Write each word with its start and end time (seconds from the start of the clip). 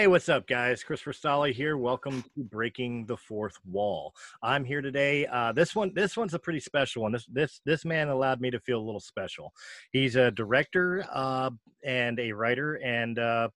Hey, 0.00 0.06
what's 0.06 0.30
up, 0.30 0.46
guys? 0.46 0.82
Christopher 0.82 1.12
Stolle 1.12 1.52
here. 1.52 1.76
Welcome 1.76 2.24
to 2.34 2.42
Breaking 2.42 3.04
the 3.04 3.18
Fourth 3.18 3.58
Wall. 3.66 4.14
I'm 4.42 4.64
here 4.64 4.80
today. 4.80 5.26
Uh, 5.26 5.52
this 5.52 5.76
one, 5.76 5.92
this 5.92 6.16
one's 6.16 6.32
a 6.32 6.38
pretty 6.38 6.60
special 6.60 7.02
one. 7.02 7.12
This, 7.12 7.26
this, 7.26 7.60
this 7.66 7.84
man 7.84 8.08
allowed 8.08 8.40
me 8.40 8.50
to 8.50 8.58
feel 8.60 8.78
a 8.78 8.80
little 8.80 9.02
special. 9.02 9.52
He's 9.92 10.16
a 10.16 10.30
director 10.30 11.04
uh, 11.12 11.50
and 11.84 12.18
a 12.18 12.32
writer, 12.32 12.76
and 12.76 13.18
uh, 13.18 13.50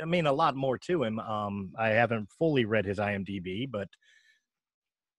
I 0.00 0.04
mean 0.04 0.26
a 0.26 0.32
lot 0.32 0.54
more 0.54 0.78
to 0.78 1.02
him. 1.02 1.18
Um, 1.18 1.72
I 1.76 1.88
haven't 1.88 2.30
fully 2.38 2.64
read 2.64 2.84
his 2.84 2.98
IMDb, 2.98 3.68
but 3.68 3.88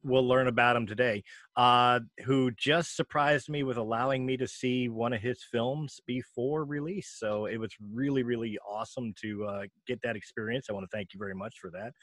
we'll 0.04 0.28
learn 0.28 0.48
about 0.48 0.76
him 0.76 0.86
today. 0.86 1.24
Uh, 1.56 2.00
who 2.26 2.52
just 2.52 2.96
surprised 2.96 3.50
me 3.50 3.64
with 3.64 3.78
allowing 3.78 4.26
me 4.26 4.36
to 4.38 4.48
see 4.48 4.90
one 4.90 5.14
of 5.14 5.22
his 5.22 5.44
films 5.52 6.00
before 6.08 6.66
release. 6.66 7.16
So 7.18 7.46
it 7.46 7.58
was 7.58 7.72
really, 7.94 8.24
really 8.24 8.58
awesome 8.68 9.14
to 9.22 9.46
uh, 9.46 9.64
get 9.88 10.02
that 10.04 10.16
experience. 10.16 10.68
I 10.70 10.74
want 10.74 10.90
to 10.90 10.96
thank 10.96 11.14
you 11.14 11.20
very 11.20 11.36
much 11.36 11.56
for 11.62 11.70
that, 11.72 11.94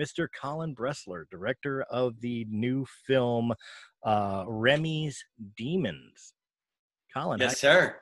Mr. 0.00 0.28
Colin 0.40 0.74
Bressler, 0.74 1.24
director 1.30 1.82
of 1.82 2.20
the 2.20 2.46
new 2.50 2.86
film 3.06 3.54
uh, 4.04 4.44
Remy's 4.46 5.24
Demons. 5.56 6.34
Colin, 7.14 7.40
yes, 7.40 7.60
sir. 7.60 7.96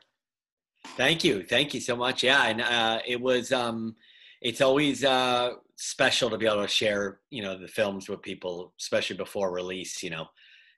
Thank 0.96 1.24
you, 1.24 1.44
thank 1.44 1.72
you 1.72 1.80
so 1.80 1.96
much. 1.96 2.22
Yeah, 2.22 2.44
and 2.44 2.60
uh, 2.60 3.00
it 3.06 3.20
was. 3.20 3.52
Um, 3.52 3.96
it's 4.44 4.60
always 4.60 5.02
uh, 5.02 5.52
special 5.76 6.30
to 6.30 6.38
be 6.38 6.46
able 6.46 6.62
to 6.62 6.68
share, 6.68 7.20
you 7.30 7.42
know, 7.42 7.58
the 7.58 7.66
films 7.66 8.08
with 8.08 8.22
people, 8.22 8.74
especially 8.78 9.16
before 9.16 9.52
release. 9.52 10.02
You 10.02 10.10
know, 10.10 10.26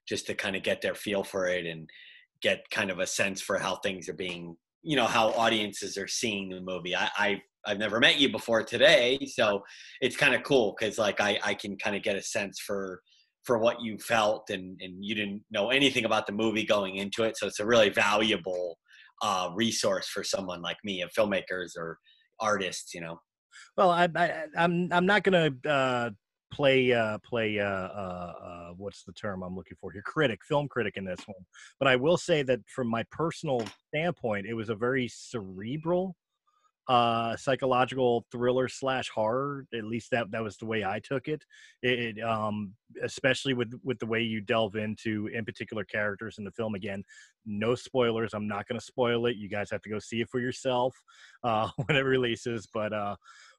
just 0.09 0.27
to 0.29 0.35
kind 0.35 0.57
of 0.57 0.63
get 0.63 0.81
their 0.81 0.95
feel 0.95 1.25
for 1.25 1.47
it 1.49 1.67
and 1.67 1.91
get 2.41 2.71
kind 2.71 2.91
of 2.91 3.01
a 3.01 3.07
sense 3.07 3.43
for 3.43 3.59
how 3.59 3.77
things 3.77 4.09
are 4.09 4.15
being, 4.15 4.57
you 4.83 4.97
know, 4.97 5.05
how 5.05 5.31
audiences 5.31 5.99
are 5.99 6.07
seeing 6.07 6.49
the 6.49 6.61
movie. 6.61 6.97
I, 6.97 7.11
I 7.19 7.43
I've 7.67 7.79
never 7.79 7.99
met 7.99 8.21
you 8.21 8.31
before 8.31 8.63
today, 8.63 9.19
so 9.27 9.65
it's 10.01 10.17
kind 10.17 10.35
of 10.35 10.45
cool 10.45 10.75
because 10.79 10.97
like 10.97 11.21
I 11.21 11.39
I 11.45 11.55
can 11.55 11.77
kind 11.77 11.97
of 11.97 12.03
get 12.03 12.17
a 12.17 12.23
sense 12.23 12.61
for 12.61 13.03
for 13.43 13.59
what 13.59 13.81
you 13.83 13.99
felt 13.99 14.49
and 14.51 14.81
and 14.81 15.05
you 15.05 15.17
didn't 15.17 15.43
know 15.51 15.71
anything 15.71 16.05
about 16.05 16.27
the 16.27 16.33
movie 16.33 16.65
going 16.65 16.97
into 16.97 17.25
it, 17.25 17.37
so 17.37 17.49
it's 17.49 17.61
a 17.61 17.67
really 17.67 17.91
valuable 17.91 18.79
uh, 19.23 19.51
resource 19.55 20.07
for 20.09 20.23
someone 20.23 20.63
like 20.63 20.77
me, 20.85 21.03
of 21.03 21.11
filmmakers 21.13 21.77
or 21.77 21.99
artists, 22.39 22.95
you 22.95 23.01
know. 23.01 23.19
Well, 23.77 23.91
I, 23.91 24.09
I 24.15 24.45
I'm 24.57 24.93
I'm 24.93 25.07
not 25.07 25.23
gonna 25.23 25.51
uh, 25.69 26.11
play 26.53 26.93
uh, 26.93 27.19
play 27.19 27.59
uh, 27.59 27.65
uh, 27.65 28.33
uh, 28.43 28.69
what's 28.77 29.05
the 29.05 29.13
term 29.13 29.43
I'm 29.43 29.57
looking 29.57 29.77
for 29.81 29.91
here? 29.91 30.03
Critic, 30.03 30.41
film 30.45 30.69
critic 30.69 30.97
in 30.97 31.05
this 31.05 31.21
one. 31.27 31.45
But 31.79 31.89
I 31.89 31.97
will 31.97 32.17
say 32.17 32.43
that 32.43 32.61
from 32.69 32.89
my 32.89 33.05
personal 33.11 33.65
standpoint, 33.89 34.47
it 34.47 34.55
was 34.55 34.69
a 34.69 34.75
very 34.75 35.09
cerebral 35.09 36.17
uh 36.89 37.37
psychological 37.37 38.25
thriller 38.31 38.69
slash 38.69 39.09
horror 39.09 39.67
at 39.75 39.85
least 39.85 40.11
that 40.11 40.31
that 40.31 40.43
was 40.43 40.57
the 40.57 40.67
way 40.67 40.85
i 40.85 41.01
took 41.01 41.27
it. 41.27 41.45
it 41.83 42.23
um 42.23 42.73
especially 43.03 43.55
with 43.55 43.73
with 43.83 43.99
the 43.99 44.07
way 44.07 44.23
you 44.23 44.41
delve 44.41 44.77
into 44.77 45.29
in 45.35 45.45
particular 45.45 45.85
characters 45.85 46.39
in 46.39 46.45
the 46.45 46.51
film 46.53 46.75
again 46.75 47.03
no 47.45 47.75
spoilers 47.75 48.35
i'm 48.35 48.47
not 48.47 48.69
going 48.69 48.79
to 48.79 48.85
spoil 48.85 49.27
it 49.27 49.37
you 49.37 49.49
guys 49.49 49.71
have 49.71 49.83
to 49.83 49.91
go 49.91 49.99
see 49.99 50.21
it 50.21 50.29
for 50.29 50.39
yourself 50.39 50.95
uh 51.43 51.69
when 51.87 51.97
it 51.97 52.03
releases 52.03 52.69
but 52.73 52.93
uh 52.93 53.17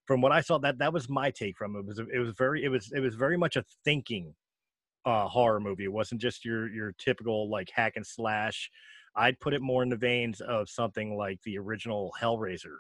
from 0.08 0.22
what 0.22 0.32
I 0.32 0.40
saw, 0.40 0.58
that 0.60 0.80
that 0.80 0.94
was 0.94 1.10
my 1.10 1.30
take 1.30 1.58
from 1.58 1.76
it. 1.76 1.80
it 1.80 1.86
was 1.86 2.00
it 2.00 2.20
was 2.20 2.32
very 2.38 2.64
it 2.64 2.70
was 2.70 2.92
it 2.96 3.02
was 3.02 3.14
very 3.14 3.38
much 3.38 3.58
a 3.58 3.66
thinking 3.84 4.34
uh, 5.06 5.28
horror 5.28 5.60
movie. 5.60 5.84
It 5.84 5.92
wasn't 5.92 6.22
just 6.22 6.46
your 6.46 6.70
your 6.70 6.94
typical 6.98 7.50
like 7.50 7.70
hack 7.70 7.94
and 7.98 8.08
slash. 8.08 8.72
I'd 9.16 9.40
put 9.40 9.54
it 9.54 9.62
more 9.62 9.84
in 9.84 9.90
the 9.90 9.96
veins 9.98 10.42
of 10.42 10.70
something 10.70 11.18
like 11.18 11.42
the 11.44 11.58
original 11.58 12.14
Hellraiser. 12.22 12.76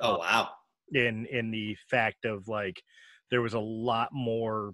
Oh 0.00 0.18
wow! 0.18 0.48
In 0.92 1.26
in 1.26 1.50
the 1.50 1.76
fact 1.90 2.24
of 2.24 2.48
like 2.48 2.82
there 3.30 3.42
was 3.42 3.54
a 3.54 3.60
lot 3.60 4.10
more 4.12 4.72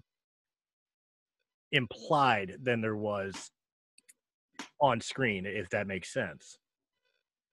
implied 1.71 2.53
than 2.61 2.81
there 2.81 2.97
was 2.97 3.51
on 4.79 5.01
screen, 5.01 5.45
if 5.45 5.69
that 5.69 5.87
makes 5.87 6.11
sense. 6.11 6.57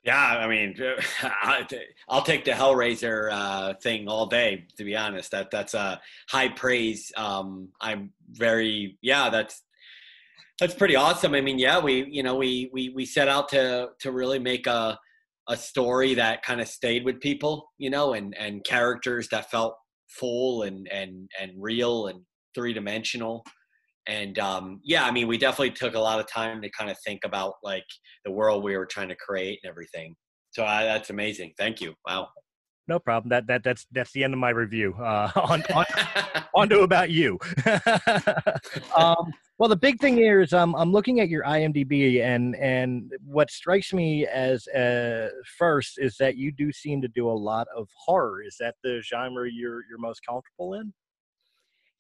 Yeah, 0.05 0.39
I 0.39 0.47
mean, 0.47 0.77
I'll 2.09 2.23
take 2.23 2.45
the 2.45 2.53
Hellraiser 2.53 3.31
uh, 3.33 3.75
thing 3.75 4.09
all 4.09 4.27
day. 4.27 4.67
To 4.77 4.85
be 4.85 4.97
honest, 4.97 5.33
that 5.33 5.51
that's 5.51 5.75
a 5.75 6.01
high 6.29 6.49
praise. 6.49 7.13
Um, 7.17 7.69
I'm 7.81 8.13
very 8.31 8.97
yeah, 9.03 9.29
that's 9.29 9.63
that's 10.61 10.75
pretty 10.75 10.97
awesome. 10.97 11.35
I 11.35 11.41
mean, 11.41 11.59
yeah, 11.59 11.81
we 11.81 12.07
you 12.09 12.23
know 12.23 12.37
we 12.37 12.71
we 12.73 12.91
we 12.91 13.05
set 13.05 13.29
out 13.29 13.49
to 13.51 13.91
to 14.01 14.13
really 14.13 14.39
make 14.39 14.67
a 14.67 14.99
a 15.49 15.57
story 15.57 16.15
that 16.15 16.43
kind 16.43 16.61
of 16.61 16.69
stayed 16.69 17.05
with 17.05 17.21
people, 17.21 17.71
you 17.79 17.91
know, 17.91 18.15
and 18.15 18.37
and 18.37 18.65
characters 18.65 19.29
that 19.31 19.51
felt 19.51 19.75
full 20.09 20.63
and 20.63 20.89
and 20.89 21.29
and 21.41 21.53
real 21.57 22.07
and 22.07 22.21
three 22.55 22.73
dimensional 22.73 23.45
and 24.09 24.39
um, 24.39 24.81
yeah 24.83 25.05
i 25.05 25.11
mean 25.11 25.29
we 25.29 25.37
definitely 25.37 25.71
took 25.71 25.95
a 25.95 25.99
lot 25.99 26.19
of 26.19 26.27
time 26.27 26.63
to 26.63 26.71
kind 26.71 26.91
of 26.91 26.97
think 27.05 27.21
about 27.25 27.55
like 27.63 27.85
the 28.25 28.31
world 28.33 28.65
we 28.65 28.77
were 28.77 28.87
trying 28.87 29.09
to 29.09 29.17
create 29.17 29.59
and 29.63 29.71
everything. 29.71 30.15
So 30.51 30.65
uh, 30.65 30.83
that's 30.83 31.11
amazing. 31.11 31.53
Thank 31.59 31.81
you. 31.81 31.95
Wow. 32.07 32.29
No 32.89 32.99
problem. 32.99 33.29
That 33.29 33.47
that 33.49 33.63
that's 33.63 33.87
that's 33.93 34.13
the 34.13 34.25
end 34.25 34.33
of 34.33 34.41
my 34.41 34.51
review 34.51 34.95
uh 34.95 35.31
on 35.37 35.63
on, 35.75 35.85
on 36.55 36.69
to 36.71 36.81
about 36.81 37.11
you. 37.11 37.39
Um 38.97 39.33
well 39.59 39.69
the 39.69 39.77
big 39.77 39.99
thing 40.01 40.17
here 40.17 40.41
is 40.41 40.53
um, 40.53 40.75
i'm 40.77 40.93
looking 40.93 41.21
at 41.21 41.29
your 41.29 41.43
imdb 41.45 42.23
and 42.23 42.57
and 42.57 43.13
what 43.25 43.51
strikes 43.51 43.93
me 43.93 44.27
as 44.27 44.67
uh 44.69 45.29
first 45.59 45.99
is 45.99 46.17
that 46.17 46.37
you 46.37 46.51
do 46.53 46.73
seem 46.73 47.01
to 47.01 47.09
do 47.09 47.29
a 47.29 47.33
lot 47.33 47.67
of 47.77 47.89
horror 47.97 48.43
is 48.43 48.57
that 48.59 48.75
the 48.83 49.03
genre 49.03 49.49
you're 49.51 49.85
you're 49.89 49.99
most 49.99 50.21
comfortable 50.27 50.75
in 50.75 50.93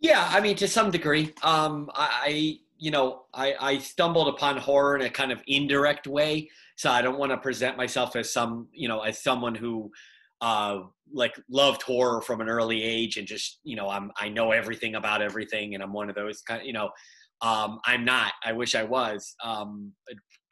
yeah, 0.01 0.29
I 0.31 0.41
mean, 0.41 0.57
to 0.57 0.69
some 0.69 0.91
degree. 0.91 1.35
Um, 1.43 1.91
I, 1.95 2.59
you 2.79 2.91
know, 2.91 3.23
I, 3.35 3.55
I 3.61 3.79
stumbled 3.79 4.29
upon 4.29 4.57
horror 4.57 4.97
in 4.97 5.03
a 5.03 5.11
kind 5.11 5.33
of 5.33 5.43
indirect 5.47 6.07
way. 6.07 6.51
So 6.77 6.91
I 6.91 7.03
don't 7.03 7.19
want 7.19 7.33
to 7.33 7.37
present 7.37 7.77
myself 7.77 8.15
as 8.15 8.33
some, 8.33 8.69
you 8.73 8.87
know, 8.87 9.01
as 9.01 9.21
someone 9.21 9.55
who, 9.55 9.91
uh, 10.41 10.81
like 11.13 11.35
loved 11.51 11.83
horror 11.83 12.21
from 12.21 12.41
an 12.41 12.49
early 12.49 12.83
age 12.83 13.17
and 13.17 13.27
just, 13.27 13.59
you 13.65 13.75
know, 13.75 13.89
I'm, 13.89 14.13
I 14.17 14.29
know 14.29 14.53
everything 14.53 14.95
about 14.95 15.21
everything 15.21 15.75
and 15.75 15.83
I'm 15.83 15.93
one 15.93 16.09
of 16.09 16.15
those 16.15 16.43
kind 16.43 16.65
you 16.65 16.73
know, 16.73 16.91
um, 17.41 17.79
I'm 17.87 18.05
not. 18.05 18.33
I 18.45 18.53
wish 18.53 18.75
I 18.75 18.85
was. 18.85 19.35
Um, 19.45 19.93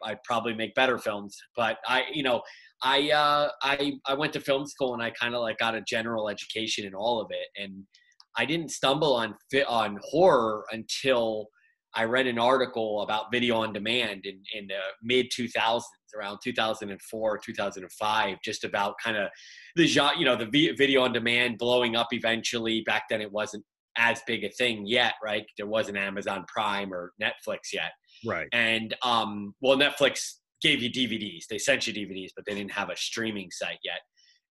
I'd 0.02 0.22
probably 0.24 0.54
make 0.54 0.74
better 0.74 0.98
films, 0.98 1.36
but 1.56 1.78
I, 1.86 2.04
you 2.12 2.22
know, 2.22 2.42
I, 2.82 3.10
uh, 3.10 3.48
I, 3.62 3.94
I 4.06 4.14
went 4.14 4.32
to 4.34 4.40
film 4.40 4.66
school 4.66 4.94
and 4.94 5.02
I 5.02 5.10
kind 5.10 5.34
of 5.34 5.40
like 5.40 5.58
got 5.58 5.74
a 5.74 5.80
general 5.80 6.28
education 6.28 6.86
in 6.86 6.94
all 6.94 7.20
of 7.20 7.28
it 7.30 7.48
and 7.60 7.84
I 8.36 8.44
didn't 8.44 8.70
stumble 8.70 9.14
on 9.14 9.34
on 9.66 9.98
horror 10.02 10.64
until 10.70 11.48
I 11.94 12.04
read 12.04 12.26
an 12.26 12.38
article 12.38 13.00
about 13.00 13.32
video 13.32 13.56
on 13.56 13.72
demand 13.72 14.26
in 14.26 14.40
in 14.54 14.66
the 14.66 14.80
mid 15.02 15.26
2000s, 15.30 15.82
around 16.16 16.38
2004, 16.44 17.38
2005, 17.38 18.36
just 18.44 18.64
about 18.64 18.94
kind 19.02 19.16
of 19.16 19.28
the 19.74 19.86
you 19.86 20.24
know 20.24 20.36
the 20.36 20.74
video 20.76 21.02
on 21.02 21.12
demand 21.12 21.58
blowing 21.58 21.96
up 21.96 22.08
eventually. 22.12 22.82
Back 22.82 23.04
then, 23.08 23.22
it 23.22 23.32
wasn't 23.32 23.64
as 23.96 24.20
big 24.26 24.44
a 24.44 24.50
thing 24.50 24.86
yet, 24.86 25.14
right? 25.22 25.44
There 25.56 25.66
wasn't 25.66 25.98
Amazon 25.98 26.44
Prime 26.48 26.92
or 26.92 27.12
Netflix 27.22 27.72
yet, 27.72 27.92
right? 28.26 28.48
And 28.52 28.94
um, 29.02 29.54
well, 29.60 29.76
Netflix 29.76 30.34
gave 30.62 30.82
you 30.82 30.90
DVDs. 30.90 31.44
They 31.48 31.58
sent 31.58 31.86
you 31.86 31.92
DVDs, 31.92 32.30
but 32.34 32.44
they 32.46 32.54
didn't 32.54 32.72
have 32.72 32.90
a 32.90 32.96
streaming 32.96 33.50
site 33.50 33.78
yet. 33.84 34.00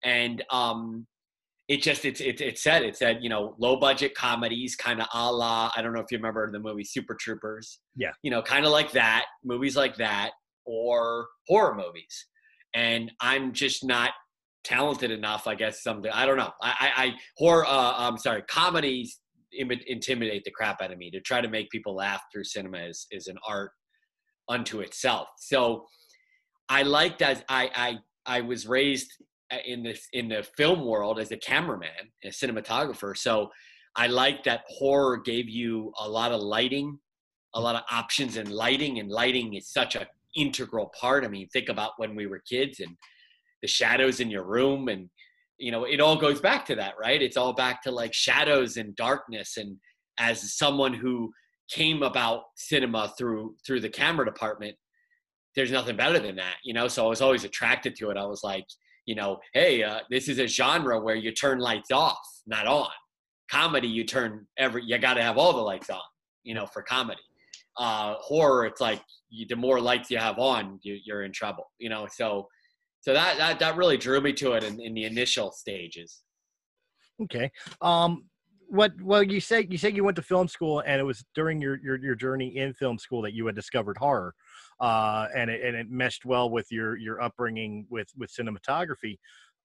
And 0.03 0.44
um, 0.51 1.07
it 1.68 1.81
just 1.81 2.06
it's 2.06 2.21
it, 2.21 2.42
it 2.42 2.57
said 2.57 2.83
it 2.83 2.95
said 2.95 3.19
you 3.21 3.30
know 3.30 3.56
low 3.57 3.75
budget 3.75 4.13
comedies 4.13 4.75
kind 4.75 5.01
of 5.01 5.07
a 5.13 5.31
la 5.31 5.71
I 5.75 5.81
don't 5.81 5.94
know 5.94 6.00
if 6.00 6.12
you 6.12 6.18
remember 6.18 6.51
the 6.51 6.59
movie 6.59 6.83
Super 6.83 7.15
Troopers 7.15 7.80
yeah 7.95 8.12
you 8.21 8.31
know 8.31 8.41
kind 8.41 8.65
of 8.65 8.71
like 8.71 8.91
that 8.91 9.25
movies 9.44 9.75
like 9.75 9.95
that 9.98 10.31
or 10.65 11.27
horror 11.48 11.75
movies 11.75 12.27
and 12.74 13.12
I'm 13.19 13.53
just 13.53 13.83
not 13.83 14.12
talented 14.63 15.12
enough 15.12 15.48
I 15.48 15.56
guess 15.56 15.81
something 15.81 16.12
I 16.12 16.25
don't 16.25 16.38
know 16.38 16.51
I 16.62 16.75
I, 16.80 17.03
I 17.03 17.13
horror 17.38 17.65
uh, 17.65 17.94
I'm 17.98 18.18
sorry 18.18 18.44
comedies 18.48 19.19
intimidate 19.57 20.44
the 20.44 20.52
crap 20.52 20.81
out 20.81 20.92
of 20.92 20.98
me 20.98 21.12
to 21.12 21.22
try 21.22 21.42
to 21.42 21.50
make 21.50 21.69
people 21.69 21.96
laugh 21.96 22.22
through 22.31 22.44
cinema 22.44 22.80
is 22.80 23.07
is 23.12 23.28
an 23.28 23.38
art 23.48 23.72
unto 24.50 24.81
itself. 24.81 25.28
So 25.40 25.86
I 26.69 26.84
liked 26.84 27.22
as 27.22 27.44
I 27.50 27.69
I 27.75 28.38
I 28.38 28.42
was 28.42 28.68
raised 28.68 29.12
uh, 29.52 29.57
in 29.66 29.84
this 29.84 30.07
in 30.13 30.30
the 30.30 30.44
film 30.57 30.86
world 30.86 31.19
as 31.19 31.31
a 31.31 31.38
cameraman, 31.38 31.90
a 32.24 32.30
cinematographer. 32.30 33.16
So 33.18 33.50
I 33.96 34.07
liked 34.07 34.46
that 34.46 34.63
horror 34.68 35.18
gave 35.18 35.48
you 35.48 35.94
a 36.00 36.10
lot 36.10 36.31
of 36.31 36.42
lighting, 36.42 37.00
a 37.54 37.62
lot 37.62 37.75
of 37.75 37.84
options 37.90 38.38
in 38.38 38.50
lighting, 38.50 39.00
and 39.00 39.10
lighting 39.10 39.54
is 39.54 39.72
such 39.72 39.96
a 39.96 40.08
integral 40.36 40.92
part. 41.00 41.24
I 41.24 41.30
mean, 41.30 41.48
think 41.50 41.69
about 41.69 41.92
when 41.98 42.16
we 42.16 42.28
were 42.28 42.42
kids 42.50 42.80
and 42.81 42.96
the 43.62 43.68
shadows 43.68 44.19
in 44.19 44.30
your 44.30 44.44
room 44.44 44.90
and 44.90 45.10
you 45.57 45.72
know 45.72 45.86
it 45.86 46.00
all 46.00 46.16
goes 46.18 46.42
back 46.42 46.66
to 46.66 46.75
that 46.75 46.94
right? 47.00 47.22
It's 47.22 47.38
all 47.38 47.54
back 47.54 47.81
to 47.84 47.92
like 47.92 48.13
shadows 48.13 48.78
and 48.78 48.96
darkness 48.96 49.57
and 49.57 49.78
as 50.19 50.56
someone 50.56 50.94
who 50.94 51.31
came 51.69 52.04
about 52.04 52.44
cinema 52.56 53.13
through 53.18 53.56
through 53.66 53.81
the 53.81 53.90
camera 53.90 54.25
department 54.25 54.75
there's 55.56 55.72
nothing 55.72 55.96
better 55.96 56.19
than 56.19 56.36
that 56.36 56.56
you 56.63 56.74
know? 56.74 56.88
So 56.88 57.06
i 57.06 57.10
was 57.10 57.22
always 57.22 57.44
attracted 57.44 57.96
to 57.98 58.10
it. 58.10 58.18
I 58.18 58.25
was 58.25 58.44
like 58.44 58.66
you 59.06 59.16
know 59.16 59.40
hey 59.54 59.84
uh, 59.84 60.00
this 60.10 60.28
is 60.28 60.40
a 60.40 60.48
genre 60.48 61.00
where 61.00 61.16
you 61.16 61.31
turn 61.31 61.60
lights 61.60 61.92
off 61.92 62.19
not 62.46 62.68
on. 62.68 62.90
Comedy 63.50 63.88
you 63.88 64.04
turn 64.04 64.46
every 64.58 64.84
you 64.86 64.98
got 64.98 65.16
to 65.16 65.24
have 65.24 65.38
all 65.38 65.54
the 65.54 65.62
lights 65.62 65.90
on 65.90 66.01
you 66.44 66.54
know 66.54 66.66
for 66.66 66.81
comedy. 66.81 67.22
Uh 67.78 68.16
horror 68.19 68.66
it's 68.66 68.81
like 68.81 69.01
you, 69.30 69.46
the 69.48 69.56
more 69.56 69.80
lights 69.81 70.10
you 70.12 70.18
have 70.18 70.40
on 70.40 70.80
you, 70.84 70.98
you're 71.06 71.24
in 71.24 71.31
trouble 71.31 71.72
you 71.80 71.90
know? 71.90 72.08
So 72.12 72.48
so 73.06 73.13
that 73.13 73.38
that, 73.38 73.60
that 73.60 73.78
really 73.78 73.98
drew 73.98 74.19
me 74.19 74.34
to 74.34 74.54
it 74.54 74.63
in, 74.63 74.80
in 74.81 74.96
the 74.96 75.04
initial 75.04 75.52
stages. 75.52 76.24
Okay. 77.22 77.52
Um 77.81 78.25
what 78.68 79.00
well 79.00 79.22
you 79.22 79.40
say 79.40 79.68
you 79.69 79.78
said 79.78 79.96
you 79.96 80.04
went 80.04 80.16
to 80.16 80.24
film 80.24 80.48
school 80.48 80.81
and 80.88 81.00
it 81.00 81.04
was 81.04 81.24
during 81.36 81.62
your 81.62 81.80
your, 81.84 81.98
your 81.98 82.16
journey 82.16 82.57
in 82.57 82.74
film 82.74 82.98
school 82.98 83.22
that 83.22 83.34
you 83.34 83.46
had 83.46 83.54
discovered 83.54 83.96
horror 83.96 84.34
uh 84.80 85.28
and 85.36 85.52
it, 85.52 85.63
and 85.63 85.75
it 85.75 85.88
meshed 85.88 86.25
well 86.25 86.50
with 86.50 86.66
your 86.72 86.98
your 86.98 87.22
upbringing 87.22 87.86
with 87.92 88.07
with 88.18 88.31
cinematography. 88.34 89.19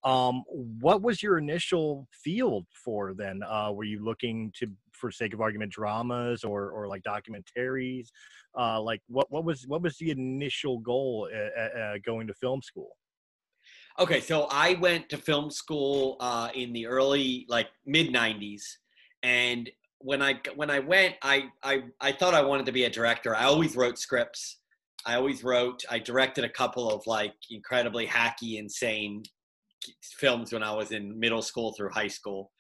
Um 0.05 0.43
what 0.47 1.01
was 1.01 1.23
your 1.23 1.39
initial 1.39 2.07
field 2.13 2.67
for 2.85 3.15
then? 3.15 3.43
Uh 3.43 3.73
were 3.73 3.85
you 3.85 4.05
looking 4.05 4.53
to 4.59 4.67
for 4.93 5.11
sake 5.11 5.33
of 5.33 5.41
argument 5.41 5.73
dramas 5.73 6.45
or 6.45 6.71
or 6.73 6.89
like 6.89 7.03
documentaries? 7.05 8.09
Uh 8.57 8.83
like 8.83 9.01
what 9.09 9.31
what 9.31 9.47
was 9.47 9.67
what 9.67 9.81
was 9.81 9.97
the 9.97 10.11
initial 10.11 10.79
goal 10.81 11.27
uh, 11.35 11.79
uh, 11.79 11.95
going 12.05 12.27
to 12.27 12.35
film 12.35 12.61
school 12.61 12.91
okay 13.99 14.21
so 14.21 14.47
i 14.51 14.75
went 14.75 15.09
to 15.09 15.17
film 15.17 15.51
school 15.51 16.17
uh 16.21 16.49
in 16.55 16.73
the 16.73 16.87
early 16.87 17.47
like 17.49 17.69
mid 17.87 18.09
90s 18.09 18.63
and 19.23 19.71
when 20.01 20.23
I 20.23 20.41
when 20.57 20.71
I 20.71 20.79
went, 20.79 21.17
I, 21.23 21.45
I 21.63 21.83
I 22.01 22.13
thought 22.13 22.35
I 22.35 22.43
wanted 22.43 22.67
to 22.67 22.73
be 22.73 22.85
a 22.85 22.91
director. 22.91 23.37
I 23.37 23.45
always 23.45 23.77
wrote 23.77 23.99
scripts. 23.99 24.59
I 25.07 25.15
always 25.15 25.45
wrote. 25.45 25.85
I 25.91 25.99
directed 25.99 26.45
a 26.45 26.49
couple 26.49 26.91
of 26.91 27.07
like 27.07 27.35
incredibly 27.51 28.07
hacky, 28.07 28.59
insane 28.59 29.23
films 30.03 30.53
when 30.53 30.63
I 30.63 30.73
was 30.73 30.91
in 30.91 31.19
middle 31.19 31.43
school 31.43 31.73
through 31.73 31.91
high 31.91 32.09
school. 32.09 32.51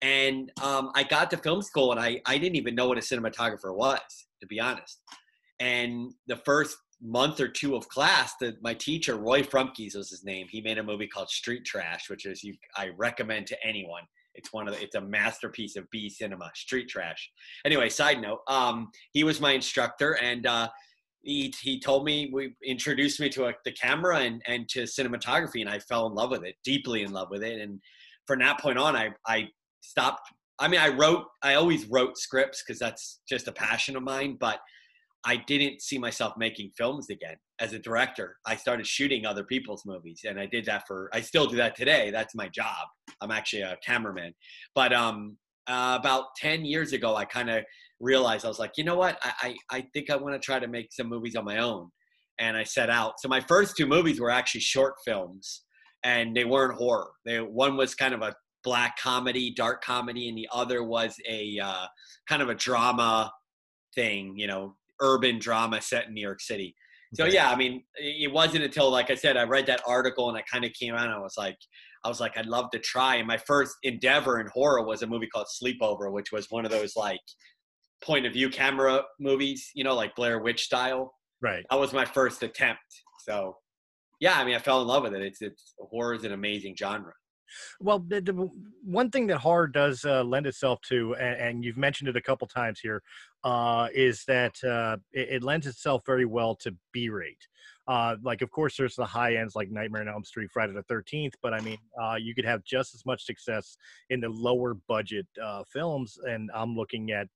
And 0.00 0.50
um, 0.62 0.90
I 0.94 1.04
got 1.04 1.30
to 1.30 1.36
film 1.38 1.62
school, 1.62 1.92
and 1.92 2.00
I 2.00 2.20
I 2.26 2.38
didn't 2.38 2.56
even 2.56 2.74
know 2.74 2.88
what 2.88 2.98
a 2.98 3.00
cinematographer 3.00 3.74
was, 3.74 4.00
to 4.40 4.46
be 4.46 4.60
honest. 4.60 5.00
And 5.60 6.12
the 6.26 6.36
first 6.36 6.76
month 7.02 7.40
or 7.40 7.48
two 7.48 7.74
of 7.74 7.88
class, 7.88 8.34
that 8.40 8.62
my 8.62 8.74
teacher 8.74 9.16
Roy 9.16 9.42
Frumkes 9.42 9.96
was 9.96 10.10
his 10.10 10.24
name. 10.24 10.46
He 10.48 10.60
made 10.60 10.78
a 10.78 10.82
movie 10.82 11.08
called 11.08 11.30
Street 11.30 11.64
Trash, 11.64 12.08
which 12.08 12.26
is 12.26 12.42
you 12.44 12.54
I 12.76 12.90
recommend 12.96 13.46
to 13.48 13.56
anyone 13.64 14.04
it's 14.34 14.52
one 14.52 14.68
of 14.68 14.74
the, 14.74 14.82
it's 14.82 14.94
a 14.94 15.00
masterpiece 15.00 15.76
of 15.76 15.90
B 15.90 16.08
cinema, 16.08 16.50
street 16.54 16.88
trash. 16.88 17.30
Anyway, 17.64 17.88
side 17.88 18.20
note, 18.20 18.40
um, 18.48 18.90
he 19.12 19.24
was 19.24 19.40
my 19.40 19.52
instructor 19.52 20.18
and 20.22 20.46
uh, 20.46 20.68
he, 21.22 21.52
he 21.60 21.78
told 21.78 22.04
me, 22.04 22.30
we 22.32 22.54
introduced 22.64 23.20
me 23.20 23.28
to 23.30 23.46
a, 23.46 23.52
the 23.64 23.72
camera 23.72 24.18
and, 24.18 24.42
and 24.46 24.68
to 24.70 24.82
cinematography 24.82 25.60
and 25.60 25.68
I 25.68 25.78
fell 25.78 26.06
in 26.06 26.14
love 26.14 26.30
with 26.30 26.44
it, 26.44 26.56
deeply 26.64 27.02
in 27.02 27.12
love 27.12 27.28
with 27.30 27.42
it. 27.42 27.60
And 27.60 27.80
from 28.26 28.40
that 28.40 28.60
point 28.60 28.78
on, 28.78 28.96
I, 28.96 29.10
I 29.26 29.48
stopped. 29.80 30.32
I 30.58 30.68
mean, 30.68 30.80
I 30.80 30.88
wrote, 30.88 31.24
I 31.42 31.54
always 31.54 31.86
wrote 31.86 32.16
scripts 32.16 32.62
because 32.66 32.78
that's 32.78 33.20
just 33.28 33.48
a 33.48 33.52
passion 33.52 33.96
of 33.96 34.02
mine, 34.02 34.36
but 34.38 34.60
I 35.24 35.36
didn't 35.36 35.82
see 35.82 35.98
myself 35.98 36.34
making 36.36 36.72
films 36.76 37.08
again 37.08 37.36
as 37.60 37.72
a 37.72 37.78
director. 37.78 38.36
I 38.44 38.56
started 38.56 38.86
shooting 38.86 39.24
other 39.24 39.44
people's 39.44 39.84
movies, 39.86 40.22
and 40.28 40.38
I 40.40 40.46
did 40.46 40.64
that 40.64 40.84
for. 40.86 41.10
I 41.12 41.20
still 41.20 41.46
do 41.46 41.56
that 41.56 41.76
today. 41.76 42.10
That's 42.10 42.34
my 42.34 42.48
job. 42.48 42.88
I'm 43.20 43.30
actually 43.30 43.62
a 43.62 43.78
cameraman. 43.86 44.34
But 44.74 44.92
um, 44.92 45.36
uh, 45.68 45.96
about 46.00 46.34
ten 46.36 46.64
years 46.64 46.92
ago, 46.92 47.14
I 47.14 47.24
kind 47.24 47.50
of 47.50 47.64
realized 48.00 48.44
I 48.44 48.48
was 48.48 48.58
like, 48.58 48.72
you 48.76 48.84
know 48.84 48.96
what? 48.96 49.18
I 49.22 49.56
I, 49.70 49.76
I 49.78 49.86
think 49.92 50.10
I 50.10 50.16
want 50.16 50.34
to 50.34 50.44
try 50.44 50.58
to 50.58 50.66
make 50.66 50.92
some 50.92 51.08
movies 51.08 51.36
on 51.36 51.44
my 51.44 51.58
own, 51.58 51.88
and 52.40 52.56
I 52.56 52.64
set 52.64 52.90
out. 52.90 53.20
So 53.20 53.28
my 53.28 53.40
first 53.40 53.76
two 53.76 53.86
movies 53.86 54.18
were 54.20 54.30
actually 54.30 54.62
short 54.62 54.94
films, 55.04 55.62
and 56.02 56.36
they 56.36 56.44
weren't 56.44 56.76
horror. 56.76 57.10
They 57.24 57.38
one 57.38 57.76
was 57.76 57.94
kind 57.94 58.12
of 58.12 58.22
a 58.22 58.34
black 58.64 58.98
comedy, 58.98 59.52
dark 59.54 59.84
comedy, 59.84 60.28
and 60.28 60.36
the 60.36 60.48
other 60.52 60.82
was 60.82 61.14
a 61.28 61.60
uh, 61.62 61.86
kind 62.28 62.42
of 62.42 62.48
a 62.48 62.56
drama 62.56 63.32
thing. 63.94 64.34
You 64.36 64.48
know, 64.48 64.76
urban 65.02 65.38
drama 65.38 65.82
set 65.82 66.06
in 66.06 66.14
New 66.14 66.22
York 66.22 66.40
City. 66.40 66.74
So 67.14 67.26
yeah, 67.26 67.50
I 67.50 67.56
mean, 67.56 67.82
it 67.96 68.32
wasn't 68.32 68.64
until 68.64 68.90
like 68.90 69.10
I 69.10 69.14
said, 69.14 69.36
I 69.36 69.42
read 69.42 69.66
that 69.66 69.82
article 69.86 70.30
and 70.30 70.38
I 70.38 70.42
kind 70.50 70.64
of 70.64 70.72
came 70.72 70.94
out 70.94 71.04
and 71.04 71.12
I 71.12 71.18
was 71.18 71.34
like, 71.36 71.58
I 72.04 72.08
was 72.08 72.20
like, 72.20 72.38
I'd 72.38 72.46
love 72.46 72.70
to 72.70 72.78
try. 72.78 73.16
And 73.16 73.26
my 73.26 73.36
first 73.36 73.76
endeavor 73.82 74.40
in 74.40 74.46
horror 74.46 74.82
was 74.82 75.02
a 75.02 75.06
movie 75.06 75.26
called 75.26 75.46
Sleepover, 75.62 76.10
which 76.10 76.32
was 76.32 76.46
one 76.48 76.64
of 76.64 76.70
those 76.70 76.96
like 76.96 77.20
point 78.02 78.24
of 78.24 78.32
view 78.32 78.48
camera 78.48 79.02
movies, 79.20 79.70
you 79.74 79.84
know, 79.84 79.94
like 79.94 80.16
Blair 80.16 80.40
Witch 80.40 80.62
style. 80.62 81.12
Right. 81.42 81.64
That 81.70 81.78
was 81.78 81.92
my 81.92 82.06
first 82.06 82.42
attempt. 82.42 82.80
So 83.26 83.56
yeah, 84.20 84.38
I 84.38 84.44
mean, 84.44 84.54
I 84.54 84.58
fell 84.58 84.80
in 84.80 84.88
love 84.88 85.02
with 85.02 85.14
it. 85.14 85.22
It's 85.22 85.42
it's 85.42 85.74
horror 85.78 86.14
is 86.14 86.24
an 86.24 86.32
amazing 86.32 86.76
genre. 86.78 87.12
Well, 87.80 88.00
the, 88.00 88.20
the, 88.20 88.50
one 88.84 89.10
thing 89.10 89.26
that 89.28 89.38
horror 89.38 89.68
does 89.68 90.04
uh, 90.04 90.22
lend 90.24 90.46
itself 90.46 90.80
to, 90.88 91.14
and, 91.14 91.40
and, 91.40 91.64
you've 91.64 91.76
mentioned 91.76 92.08
it 92.08 92.16
a 92.16 92.20
couple 92.20 92.46
times 92.46 92.80
here, 92.80 93.02
uh, 93.44 93.88
is 93.94 94.24
that 94.26 94.62
uh, 94.64 94.96
it, 95.12 95.28
it, 95.30 95.42
lends 95.42 95.66
itself 95.66 96.02
very 96.06 96.24
well 96.24 96.54
to 96.56 96.74
B-rate. 96.92 97.48
Uh, 97.88 98.16
like, 98.22 98.42
of 98.42 98.50
course, 98.50 98.76
there's 98.76 98.94
the 98.94 99.04
high 99.04 99.36
ends 99.36 99.56
like 99.56 99.70
Nightmare 99.70 100.02
on 100.02 100.08
Elm 100.08 100.24
Street, 100.24 100.50
Friday 100.52 100.72
the 100.72 100.94
13th, 100.94 101.34
but 101.42 101.52
I 101.52 101.60
mean, 101.60 101.78
uh, 102.00 102.14
you 102.14 102.34
could 102.34 102.44
have 102.44 102.62
just 102.64 102.94
as 102.94 103.04
much 103.04 103.24
success 103.24 103.76
in 104.10 104.20
the 104.20 104.28
lower 104.28 104.74
budget 104.88 105.26
uh, 105.42 105.64
films. 105.70 106.18
And 106.22 106.50
I'm 106.54 106.76
looking 106.76 107.10
at, 107.10 107.26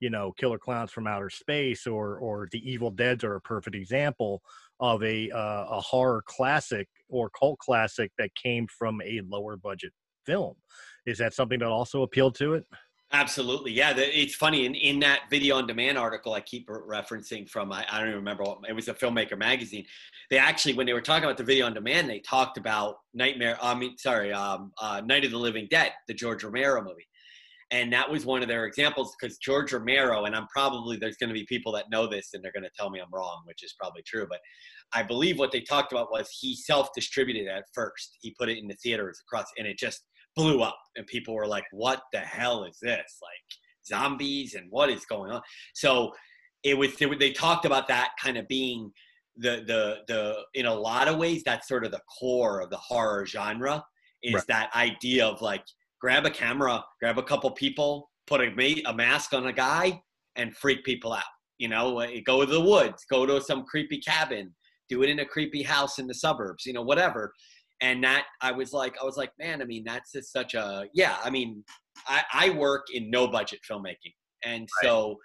you 0.00 0.10
know, 0.10 0.32
Killer 0.32 0.58
Clowns 0.58 0.90
from 0.90 1.06
Outer 1.06 1.30
Space 1.30 1.86
or 1.86 2.16
or 2.18 2.48
The 2.50 2.70
Evil 2.70 2.90
deads 2.90 3.22
are 3.22 3.36
a 3.36 3.40
perfect 3.40 3.76
example 3.76 4.42
of 4.80 5.02
a 5.02 5.30
uh, 5.30 5.66
a 5.70 5.80
horror 5.80 6.22
classic 6.26 6.88
or 7.08 7.30
cult 7.30 7.58
classic 7.58 8.10
that 8.18 8.34
came 8.34 8.66
from 8.66 9.00
a 9.04 9.20
lower 9.28 9.56
budget 9.56 9.92
film. 10.26 10.54
Is 11.06 11.18
that 11.18 11.34
something 11.34 11.58
that 11.60 11.68
also 11.68 12.02
appealed 12.02 12.34
to 12.36 12.54
it? 12.54 12.64
Absolutely, 13.12 13.72
yeah. 13.72 13.92
It's 13.96 14.36
funny 14.36 14.66
in, 14.66 14.76
in 14.76 15.00
that 15.00 15.22
video 15.30 15.56
on 15.56 15.66
demand 15.66 15.98
article 15.98 16.32
I 16.32 16.40
keep 16.40 16.68
referencing 16.68 17.48
from 17.48 17.72
I, 17.72 17.84
I 17.90 17.98
don't 17.98 18.08
even 18.08 18.18
remember 18.20 18.44
what 18.44 18.58
it 18.68 18.72
was 18.72 18.86
a 18.86 18.94
filmmaker 18.94 19.36
magazine. 19.36 19.84
They 20.30 20.38
actually 20.38 20.74
when 20.74 20.86
they 20.86 20.92
were 20.92 21.00
talking 21.00 21.24
about 21.24 21.36
the 21.36 21.42
video 21.44 21.66
on 21.66 21.74
demand, 21.74 22.08
they 22.08 22.20
talked 22.20 22.56
about 22.56 22.98
Nightmare. 23.12 23.58
I 23.60 23.74
mean, 23.74 23.98
sorry, 23.98 24.32
um, 24.32 24.72
uh, 24.80 25.02
Night 25.04 25.24
of 25.24 25.32
the 25.32 25.38
Living 25.38 25.66
Dead, 25.70 25.92
the 26.06 26.14
George 26.14 26.44
Romero 26.44 26.82
movie, 26.82 27.06
and 27.72 27.92
that 27.92 28.10
was 28.10 28.26
one 28.26 28.42
of 28.42 28.48
their 28.48 28.66
examples 28.66 29.14
because 29.20 29.38
George 29.38 29.72
Romero, 29.72 30.24
and 30.24 30.34
I'm 30.34 30.48
probably 30.48 30.96
there's 30.96 31.16
going 31.16 31.28
to 31.28 31.34
be 31.34 31.46
people 31.46 31.72
that 31.72 31.90
know 31.90 32.06
this 32.06 32.30
and 32.34 32.42
they're 32.42 32.52
going 32.52 32.64
to 32.64 32.70
tell 32.76 32.90
me 32.90 33.00
I'm 33.00 33.08
wrong, 33.12 33.42
which 33.44 33.62
is 33.62 33.74
probably 33.78 34.02
true, 34.02 34.26
but 34.28 34.40
I 34.92 35.02
believe 35.02 35.38
what 35.38 35.52
they 35.52 35.60
talked 35.60 35.92
about 35.92 36.10
was 36.10 36.28
he 36.40 36.56
self-distributed 36.56 37.46
at 37.46 37.64
first. 37.74 38.16
He 38.20 38.34
put 38.38 38.48
it 38.48 38.58
in 38.58 38.66
the 38.66 38.74
theaters 38.74 39.20
across, 39.26 39.46
and 39.56 39.66
it 39.66 39.78
just 39.78 40.02
blew 40.34 40.62
up, 40.62 40.78
and 40.96 41.06
people 41.06 41.34
were 41.34 41.46
like, 41.46 41.64
"What 41.70 42.02
the 42.12 42.20
hell 42.20 42.64
is 42.64 42.78
this? 42.82 43.18
Like 43.22 43.86
zombies 43.86 44.54
and 44.54 44.66
what 44.70 44.90
is 44.90 45.04
going 45.04 45.30
on?" 45.30 45.42
So 45.74 46.12
it 46.64 46.76
was 46.76 46.94
they 46.96 47.32
talked 47.32 47.64
about 47.64 47.88
that 47.88 48.10
kind 48.20 48.36
of 48.36 48.48
being 48.48 48.92
the 49.36 49.62
the 49.66 49.98
the 50.08 50.36
in 50.54 50.66
a 50.66 50.74
lot 50.74 51.08
of 51.08 51.18
ways 51.18 51.42
that's 51.44 51.68
sort 51.68 51.84
of 51.84 51.92
the 51.92 52.02
core 52.18 52.60
of 52.60 52.70
the 52.70 52.76
horror 52.76 53.26
genre 53.26 53.84
is 54.22 54.34
right. 54.34 54.46
that 54.48 54.70
idea 54.74 55.26
of 55.26 55.40
like 55.40 55.64
grab 56.00 56.26
a 56.26 56.30
camera, 56.30 56.82
grab 57.00 57.18
a 57.18 57.22
couple 57.22 57.50
people, 57.50 58.10
put 58.26 58.40
a, 58.40 58.82
a 58.86 58.94
mask 58.94 59.32
on 59.34 59.46
a 59.46 59.52
guy, 59.52 60.00
and 60.36 60.56
freak 60.56 60.84
people 60.84 61.12
out. 61.12 61.22
You 61.58 61.68
know, 61.68 62.00
uh, 62.00 62.08
go 62.24 62.44
to 62.44 62.50
the 62.50 62.60
woods, 62.60 63.04
go 63.10 63.26
to 63.26 63.40
some 63.40 63.64
creepy 63.64 63.98
cabin, 63.98 64.54
do 64.88 65.02
it 65.02 65.10
in 65.10 65.20
a 65.20 65.24
creepy 65.24 65.62
house 65.62 65.98
in 65.98 66.06
the 66.06 66.14
suburbs, 66.14 66.64
you 66.64 66.72
know, 66.72 66.82
whatever. 66.82 67.32
And 67.82 68.02
that 68.04 68.24
I 68.40 68.52
was 68.52 68.72
like, 68.72 68.96
I 69.00 69.04
was 69.04 69.16
like, 69.16 69.30
man, 69.38 69.62
I 69.62 69.64
mean, 69.64 69.84
that's 69.84 70.12
just 70.12 70.32
such 70.32 70.54
a 70.54 70.86
yeah. 70.94 71.16
I 71.22 71.30
mean, 71.30 71.64
I, 72.06 72.22
I 72.32 72.50
work 72.50 72.86
in 72.92 73.10
no 73.10 73.28
budget 73.28 73.60
filmmaking, 73.70 74.14
and 74.44 74.62
right. 74.62 74.68
so 74.82 75.16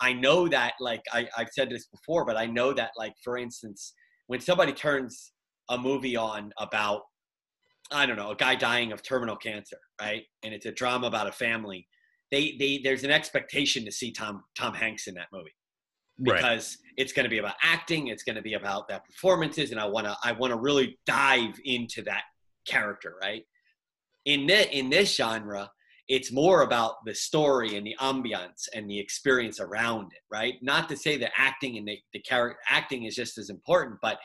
I 0.00 0.12
know 0.12 0.48
that 0.48 0.74
like 0.80 1.02
I, 1.12 1.28
I've 1.36 1.50
said 1.52 1.70
this 1.70 1.86
before, 1.86 2.24
but 2.24 2.36
I 2.36 2.46
know 2.46 2.72
that 2.72 2.90
like 2.96 3.14
for 3.22 3.36
instance, 3.36 3.94
when 4.26 4.40
somebody 4.40 4.72
turns 4.72 5.32
a 5.68 5.78
movie 5.78 6.16
on 6.16 6.52
about 6.58 7.02
I 7.92 8.06
don't 8.06 8.16
know, 8.16 8.30
a 8.30 8.36
guy 8.36 8.54
dying 8.54 8.92
of 8.92 9.02
terminal 9.02 9.36
cancer, 9.36 9.78
right? 10.00 10.22
And 10.42 10.54
it's 10.54 10.66
a 10.66 10.72
drama 10.72 11.06
about 11.06 11.26
a 11.26 11.32
family. 11.32 11.86
They, 12.30 12.56
they, 12.58 12.80
there's 12.82 13.04
an 13.04 13.10
expectation 13.10 13.84
to 13.84 13.92
see 13.92 14.12
Tom, 14.12 14.44
Tom 14.56 14.74
Hanks 14.74 15.06
in 15.06 15.14
that 15.14 15.28
movie. 15.32 15.54
because 16.22 16.78
right. 16.82 16.92
it's 16.96 17.12
going 17.12 17.24
to 17.24 17.30
be 17.30 17.38
about 17.38 17.54
acting 17.62 18.08
it's 18.08 18.22
going 18.22 18.36
to 18.36 18.42
be 18.42 18.54
about 18.54 18.88
that 18.88 19.04
performances 19.06 19.70
and 19.70 19.80
i 19.80 19.86
want 19.86 20.06
to 20.06 20.14
i 20.22 20.32
want 20.32 20.52
to 20.52 20.58
really 20.58 20.98
dive 21.06 21.54
into 21.64 22.02
that 22.02 22.22
character 22.66 23.14
right 23.22 23.44
in 24.26 24.46
this, 24.46 24.66
in 24.72 24.90
this 24.90 25.14
genre 25.14 25.70
it's 26.08 26.32
more 26.32 26.62
about 26.62 26.96
the 27.06 27.14
story 27.14 27.76
and 27.76 27.86
the 27.86 27.96
ambiance 28.00 28.68
and 28.74 28.90
the 28.90 28.98
experience 28.98 29.60
around 29.60 30.12
it 30.12 30.22
right 30.30 30.54
not 30.62 30.88
to 30.88 30.96
say 30.96 31.16
that 31.16 31.32
acting 31.36 31.78
and 31.78 31.88
the, 31.88 31.98
the 32.12 32.20
character 32.20 32.58
acting 32.68 33.04
is 33.04 33.14
just 33.14 33.38
as 33.38 33.48
important 33.48 33.96
but 34.02 34.18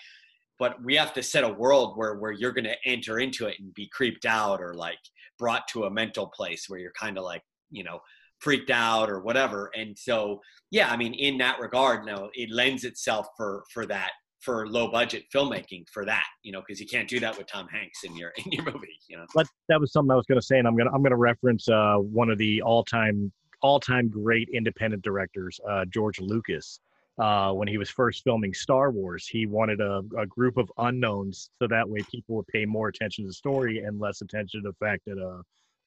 but 0.57 0.81
we 0.83 0.95
have 0.95 1.13
to 1.13 1.23
set 1.23 1.43
a 1.43 1.53
world 1.53 1.97
where 1.97 2.15
where 2.15 2.31
you're 2.31 2.51
going 2.51 2.65
to 2.65 2.75
enter 2.85 3.19
into 3.19 3.45
it 3.45 3.55
and 3.59 3.73
be 3.73 3.87
creeped 3.87 4.25
out 4.25 4.61
or 4.61 4.73
like 4.73 4.99
brought 5.37 5.67
to 5.67 5.85
a 5.85 5.91
mental 5.91 6.27
place 6.27 6.65
where 6.67 6.79
you're 6.79 6.93
kind 6.99 7.17
of 7.17 7.23
like 7.23 7.43
you 7.71 7.83
know 7.83 7.99
freaked 8.39 8.69
out 8.69 9.09
or 9.09 9.21
whatever 9.21 9.71
and 9.75 9.97
so 9.97 10.39
yeah 10.71 10.89
i 10.91 10.97
mean 10.97 11.13
in 11.13 11.37
that 11.37 11.59
regard 11.59 12.05
no 12.05 12.29
it 12.33 12.49
lends 12.51 12.83
itself 12.83 13.27
for 13.37 13.63
for 13.73 13.85
that 13.85 14.11
for 14.41 14.67
low 14.67 14.91
budget 14.91 15.23
filmmaking 15.33 15.83
for 15.91 16.05
that 16.05 16.25
you 16.43 16.51
know 16.51 16.61
because 16.61 16.79
you 16.79 16.85
can't 16.85 17.07
do 17.07 17.19
that 17.19 17.37
with 17.37 17.47
tom 17.47 17.67
hanks 17.67 18.03
in 18.03 18.15
your 18.15 18.31
in 18.45 18.51
your 18.51 18.65
movie 18.65 18.99
you 19.09 19.17
know? 19.17 19.25
But 19.33 19.47
that 19.69 19.79
was 19.79 19.91
something 19.91 20.11
i 20.11 20.15
was 20.15 20.25
going 20.25 20.39
to 20.39 20.45
say 20.45 20.59
and 20.59 20.67
i'm 20.67 20.75
going 20.75 20.87
to 20.87 20.93
i'm 20.93 21.03
to 21.03 21.15
reference 21.15 21.67
uh 21.69 21.95
one 21.95 22.29
of 22.29 22.37
the 22.37 22.61
all-time 22.61 23.31
all-time 23.61 24.09
great 24.09 24.49
independent 24.53 25.01
directors 25.01 25.59
uh 25.69 25.85
george 25.85 26.19
lucas 26.19 26.79
uh, 27.17 27.51
when 27.51 27.67
he 27.67 27.77
was 27.77 27.89
first 27.89 28.23
filming 28.23 28.53
Star 28.53 28.91
Wars. 28.91 29.27
He 29.27 29.45
wanted 29.45 29.79
a, 29.79 30.01
a, 30.17 30.25
group 30.25 30.57
of 30.57 30.71
unknowns 30.77 31.49
so 31.59 31.67
that 31.67 31.87
way 31.87 31.99
people 32.11 32.35
would 32.35 32.47
pay 32.47 32.65
more 32.65 32.89
attention 32.89 33.23
to 33.23 33.29
the 33.29 33.33
story 33.33 33.79
and 33.79 33.99
less 33.99 34.21
attention 34.21 34.61
to 34.61 34.69
the 34.69 34.85
fact 34.85 35.03
that 35.05 35.17
a, 35.17 35.41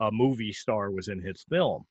a 0.06 0.10
movie 0.10 0.52
star 0.52 0.90
was 0.90 1.08
in 1.08 1.20
his 1.20 1.44
film. 1.50 1.84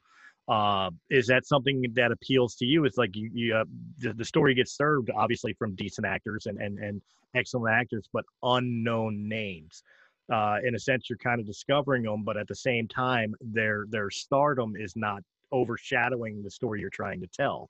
Uh, 0.48 0.90
is 1.10 1.28
that 1.28 1.46
something 1.46 1.86
that 1.94 2.12
appeals 2.12 2.56
to 2.56 2.66
you? 2.66 2.86
It's 2.86 2.98
like 2.98 3.16
you, 3.16 3.30
you 3.34 3.56
uh, 3.56 3.66
the, 4.00 4.14
the, 4.14 4.26
story 4.26 4.56
gets 4.56 4.78
served 4.78 5.12
obviously 5.16 5.54
from 5.54 5.76
decent 5.76 6.08
actors 6.08 6.46
and 6.46 6.58
and 6.58 6.80
and 6.80 7.02
excellent 7.36 7.76
actors, 7.76 8.08
but 8.14 8.24
unknown 8.44 9.28
names. 9.28 9.84
Uh, 10.32 10.58
in 10.66 10.74
a 10.76 10.80
sense, 10.80 11.10
you're 11.10 11.18
kind 11.18 11.42
of 11.42 11.46
discovering 11.46 12.04
them, 12.04 12.24
but 12.24 12.38
at 12.38 12.48
the 12.48 12.56
same 12.56 12.88
time, 12.88 13.36
their 13.42 13.86
their 13.90 14.10
stardom 14.10 14.76
is 14.78 14.94
not 14.96 15.22
overshadowing 15.52 16.42
the 16.42 16.52
story 16.52 16.80
you're 16.80 16.90
trying 16.90 17.20
to 17.20 17.28
tell. 17.28 17.70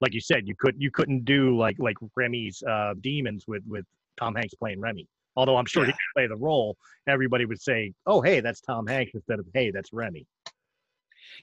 Like 0.00 0.14
you 0.14 0.20
said, 0.20 0.46
you 0.46 0.54
couldn't 0.58 0.80
you 0.80 0.90
couldn't 0.90 1.24
do 1.24 1.56
like 1.56 1.76
like 1.78 1.96
Remy's 2.16 2.62
uh, 2.68 2.94
Demons 3.00 3.44
with 3.48 3.62
with 3.66 3.84
Tom 4.18 4.34
Hanks 4.34 4.54
playing 4.54 4.80
Remy. 4.80 5.06
Although 5.36 5.56
I'm 5.56 5.66
sure 5.66 5.82
yeah. 5.82 5.88
he 5.88 5.92
could 5.92 5.98
play 6.16 6.26
the 6.26 6.36
role, 6.36 6.76
everybody 7.08 7.44
would 7.44 7.60
say, 7.60 7.92
"Oh, 8.06 8.20
hey, 8.20 8.40
that's 8.40 8.60
Tom 8.60 8.86
Hanks," 8.86 9.12
instead 9.14 9.38
of 9.38 9.46
"Hey, 9.54 9.70
that's 9.70 9.92
Remy." 9.92 10.26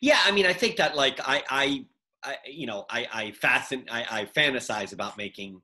Yeah, 0.01 0.19
I 0.25 0.31
mean, 0.31 0.45
I 0.45 0.53
think 0.53 0.75
that 0.77 0.95
like 0.95 1.19
I, 1.21 1.43
I, 1.50 1.85
I 2.24 2.38
you 2.45 2.67
know, 2.67 2.85
I, 2.89 3.07
I 3.13 3.31
fascin, 3.31 3.88
I, 3.89 4.05
I 4.09 4.25
fantasize 4.25 4.93
about 4.93 5.17
making, 5.17 5.62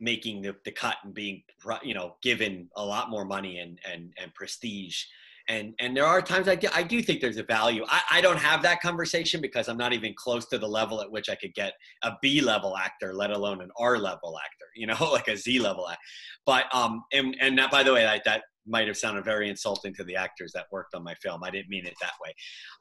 making 0.00 0.42
the, 0.42 0.56
the 0.64 0.70
cut 0.70 0.96
and 1.04 1.12
being, 1.12 1.42
you 1.82 1.94
know, 1.94 2.16
given 2.22 2.68
a 2.76 2.84
lot 2.84 3.10
more 3.10 3.24
money 3.24 3.58
and 3.58 3.78
and 3.90 4.12
and 4.16 4.32
prestige. 4.34 5.04
And 5.48 5.74
and 5.78 5.96
there 5.96 6.06
are 6.06 6.22
times 6.22 6.48
I 6.48 6.54
do, 6.54 6.68
I 6.74 6.82
do 6.82 7.02
think 7.02 7.20
there's 7.20 7.36
a 7.36 7.42
value. 7.42 7.84
I, 7.88 8.00
I 8.12 8.20
don't 8.22 8.38
have 8.38 8.62
that 8.62 8.80
conversation 8.80 9.42
because 9.42 9.68
I'm 9.68 9.76
not 9.76 9.92
even 9.92 10.14
close 10.16 10.46
to 10.46 10.58
the 10.58 10.66
level 10.66 11.02
at 11.02 11.10
which 11.10 11.28
I 11.28 11.34
could 11.34 11.54
get 11.54 11.74
a 12.02 12.12
B 12.22 12.40
level 12.40 12.76
actor, 12.76 13.12
let 13.12 13.30
alone 13.30 13.60
an 13.60 13.70
R 13.78 13.98
level 13.98 14.38
actor. 14.38 14.66
You 14.74 14.86
know, 14.86 14.96
like 15.12 15.28
a 15.28 15.36
Z 15.36 15.60
level 15.60 15.88
actor. 15.88 16.00
But 16.46 16.74
um, 16.74 17.04
and 17.12 17.36
and 17.40 17.58
that 17.58 17.70
by 17.70 17.82
the 17.82 17.92
way, 17.92 18.04
that 18.04 18.24
that 18.24 18.42
might 18.66 18.88
have 18.88 18.96
sounded 18.96 19.24
very 19.24 19.48
insulting 19.48 19.94
to 19.94 20.04
the 20.04 20.16
actors 20.16 20.52
that 20.54 20.66
worked 20.72 20.94
on 20.94 21.04
my 21.04 21.14
film. 21.16 21.44
I 21.44 21.50
didn't 21.50 21.68
mean 21.68 21.86
it 21.86 21.94
that 22.00 22.14
way. 22.24 22.34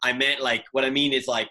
I 0.03 0.13
meant 0.13 0.41
like 0.41 0.63
what 0.72 0.86
I 0.86 0.89
mean 0.89 1.13
is 1.13 1.27
like, 1.27 1.50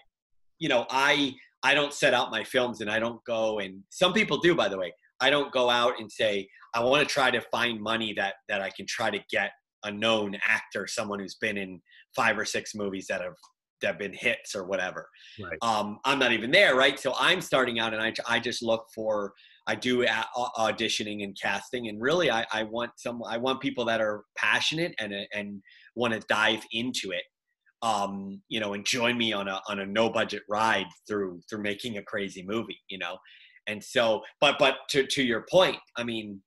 you 0.59 0.69
know, 0.69 0.85
I 0.89 1.33
I 1.61 1.73
don't 1.73 1.93
set 1.93 2.13
out 2.13 2.31
my 2.31 2.43
films 2.43 2.81
and 2.81 2.89
I 2.89 2.99
don't 2.99 3.23
go 3.25 3.59
and 3.59 3.81
some 3.89 4.13
people 4.13 4.37
do 4.37 4.55
by 4.55 4.67
the 4.67 4.77
way. 4.77 4.93
I 5.19 5.29
don't 5.29 5.51
go 5.51 5.69
out 5.69 5.99
and 5.99 6.11
say 6.11 6.47
I 6.73 6.83
want 6.83 7.07
to 7.07 7.13
try 7.13 7.31
to 7.31 7.41
find 7.51 7.79
money 7.79 8.13
that 8.13 8.35
that 8.49 8.61
I 8.61 8.69
can 8.71 8.85
try 8.87 9.11
to 9.11 9.19
get 9.29 9.51
a 9.83 9.91
known 9.91 10.35
actor, 10.47 10.87
someone 10.87 11.19
who's 11.19 11.35
been 11.35 11.57
in 11.57 11.81
five 12.15 12.37
or 12.37 12.45
six 12.45 12.73
movies 12.75 13.07
that 13.09 13.21
have 13.21 13.35
that 13.81 13.87
have 13.87 13.99
been 13.99 14.13
hits 14.13 14.55
or 14.55 14.63
whatever. 14.65 15.09
Right. 15.41 15.57
Um, 15.61 15.99
I'm 16.05 16.19
not 16.19 16.31
even 16.31 16.51
there, 16.51 16.75
right? 16.75 16.97
So 16.97 17.13
I'm 17.19 17.41
starting 17.41 17.79
out 17.79 17.93
and 17.93 18.01
I 18.01 18.13
I 18.27 18.39
just 18.39 18.63
look 18.63 18.85
for 18.95 19.33
I 19.65 19.75
do 19.75 20.05
auditioning 20.57 21.23
and 21.23 21.37
casting, 21.41 21.87
and 21.87 22.01
really, 22.01 22.29
I, 22.29 22.45
I 22.51 22.63
want 22.63 22.91
some. 22.97 23.21
I 23.23 23.37
want 23.37 23.61
people 23.61 23.85
that 23.85 24.01
are 24.01 24.23
passionate 24.37 24.93
and 24.99 25.13
and 25.33 25.61
want 25.95 26.13
to 26.13 26.19
dive 26.27 26.63
into 26.71 27.11
it. 27.11 27.23
Um, 27.81 28.41
you 28.49 28.59
know, 28.59 28.73
and 28.73 28.85
join 28.85 29.17
me 29.17 29.31
on 29.33 29.47
a 29.47 29.61
on 29.69 29.79
a 29.79 29.85
no 29.85 30.09
budget 30.09 30.43
ride 30.49 30.87
through 31.07 31.41
through 31.49 31.61
making 31.61 31.97
a 31.97 32.03
crazy 32.03 32.43
movie. 32.45 32.79
You 32.89 32.97
know, 32.97 33.17
and 33.67 33.81
so, 33.81 34.21
but 34.41 34.57
but 34.59 34.75
to 34.89 35.05
to 35.07 35.23
your 35.23 35.45
point, 35.49 35.77
I 35.97 36.03
mean, 36.03 36.41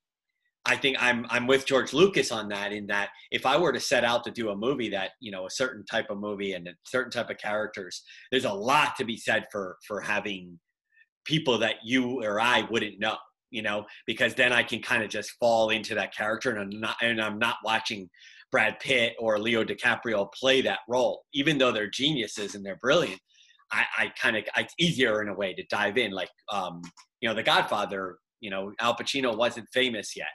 I 0.67 0.77
think 0.77 0.97
I'm 1.01 1.27
I'm 1.31 1.47
with 1.47 1.65
George 1.65 1.93
Lucas 1.93 2.33
on 2.33 2.49
that. 2.49 2.73
In 2.73 2.87
that, 2.89 3.11
if 3.31 3.47
I 3.47 3.57
were 3.57 3.73
to 3.73 3.81
set 3.81 4.05
out 4.05 4.25
to 4.25 4.31
do 4.31 4.51
a 4.51 4.57
movie 4.57 4.89
that 4.91 5.13
you 5.21 5.31
know 5.31 5.47
a 5.47 5.51
certain 5.51 5.85
type 5.85 6.11
of 6.11 6.19
movie 6.19 6.55
and 6.55 6.67
a 6.67 6.73
certain 6.85 7.11
type 7.11 7.31
of 7.31 7.39
characters, 7.39 8.03
there's 8.31 8.45
a 8.45 8.53
lot 8.53 8.97
to 8.97 9.05
be 9.05 9.17
said 9.17 9.47
for 9.53 9.77
for 9.87 10.01
having 10.01 10.59
people 11.25 11.59
that 11.59 11.77
you 11.85 12.23
or 12.23 12.41
I 12.41 12.67
wouldn't 12.71 12.99
know, 12.99 13.17
you 13.51 13.63
know, 13.63 13.85
because 14.07 14.35
then 14.35 14.53
I 14.53 14.63
can 14.63 14.81
kind 14.81 15.03
of 15.03 15.11
just 15.11 15.33
fall 15.39 15.71
into 15.71 15.95
that 15.95 16.15
character 16.15 16.51
and 16.51 16.61
I'm 16.61 16.81
not 16.81 16.97
and 17.01 17.21
I'm 17.21 17.39
not 17.39 17.57
watching 17.65 18.09
Brad 18.51 18.79
Pitt 18.81 19.15
or 19.19 19.39
Leo 19.39 19.65
DiCaprio 19.65 20.33
play 20.33 20.63
that 20.63 20.81
role, 20.89 21.25
even 21.33 21.59
though 21.59 21.73
they're 21.73 21.91
geniuses 21.91 22.55
and 22.55 22.65
they're 22.65 22.79
brilliant. 22.81 23.21
I, 23.73 23.85
I 23.99 24.13
kind 24.21 24.37
of 24.37 24.45
it's 24.57 24.75
easier 24.79 25.23
in 25.23 25.29
a 25.29 25.35
way 25.35 25.53
to 25.55 25.65
dive 25.71 25.99
in, 25.99 26.13
like 26.13 26.31
um, 26.53 26.83
you 27.21 27.29
know, 27.29 27.35
The 27.35 27.43
Godfather. 27.43 28.19
You 28.41 28.51
know, 28.51 28.71
Al 28.81 28.95
Pacino 28.95 29.35
wasn't 29.35 29.67
famous 29.73 30.15
yet, 30.15 30.29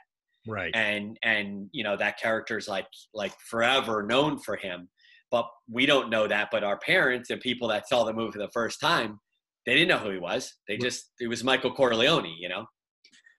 right? 0.46 0.74
And 0.74 1.18
and 1.22 1.68
you 1.72 1.84
know 1.84 1.96
that 1.96 2.18
character's 2.18 2.68
like 2.68 2.86
like 3.14 3.32
forever 3.48 4.02
known 4.02 4.38
for 4.38 4.56
him, 4.56 4.88
but 5.30 5.48
we 5.70 5.86
don't 5.86 6.10
know 6.10 6.26
that. 6.26 6.48
But 6.50 6.64
our 6.64 6.78
parents 6.78 7.30
and 7.30 7.40
people 7.40 7.68
that 7.68 7.88
saw 7.88 8.04
the 8.04 8.12
movie 8.12 8.32
for 8.32 8.38
the 8.38 8.50
first 8.52 8.80
time 8.80 9.18
they 9.66 9.74
didn't 9.74 9.88
know 9.88 9.98
who 9.98 10.10
he 10.10 10.18
was. 10.18 10.54
They 10.66 10.76
just 10.76 11.10
it 11.20 11.28
was 11.28 11.44
Michael 11.44 11.72
Corleone, 11.72 12.36
you 12.38 12.48
know. 12.48 12.66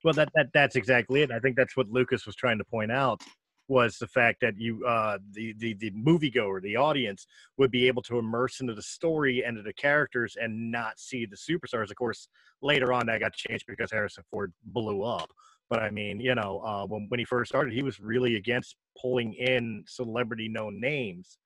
Well, 0.04 0.14
that 0.14 0.30
that 0.36 0.48
that's 0.54 0.76
exactly 0.76 1.22
it. 1.22 1.32
I 1.32 1.40
think 1.40 1.56
that's 1.56 1.76
what 1.76 1.90
Lucas 1.90 2.26
was 2.26 2.36
trying 2.36 2.58
to 2.58 2.64
point 2.64 2.92
out 2.92 3.22
was 3.70 3.98
the 3.98 4.08
fact 4.08 4.40
that 4.42 4.58
you 4.58 4.86
uh 4.86 5.18
the 5.32 5.54
the 5.58 5.74
the 5.76 5.92
moviegoer, 5.92 6.62
the 6.62 6.76
audience 6.76 7.26
would 7.58 7.72
be 7.72 7.88
able 7.88 8.02
to 8.04 8.20
immerse 8.20 8.60
into 8.60 8.74
the 8.74 8.82
story 8.82 9.44
and 9.46 9.58
to 9.58 9.64
the 9.64 9.74
characters 9.74 10.36
and 10.40 10.72
not 10.72 11.00
see 11.00 11.26
the 11.26 11.38
superstars. 11.38 11.90
Of 11.90 11.96
course, 11.96 12.28
later 12.62 12.92
on 12.94 13.06
that 13.08 13.22
got 13.22 13.34
changed 13.34 13.66
because 13.68 13.92
Harrison 13.92 14.24
Ford 14.30 14.54
blew 14.66 15.04
up. 15.04 15.30
But 15.74 15.82
I 15.82 15.90
mean, 15.90 16.20
you 16.20 16.36
know, 16.36 16.62
uh, 16.64 16.86
when 16.86 17.08
when 17.10 17.20
he 17.20 17.26
first 17.26 17.50
started, 17.50 17.74
he 17.74 17.82
was 17.82 18.00
really 18.00 18.36
against 18.36 18.76
pulling 19.02 19.34
in 19.34 19.84
celebrity 19.88 20.48
known 20.48 20.80
names 20.80 21.40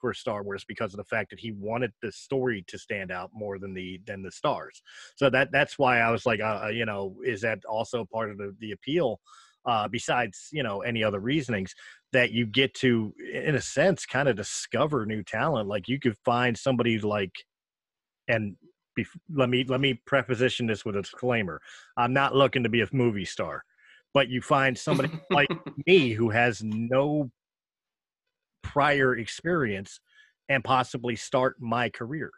for 0.00 0.12
Star 0.12 0.42
Wars 0.42 0.64
because 0.66 0.92
of 0.92 0.96
the 0.98 1.04
fact 1.04 1.30
that 1.30 1.38
he 1.38 1.52
wanted 1.52 1.92
the 2.02 2.10
story 2.10 2.64
to 2.66 2.76
stand 2.76 3.12
out 3.12 3.30
more 3.32 3.56
than 3.60 3.74
the 3.74 4.00
than 4.04 4.20
the 4.20 4.32
stars. 4.32 4.82
So 5.14 5.30
that 5.30 5.52
that's 5.52 5.78
why 5.78 6.00
I 6.00 6.10
was 6.10 6.26
like, 6.26 6.40
uh, 6.40 6.62
uh, 6.64 6.68
you 6.70 6.86
know, 6.86 7.18
is 7.24 7.40
that 7.42 7.60
also 7.68 8.04
part 8.12 8.32
of 8.32 8.38
the 8.38 8.52
the 8.58 8.72
appeal? 8.72 9.20
Uh, 9.64 9.86
besides, 9.86 10.48
you 10.50 10.64
know, 10.64 10.80
any 10.80 11.04
other 11.04 11.20
reasonings 11.20 11.72
that 12.12 12.32
you 12.32 12.46
get 12.46 12.74
to, 12.74 13.14
in 13.32 13.54
a 13.54 13.60
sense, 13.60 14.06
kind 14.06 14.28
of 14.28 14.34
discover 14.34 15.06
new 15.06 15.22
talent. 15.22 15.68
Like 15.68 15.86
you 15.86 16.00
could 16.00 16.16
find 16.24 16.58
somebody 16.58 16.98
like, 16.98 17.32
and 18.26 18.56
let 19.32 19.48
me 19.48 19.64
let 19.68 19.80
me 19.80 19.94
preposition 20.06 20.66
this 20.66 20.84
with 20.84 20.96
a 20.96 21.02
disclaimer: 21.02 21.60
I'm 21.96 22.12
not 22.12 22.34
looking 22.34 22.64
to 22.64 22.68
be 22.68 22.80
a 22.80 22.88
movie 22.92 23.24
star, 23.24 23.62
but 24.14 24.28
you 24.28 24.40
find 24.40 24.76
somebody 24.76 25.10
like 25.30 25.48
me 25.86 26.10
who 26.10 26.30
has 26.30 26.62
no 26.62 27.30
prior 28.62 29.16
experience 29.16 30.00
and 30.48 30.64
possibly 30.64 31.16
start 31.16 31.56
my 31.60 31.88
career. 31.88 32.30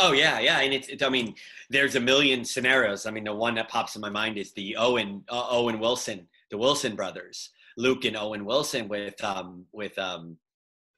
Oh 0.00 0.12
yeah, 0.12 0.38
yeah, 0.38 0.60
and 0.60 0.72
it's, 0.72 0.88
it's, 0.88 1.02
I 1.02 1.08
mean, 1.08 1.34
there's 1.70 1.96
a 1.96 2.00
million 2.00 2.44
scenarios. 2.44 3.04
I 3.04 3.10
mean, 3.10 3.24
the 3.24 3.34
one 3.34 3.56
that 3.56 3.68
pops 3.68 3.96
in 3.96 4.00
my 4.00 4.10
mind 4.10 4.38
is 4.38 4.52
the 4.52 4.76
Owen 4.76 5.24
uh, 5.28 5.46
Owen 5.50 5.80
Wilson, 5.80 6.28
the 6.52 6.58
Wilson 6.58 6.94
brothers, 6.94 7.50
Luke 7.76 8.04
and 8.04 8.16
Owen 8.16 8.44
Wilson 8.44 8.86
with 8.86 9.22
um 9.24 9.66
with 9.72 9.98
um 9.98 10.36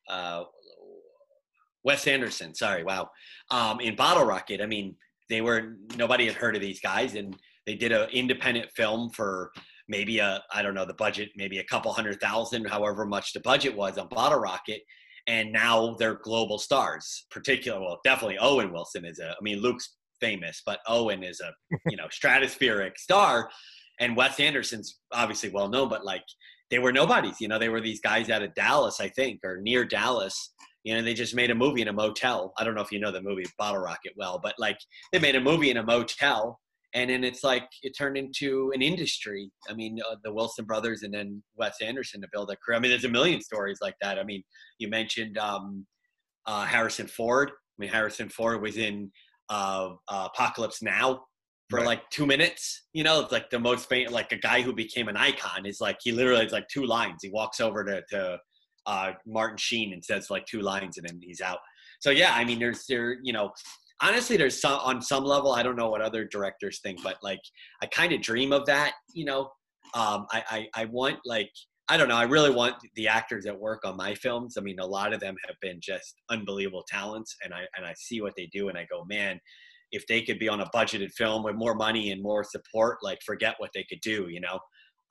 uh 0.09 0.45
Wes 1.83 2.07
Anderson. 2.07 2.55
Sorry, 2.55 2.85
wow, 2.85 3.11
um 3.51 3.81
in 3.81 3.97
Bottle 3.97 4.25
Rocket. 4.25 4.61
I 4.61 4.67
mean, 4.67 4.97
they 5.31 5.41
were 5.41 5.77
nobody 5.97 6.27
had 6.27 6.35
heard 6.35 6.55
of 6.55 6.61
these 6.61 6.81
guys, 6.81 7.15
and 7.15 7.35
they 7.67 7.75
did 7.75 7.93
an 7.93 8.09
independent 8.11 8.71
film 8.73 9.11
for 9.11 9.51
maybe 9.89 10.19
a 10.19 10.43
I 10.53 10.63
don't 10.63 10.75
know 10.75 10.87
the 10.87 10.95
budget, 10.95 11.31
maybe 11.37 11.59
a 11.59 11.65
couple 11.65 11.93
hundred 11.93 12.21
thousand, 12.21 12.67
however 12.67 13.05
much 13.05 13.33
the 13.33 13.41
budget 13.41 13.77
was 13.77 13.99
on 13.99 14.09
Bottle 14.09 14.39
Rocket, 14.39 14.83
and 15.27 15.53
now 15.53 15.97
they're 15.99 16.21
global 16.23 16.59
stars. 16.59 17.27
Particular, 17.31 17.81
well, 17.81 18.01
definitely 18.05 18.39
Owen 18.39 18.73
Wilson 18.73 19.05
is 19.05 19.19
a. 19.19 19.31
I 19.31 19.43
mean, 19.43 19.61
Luke's 19.61 19.97
famous, 20.21 20.63
but 20.65 20.81
Owen 20.87 21.23
is 21.23 21.41
a 21.41 21.53
you 21.91 21.97
know 21.97 22.07
stratospheric 22.07 22.97
star, 22.97 23.51
and 23.99 24.17
Wes 24.17 24.41
Anderson's 24.41 24.99
obviously 25.13 25.51
well 25.51 25.69
known, 25.69 25.89
but 25.89 26.05
like 26.05 26.25
they 26.71 26.79
were 26.79 26.93
nobodies. 26.93 27.41
You 27.41 27.49
know, 27.49 27.59
they 27.59 27.69
were 27.69 27.81
these 27.81 28.01
guys 28.01 28.31
out 28.31 28.43
of 28.43 28.55
Dallas, 28.55 29.01
I 29.01 29.09
think, 29.09 29.41
or 29.45 29.61
near 29.61 29.85
Dallas. 29.85 30.53
You 30.85 30.95
know, 30.95 31.03
they 31.03 31.15
just 31.15 31.35
made 31.35 31.51
a 31.51 31.55
movie 31.55 31.83
in 31.83 31.89
a 31.89 31.93
motel. 31.93 32.55
I 32.59 32.65
don't 32.65 32.75
know 32.75 32.81
if 32.81 32.93
you 32.93 33.01
know 33.01 33.13
the 33.13 33.21
movie 33.21 33.45
Bottle 33.59 33.83
Rocket 33.83 34.13
well, 34.17 34.41
but 34.43 34.55
like 34.59 34.79
they 35.13 35.19
made 35.19 35.37
a 35.37 35.41
movie 35.41 35.71
in 35.71 35.77
a 35.77 35.83
motel 35.83 36.59
and 36.95 37.11
then 37.11 37.23
it's 37.23 37.45
like 37.45 37.69
it 37.83 37.97
turned 37.97 38.17
into 38.17 38.73
an 38.75 38.83
industry. 38.83 39.51
I 39.69 39.75
mean, 39.75 39.99
uh, 40.11 40.17
the 40.25 40.33
Wilson 40.33 40.65
brothers 40.65 41.03
and 41.03 41.15
then 41.15 41.43
Wes 41.57 41.77
Anderson 41.81 42.21
to 42.21 42.29
build 42.33 42.51
a 42.51 42.57
career. 42.57 42.77
I 42.77 42.81
mean, 42.81 42.91
there's 42.91 43.05
a 43.05 43.09
million 43.09 43.41
stories 43.41 43.79
like 43.81 43.95
that. 44.03 44.19
I 44.19 44.25
mean, 44.25 44.43
you 44.79 44.89
mentioned 44.89 45.39
um, 45.39 45.87
uh, 46.47 46.65
Harrison 46.65 47.07
Ford. 47.07 47.51
I 47.51 47.77
mean, 47.79 47.91
Harrison 47.91 48.29
Ford 48.29 48.61
was 48.61 48.77
in 48.77 49.11
uh, 49.49 49.91
uh 50.09 50.29
Apocalypse 50.33 50.83
Now 50.83 51.23
for 51.71 51.79
right. 51.79 51.87
like 51.87 52.11
two 52.11 52.27
minutes. 52.27 52.87
You 52.93 53.05
know, 53.05 53.21
it's 53.21 53.33
like 53.33 53.51
the 53.51 53.61
most 53.61 53.89
famous, 53.89 54.13
like 54.13 54.33
a 54.33 54.37
guy 54.37 54.61
who 54.61 54.73
became 54.73 55.09
an 55.09 55.17
icon 55.17 55.67
is 55.67 55.81
like 55.81 55.99
he 56.03 56.11
literally 56.13 56.43
has 56.43 56.53
like 56.53 56.69
two 56.69 56.85
lines. 56.85 57.19
He 57.23 57.31
walks 57.31 57.61
over 57.61 57.85
to, 57.85 58.03
to 58.11 58.39
uh, 58.87 59.13
Martin 59.27 59.57
Sheen 59.57 59.93
and 59.93 60.05
says 60.05 60.31
like 60.31 60.45
two 60.47 60.61
lines, 60.61 60.99
and 60.99 61.09
then 61.09 61.21
he's 61.23 61.41
out. 61.41 61.59
So 62.01 62.11
yeah, 62.11 62.33
I 62.35 62.45
mean, 62.45 62.59
there's 62.59 62.87
there, 62.87 63.19
you 63.23 63.33
know, 63.33 63.53
honestly, 64.03 64.37
there's 64.37 64.61
some 64.61 64.79
on 64.81 65.03
some 65.03 65.25
level. 65.25 65.53
I 65.53 65.63
don't 65.63 65.77
know 65.77 65.91
what 65.91 66.01
other 66.01 66.25
directors 66.25 66.81
think, 66.83 67.03
but 67.03 67.17
like 67.23 67.41
I 67.83 67.87
kind 67.87 68.13
of 68.13 68.23
dream 68.23 68.53
of 68.53 68.67
that. 68.67 68.93
You 69.15 69.25
know, 69.25 69.41
um, 69.95 70.27
I, 70.31 70.45
I 70.51 70.69
I 70.75 70.85
want 70.87 71.19
like 71.25 71.51
I 71.89 71.97
don't 71.97 72.09
know. 72.09 72.17
I 72.17 72.23
really 72.23 72.51
want 72.51 72.77
the 72.95 73.09
actors 73.09 73.45
that 73.45 73.59
work 73.59 73.81
on 73.85 73.97
my 73.97 74.15
films. 74.15 74.57
I 74.57 74.61
mean, 74.61 74.79
a 74.79 74.87
lot 74.87 75.13
of 75.13 75.21
them 75.21 75.35
have 75.47 75.57
been 75.61 75.81
just 75.83 76.15
unbelievable 76.31 76.85
talents, 76.89 77.37
and 77.45 77.53
I 77.53 77.63
and 77.77 77.85
I 77.87 77.95
see 77.97 78.21
what 78.21 78.35
they 78.37 78.49
do, 78.53 78.69
and 78.69 78.79
I 78.79 78.87
go, 78.91 79.05
man, 79.05 79.41
if 79.93 80.07
they 80.07 80.23
could 80.23 80.39
be 80.39 80.49
on 80.49 80.61
a 80.61 80.71
budgeted 80.75 81.11
film 81.13 81.43
with 81.43 81.57
more 81.57 81.75
money 81.75 82.13
and 82.13 82.23
more 82.23 82.45
support, 82.45 82.99
like 83.03 83.19
forget 83.25 83.57
what 83.59 83.71
they 83.75 83.85
could 83.89 84.01
do, 84.03 84.29
you 84.29 84.41
know. 84.41 84.59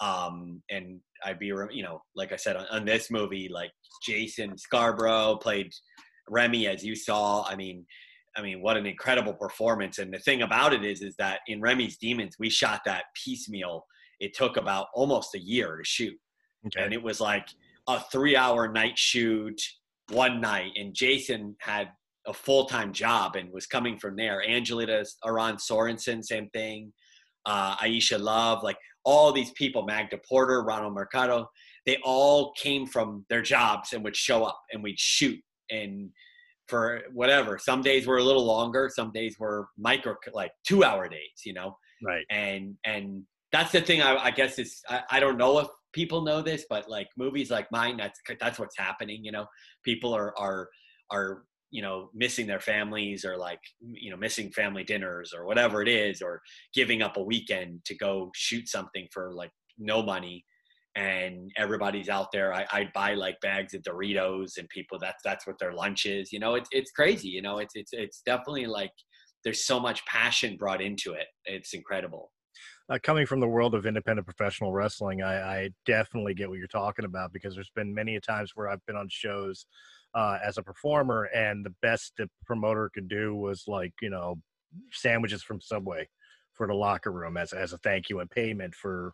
Um, 0.02 0.64
and 0.72 1.02
I'd 1.26 1.40
be, 1.40 1.48
you 1.48 1.84
know, 1.84 2.02
like 2.16 2.32
I 2.32 2.38
said 2.38 2.56
on, 2.56 2.66
on 2.72 2.86
this 2.86 3.12
movie, 3.12 3.50
like 3.52 3.72
Jason 4.06 4.58
Scarborough 4.58 5.38
played 5.42 5.70
Remy, 6.30 6.68
as 6.68 6.86
you 6.86 6.96
saw. 6.96 7.44
I 7.44 7.58
mean, 7.58 7.86
I 8.38 8.42
mean, 8.42 8.62
what 8.62 8.78
an 8.78 8.86
incredible 8.86 9.34
performance! 9.34 10.00
And 10.00 10.14
the 10.14 10.20
thing 10.20 10.42
about 10.42 10.74
it 10.74 10.84
is, 10.84 11.02
is 11.02 11.16
that 11.18 11.40
in 11.48 11.62
Remy's 11.62 11.98
Demons, 11.98 12.36
we 12.40 12.50
shot 12.50 12.82
that 12.86 13.06
piecemeal. 13.16 13.86
It 14.20 14.36
took 14.36 14.58
about 14.58 14.88
almost 14.94 15.36
a 15.36 15.40
year 15.40 15.78
to 15.78 15.84
shoot, 15.84 16.18
okay. 16.68 16.84
and 16.84 16.94
it 16.94 17.02
was 17.02 17.20
like 17.20 17.48
a 17.88 18.00
three-hour 18.00 18.72
night 18.72 18.98
shoot 18.98 19.60
one 20.12 20.42
night. 20.42 20.72
And 20.76 20.94
Jason 20.94 21.56
had 21.60 21.90
a 22.28 22.34
full-time 22.34 22.94
job 22.94 23.36
and 23.36 23.52
was 23.52 23.66
coming 23.66 23.98
from 23.98 24.16
there. 24.16 24.44
Angelita 24.48 25.06
Aron 25.26 25.56
Sorensen, 25.58 26.24
same 26.24 26.50
thing. 26.50 26.94
Uh, 27.46 27.76
Aisha 27.78 28.20
Love, 28.20 28.64
like 28.64 28.78
all 29.06 29.32
these 29.32 29.52
people, 29.52 29.84
Magda 29.84 30.20
Porter, 30.28 30.62
Ronald 30.62 30.94
Mercado, 30.94 31.50
they 31.86 31.98
all 32.04 32.54
came 32.54 32.86
from 32.86 33.26
their 33.30 33.42
jobs 33.42 33.94
and 33.94 34.04
would 34.04 34.16
show 34.16 34.44
up 34.44 34.62
and 34.72 34.84
we'd 34.84 35.00
shoot 35.00 35.40
and 35.72 36.10
for 36.70 37.02
whatever. 37.12 37.58
Some 37.58 37.82
days 37.82 38.08
were 38.08 38.18
a 38.18 38.24
little 38.24 38.46
longer. 38.46 38.90
Some 38.94 39.12
days 39.12 39.38
were 39.40 39.68
micro, 39.78 40.16
like 40.34 40.52
two 40.66 40.84
hour 40.84 41.10
days, 41.10 41.42
you 41.46 41.54
know? 41.54 41.78
Right. 42.04 42.26
And, 42.30 42.76
and 42.86 43.24
that's 43.52 43.72
the 43.72 43.82
thing 43.82 44.02
I, 44.02 44.16
I 44.16 44.32
guess 44.32 44.60
is, 44.60 44.82
I, 44.90 45.02
I 45.10 45.20
don't 45.20 45.38
know 45.38 45.60
if 45.60 45.68
people 45.94 46.22
know 46.22 46.42
this, 46.42 46.66
but 46.70 46.90
like 46.90 47.08
movies 47.18 47.50
like 47.50 47.72
mine, 47.72 47.98
that's, 47.98 48.20
that's 48.40 48.60
what's 48.60 48.78
happening. 48.78 49.24
You 49.24 49.32
know, 49.32 49.46
people 49.84 50.14
are, 50.14 50.38
are, 50.38 50.70
are 51.12 51.44
you 51.72 51.82
know 51.82 52.10
missing 52.14 52.48
their 52.48 52.60
families 52.60 53.24
or 53.24 53.38
like 53.38 53.60
you 53.80 54.10
know 54.10 54.18
missing 54.18 54.52
family 54.52 54.84
dinners 54.84 55.34
or 55.36 55.46
whatever 55.46 55.82
it 55.82 55.88
is 55.88 56.22
or 56.22 56.42
giving 56.74 57.02
up 57.02 57.18
a 57.18 57.24
weekend 57.24 57.84
to 57.86 57.96
go 57.96 58.32
shoot 58.34 58.68
something 58.68 59.08
for 59.12 59.34
like 59.34 59.52
no 59.78 60.02
money 60.02 60.44
and 60.96 61.52
everybody's 61.58 62.10
out 62.10 62.32
there 62.32 62.54
I, 62.54 62.66
I 62.72 62.90
buy 62.94 63.14
like 63.14 63.40
bags 63.42 63.74
of 63.74 63.84
doritos 63.84 64.58
and 64.58 64.68
people 64.70 64.98
that's 65.00 65.22
that's 65.24 65.46
what 65.46 65.60
their 65.60 65.74
lunch 65.74 66.06
is 66.06 66.32
you 66.34 66.40
know? 66.40 66.56
It's, 66.56 66.70
it's 66.72 66.92
crazy 66.92 67.30
you 67.30 67.42
know? 67.42 67.60
It's 67.60 67.76
it's 67.76 67.92
it's 67.94 68.22
definitely 68.26 68.66
like 68.66 68.92
there's 69.44 69.66
so 69.66 69.80
much 69.80 70.06
passion 70.06 70.58
brought 70.58 70.82
into 70.82 71.14
it. 71.14 71.28
It's 71.46 71.74
incredible. 71.74 72.32
Uh, 72.90 73.00
coming 73.02 73.26
from 73.26 73.40
the 73.40 73.48
world 73.48 73.74
of 73.74 73.86
independent 73.86 74.26
professional 74.26 74.74
wrestling 74.74 75.22
I, 75.22 75.62
I 75.62 75.70
definitely 75.86 76.34
get 76.34 76.50
what 76.50 76.58
you're 76.58 76.68
talking 76.68 77.06
about 77.06 77.32
because 77.32 77.54
there's 77.54 77.72
been 77.76 77.94
many 77.94 78.16
a 78.16 78.20
times 78.20 78.54
where 78.56 78.68
i've 78.68 78.84
been 78.88 78.96
on 78.96 79.08
shows 79.10 79.68
uh, 80.14 80.38
as 80.44 80.58
a 80.58 80.64
performer, 80.64 81.26
and 81.36 81.66
the 81.66 81.74
best 81.82 82.14
the 82.18 82.30
promoter 82.46 82.90
could 82.94 83.08
do 83.08 83.36
was 83.36 83.66
like 83.68 83.94
you 84.02 84.10
know 84.10 84.36
sandwiches 84.92 85.44
from 85.44 85.62
Subway 85.62 86.08
for 86.54 86.68
the 86.68 86.74
locker 86.74 87.12
room 87.12 87.38
as 87.38 87.54
as 87.54 87.74
a 87.74 87.78
thank 87.80 88.10
you 88.10 88.20
and 88.20 88.30
payment 88.30 88.74
for 88.74 89.14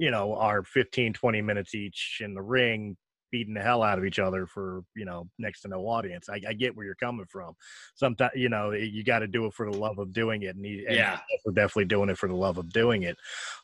you 0.00 0.10
know 0.10 0.34
our 0.34 0.64
15 0.64 1.12
20 1.12 1.42
minutes 1.42 1.74
each 1.74 2.20
in 2.24 2.34
the 2.34 2.42
ring 2.42 2.96
beating 3.30 3.54
the 3.54 3.60
hell 3.60 3.82
out 3.82 3.98
of 3.98 4.04
each 4.04 4.18
other 4.18 4.46
for 4.46 4.82
you 4.96 5.04
know 5.04 5.28
next 5.38 5.60
to 5.60 5.68
no 5.68 5.86
audience. 5.86 6.28
I, 6.28 6.40
I 6.48 6.52
get 6.54 6.74
where 6.74 6.84
you're 6.84 6.96
coming 6.96 7.26
from. 7.28 7.54
Sometimes 7.94 8.32
you 8.34 8.48
know 8.48 8.72
you 8.72 9.04
got 9.04 9.20
to 9.20 9.28
do 9.28 9.44
it 9.46 9.54
for 9.54 9.70
the 9.70 9.76
love 9.76 9.98
of 9.98 10.12
doing 10.12 10.42
it 10.42 10.56
and, 10.56 10.64
he, 10.64 10.84
and 10.86 10.96
yeah. 10.96 11.20
we're 11.44 11.52
definitely 11.52 11.84
doing 11.84 12.08
it 12.08 12.18
for 12.18 12.28
the 12.28 12.34
love 12.34 12.58
of 12.58 12.72
doing 12.72 13.02
it. 13.04 13.16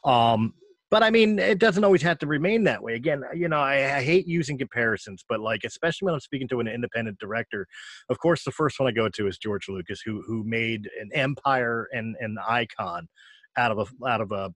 Um 0.04 0.54
but 0.88 1.02
I 1.02 1.10
mean, 1.10 1.40
it 1.40 1.58
doesn't 1.58 1.82
always 1.82 2.02
have 2.02 2.18
to 2.20 2.28
remain 2.28 2.62
that 2.64 2.80
way. 2.80 2.94
Again, 2.94 3.24
you 3.34 3.48
know, 3.48 3.58
I, 3.58 3.96
I, 3.96 4.02
hate 4.04 4.28
using 4.28 4.56
comparisons, 4.56 5.24
but 5.28 5.40
like, 5.40 5.64
especially 5.64 6.06
when 6.06 6.14
I'm 6.14 6.20
speaking 6.20 6.46
to 6.46 6.60
an 6.60 6.68
independent 6.68 7.18
director, 7.18 7.66
of 8.08 8.20
course, 8.20 8.44
the 8.44 8.52
first 8.52 8.78
one 8.78 8.88
I 8.88 8.92
go 8.92 9.08
to 9.08 9.26
is 9.26 9.36
George 9.36 9.68
Lucas, 9.68 10.00
who 10.00 10.22
who 10.22 10.44
made 10.44 10.88
an 11.00 11.10
empire 11.12 11.88
and 11.92 12.14
an 12.20 12.36
icon 12.46 13.08
out 13.56 13.72
of 13.72 13.78
a 13.80 14.06
out 14.06 14.20
of 14.20 14.30
a 14.30 14.54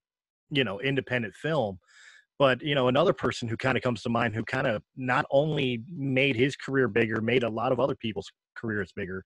you 0.50 0.64
know 0.64 0.80
independent 0.80 1.34
film. 1.34 1.78
But 2.38 2.62
you 2.62 2.74
know, 2.74 2.88
another 2.88 3.12
person 3.12 3.48
who 3.48 3.56
kind 3.56 3.76
of 3.76 3.82
comes 3.82 4.02
to 4.02 4.08
mind, 4.08 4.34
who 4.34 4.44
kind 4.44 4.66
of 4.66 4.82
not 4.96 5.26
only 5.30 5.82
made 5.94 6.36
his 6.36 6.56
career 6.56 6.88
bigger, 6.88 7.20
made 7.20 7.42
a 7.42 7.48
lot 7.48 7.72
of 7.72 7.80
other 7.80 7.94
people's 7.94 8.30
careers 8.56 8.92
bigger, 8.96 9.24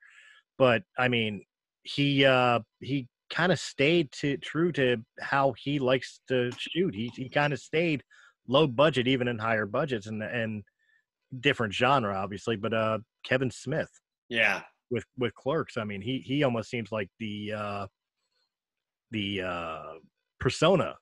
but 0.59 0.83
I 0.99 1.09
mean, 1.09 1.43
he 1.83 2.25
uh, 2.25 2.61
he 2.81 3.09
kind 3.31 3.53
of 3.53 3.59
stayed 3.59 4.13
to 4.13 4.37
true 4.39 4.73
to 4.73 4.99
how 5.21 5.55
he 5.59 5.79
likes 5.79 6.21
to 6.29 6.51
shoot. 6.59 6.95
He 6.95 7.13
he 7.15 7.29
kind 7.29 7.53
of 7.53 7.61
stayed 7.61 8.03
low 8.49 8.67
budget, 8.67 9.07
even 9.07 9.29
in 9.29 9.39
higher 9.39 9.67
budgets, 9.67 10.07
and 10.07 10.23
and 10.23 10.65
different 11.41 11.73
genre, 11.73 12.17
obviously. 12.17 12.57
But 12.57 12.75
uh, 12.75 12.99
Kevin 13.25 13.51
Smith, 13.51 13.91
yeah, 14.29 14.63
with 14.91 15.05
with 15.19 15.35
Clerks, 15.35 15.77
I 15.77 15.85
mean, 15.85 16.01
he 16.01 16.19
he 16.19 16.43
almost 16.43 16.71
seems 16.71 16.93
like 16.93 17.09
the 17.19 17.53
uh, 17.53 17.87
the 19.11 19.43
uh, 19.43 19.93
persona 20.41 20.97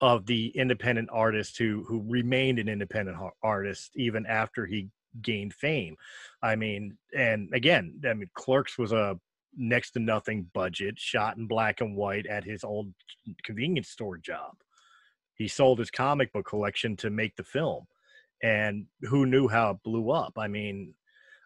of 0.00 0.26
the 0.26 0.48
independent 0.48 1.08
artist 1.12 1.56
who 1.58 1.84
who 1.88 2.04
remained 2.06 2.58
an 2.58 2.68
independent 2.68 3.16
artist 3.42 3.92
even 3.96 4.26
after 4.26 4.66
he 4.66 4.88
gained 5.22 5.54
fame. 5.54 5.96
I 6.42 6.56
mean, 6.56 6.96
and 7.16 7.48
again, 7.54 8.00
I 8.04 8.14
mean, 8.14 8.28
Clerks 8.34 8.76
was 8.76 8.92
a 8.92 9.18
next 9.56 9.92
to 9.92 9.98
nothing 9.98 10.46
budget, 10.52 10.98
shot 10.98 11.36
in 11.36 11.46
black 11.46 11.80
and 11.80 11.96
white 11.96 12.26
at 12.26 12.44
his 12.44 12.62
old 12.62 12.92
convenience 13.42 13.88
store 13.88 14.18
job. 14.18 14.52
He 15.34 15.48
sold 15.48 15.78
his 15.78 15.90
comic 15.90 16.32
book 16.32 16.46
collection 16.46 16.96
to 16.98 17.10
make 17.10 17.36
the 17.36 17.44
film. 17.44 17.86
And 18.42 18.86
who 19.02 19.24
knew 19.24 19.48
how 19.48 19.70
it 19.70 19.82
blew 19.82 20.10
up? 20.10 20.34
I 20.36 20.46
mean, 20.46 20.94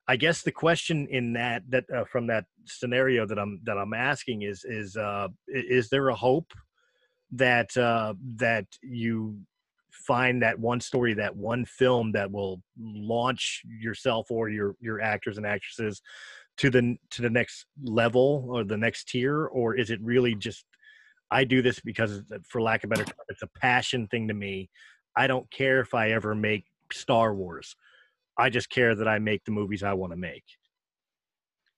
I 0.09 0.17
guess 0.17 0.43
the 0.43 0.51
question 0.51 1.07
in 1.09 1.35
that 1.35 1.63
that 1.69 1.85
uh, 1.95 2.05
from 2.05 2.27
that 2.27 2.47
scenario 2.65 3.27
that 3.27 3.39
I'm 3.39 3.61
that 3.65 3.79
I'm 3.79 3.95
asking 3.95 4.43
is 4.43 4.65
is 4.65 4.97
uh, 4.97 5.29
is 5.47 5.89
there 5.89 6.09
a 6.09 6.15
hope 6.17 6.53
that 7.33 7.77
uh, 7.77 8.15
that 8.37 8.67
you 8.83 9.39
find 9.93 10.43
that 10.43 10.59
one 10.59 10.81
story, 10.81 11.15
that 11.15 11.37
one 11.37 11.65
film 11.65 12.13
that 12.13 12.31
will 12.31 12.63
launch 12.79 13.63
yourself 13.67 14.31
or 14.31 14.49
your 14.49 14.77
your 14.81 15.01
actors 15.01 15.37
and 15.37 15.47
actresses 15.47 16.01
to 16.57 16.71
the 16.71 16.97
to 17.11 17.23
the 17.23 17.31
next 17.31 17.67
level 17.83 18.47
or 18.49 18.65
the 18.65 18.77
next 18.77 19.09
tier? 19.09 19.47
Or 19.47 19.75
is 19.75 19.91
it 19.91 20.01
really 20.03 20.35
just 20.35 20.65
i 21.31 21.45
do 21.45 21.63
this 21.63 21.81
because 21.81 22.23
for 22.49 22.61
lack 22.61 22.83
of 22.85 22.91
better 22.91 23.05
term 23.05 23.15
it's 23.29 23.43
a 23.43 23.59
passion 23.61 24.07
thing 24.09 24.29
to 24.29 24.35
me. 24.35 24.69
I 25.17 25.27
don't 25.27 25.51
care 25.51 25.81
if 25.81 25.95
i 25.95 26.11
ever 26.11 26.35
make 26.35 26.65
star 26.93 27.35
wars. 27.35 27.77
I 28.39 28.51
just 28.51 28.71
care 28.71 28.95
that 28.95 29.09
i 29.09 29.19
make 29.19 29.45
the 29.45 29.53
movies 29.53 29.83
i 29.83 29.93
want 29.93 30.13
to 30.13 30.17
make. 30.17 30.45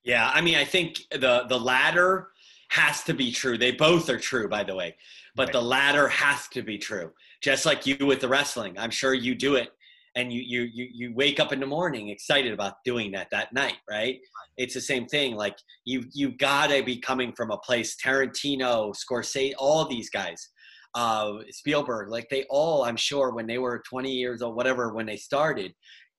Yeah 0.03 0.29
i 0.33 0.41
mean 0.41 0.55
i 0.55 0.65
think 0.65 0.99
the 1.11 1.45
the 1.47 1.59
latter 1.59 2.29
has 2.73 3.03
to 3.03 3.13
be 3.13 3.31
true. 3.31 3.57
They 3.57 3.71
both 3.71 4.09
are 4.09 4.19
true 4.19 4.47
by 4.47 4.63
the 4.63 4.75
way 4.75 4.95
but 5.35 5.47
right. 5.47 5.53
the 5.53 5.61
latter 5.61 6.07
has 6.07 6.47
to 6.49 6.61
be 6.61 6.77
true. 6.77 7.11
Just 7.41 7.65
like 7.65 7.85
you 7.85 7.97
with 8.05 8.21
the 8.21 8.27
wrestling 8.27 8.77
i'm 8.77 8.89
sure 8.89 9.13
you 9.13 9.35
do 9.35 9.55
it 9.55 9.69
and 10.15 10.31
you 10.31 10.41
you 10.41 10.69
you 10.73 10.87
you 10.93 11.13
wake 11.13 11.39
up 11.39 11.51
in 11.51 11.59
the 11.59 11.65
morning 11.65 12.09
excited 12.09 12.53
about 12.53 12.75
doing 12.85 13.11
that 13.11 13.27
that 13.31 13.51
night 13.53 13.77
right? 13.89 14.19
It's 14.55 14.73
the 14.73 14.81
same 14.81 15.07
thing 15.07 15.35
like 15.35 15.57
you 15.83 16.05
you 16.13 16.31
gotta 16.37 16.83
be 16.83 16.97
coming 16.97 17.33
from 17.33 17.51
a 17.51 17.57
place 17.57 17.97
tarantino 17.97 18.93
scorsese 18.95 19.53
all 19.57 19.85
these 19.85 20.09
guys 20.09 20.49
uh 20.95 21.33
spielberg 21.49 22.09
like 22.09 22.27
they 22.29 22.45
all 22.51 22.83
i'm 22.83 22.95
sure 22.95 23.33
when 23.33 23.47
they 23.47 23.57
were 23.57 23.81
20 23.89 24.11
years 24.11 24.43
old 24.43 24.55
whatever 24.55 24.93
when 24.93 25.07
they 25.07 25.17
started 25.17 25.73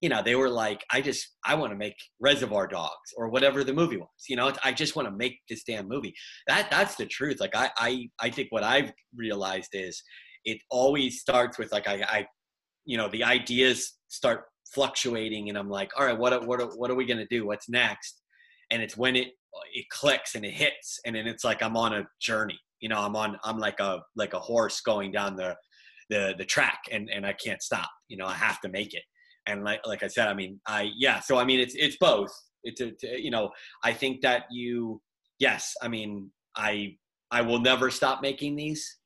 you 0.04 0.10
know 0.10 0.22
they 0.22 0.34
were 0.34 0.50
like 0.50 0.84
i 0.92 1.00
just 1.00 1.22
i 1.46 1.54
want 1.54 1.72
to 1.72 1.78
make 1.78 1.96
reservoir 2.20 2.66
dogs 2.66 3.08
or 3.16 3.30
whatever 3.30 3.64
the 3.64 3.72
movie 3.72 3.96
was 3.96 4.24
you 4.28 4.36
know 4.36 4.52
i 4.62 4.70
just 4.70 4.96
want 4.96 5.08
to 5.08 5.14
make 5.24 5.36
this 5.48 5.64
damn 5.64 5.88
movie 5.88 6.14
that 6.46 6.70
that's 6.70 6.94
the 6.96 7.06
truth 7.06 7.40
like 7.40 7.56
i 7.56 7.70
i 7.78 7.90
i 8.20 8.28
think 8.28 8.48
what 8.50 8.62
i've 8.62 8.92
realized 9.16 9.70
is 9.72 10.02
it 10.44 10.58
always 10.70 11.20
starts 11.20 11.58
with 11.58 11.72
like 11.72 11.88
I, 11.88 11.96
I 12.16 12.26
you 12.84 12.98
know 12.98 13.08
the 13.08 13.24
ideas 13.24 13.78
start 14.08 14.44
fluctuating 14.74 15.48
and 15.48 15.56
i'm 15.56 15.70
like 15.70 15.90
all 15.98 16.04
right 16.06 16.18
what 16.18 16.46
what 16.46 16.60
what 16.78 16.90
are 16.90 16.96
we 17.00 17.06
going 17.06 17.24
to 17.26 17.36
do 17.36 17.46
what's 17.46 17.68
next 17.70 18.20
and 18.70 18.82
it's 18.82 18.96
when 18.96 19.16
it 19.16 19.28
it 19.72 19.86
clicks 19.88 20.34
and 20.34 20.44
it 20.44 20.52
hits 20.52 21.00
and 21.06 21.16
then 21.16 21.26
it's 21.26 21.44
like 21.44 21.62
i'm 21.62 21.78
on 21.78 21.94
a 21.94 22.06
journey 22.20 22.58
You 22.84 22.90
know, 22.90 23.00
I'm 23.00 23.16
on 23.16 23.38
I'm 23.48 23.58
like 23.58 23.80
a 23.80 24.02
like 24.14 24.34
a 24.34 24.38
horse 24.50 24.82
going 24.82 25.10
down 25.10 25.36
the 25.36 25.56
the 26.10 26.34
the 26.36 26.44
track 26.44 26.80
and 26.92 27.08
and 27.14 27.24
I 27.24 27.32
can't 27.32 27.62
stop. 27.62 27.88
You 28.08 28.18
know, 28.18 28.26
I 28.26 28.34
have 28.34 28.60
to 28.60 28.68
make 28.68 28.92
it. 28.92 29.04
And 29.46 29.64
like 29.64 29.80
like 29.86 30.02
I 30.02 30.08
said, 30.08 30.28
I 30.28 30.34
mean, 30.34 30.60
I 30.66 30.90
yeah. 30.96 31.20
So 31.20 31.38
I 31.38 31.44
mean, 31.44 31.60
it's 31.60 31.74
it's 31.74 31.96
both. 31.96 32.32
It's 32.62 32.80
a, 32.80 32.92
you 33.20 33.30
know, 33.30 33.50
I 33.82 33.92
think 33.92 34.22
that 34.22 34.44
you 34.50 35.00
yes. 35.38 35.74
I 35.82 35.88
mean, 35.88 36.30
I 36.56 36.96
I 37.30 37.42
will 37.42 37.60
never 37.60 37.90
stop 37.90 38.22
making 38.22 38.56
these. 38.56 38.98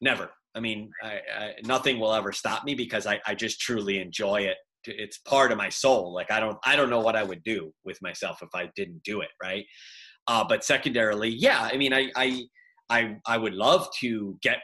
Never. 0.00 0.30
I 0.54 0.60
mean, 0.60 0.90
I, 1.02 1.20
I, 1.38 1.52
nothing 1.64 2.00
will 2.00 2.12
ever 2.12 2.32
stop 2.32 2.64
me 2.64 2.74
because 2.74 3.06
I, 3.06 3.20
I 3.26 3.34
just 3.34 3.60
truly 3.60 4.00
enjoy 4.00 4.42
it. 4.42 4.56
It's 4.84 5.18
part 5.18 5.52
of 5.52 5.58
my 5.58 5.68
soul. 5.68 6.12
Like 6.14 6.30
I 6.30 6.40
don't 6.40 6.58
I 6.64 6.76
don't 6.76 6.90
know 6.90 7.00
what 7.00 7.16
I 7.16 7.22
would 7.22 7.42
do 7.42 7.72
with 7.84 8.00
myself 8.02 8.38
if 8.42 8.48
I 8.54 8.70
didn't 8.74 9.02
do 9.04 9.20
it. 9.20 9.30
Right. 9.42 9.64
Uh, 10.26 10.44
but 10.46 10.64
secondarily, 10.64 11.30
yeah. 11.30 11.68
I 11.72 11.76
mean, 11.76 11.92
I 11.92 12.10
I 12.16 12.44
I 12.90 13.16
I 13.26 13.38
would 13.38 13.54
love 13.54 13.88
to 14.00 14.38
get 14.42 14.58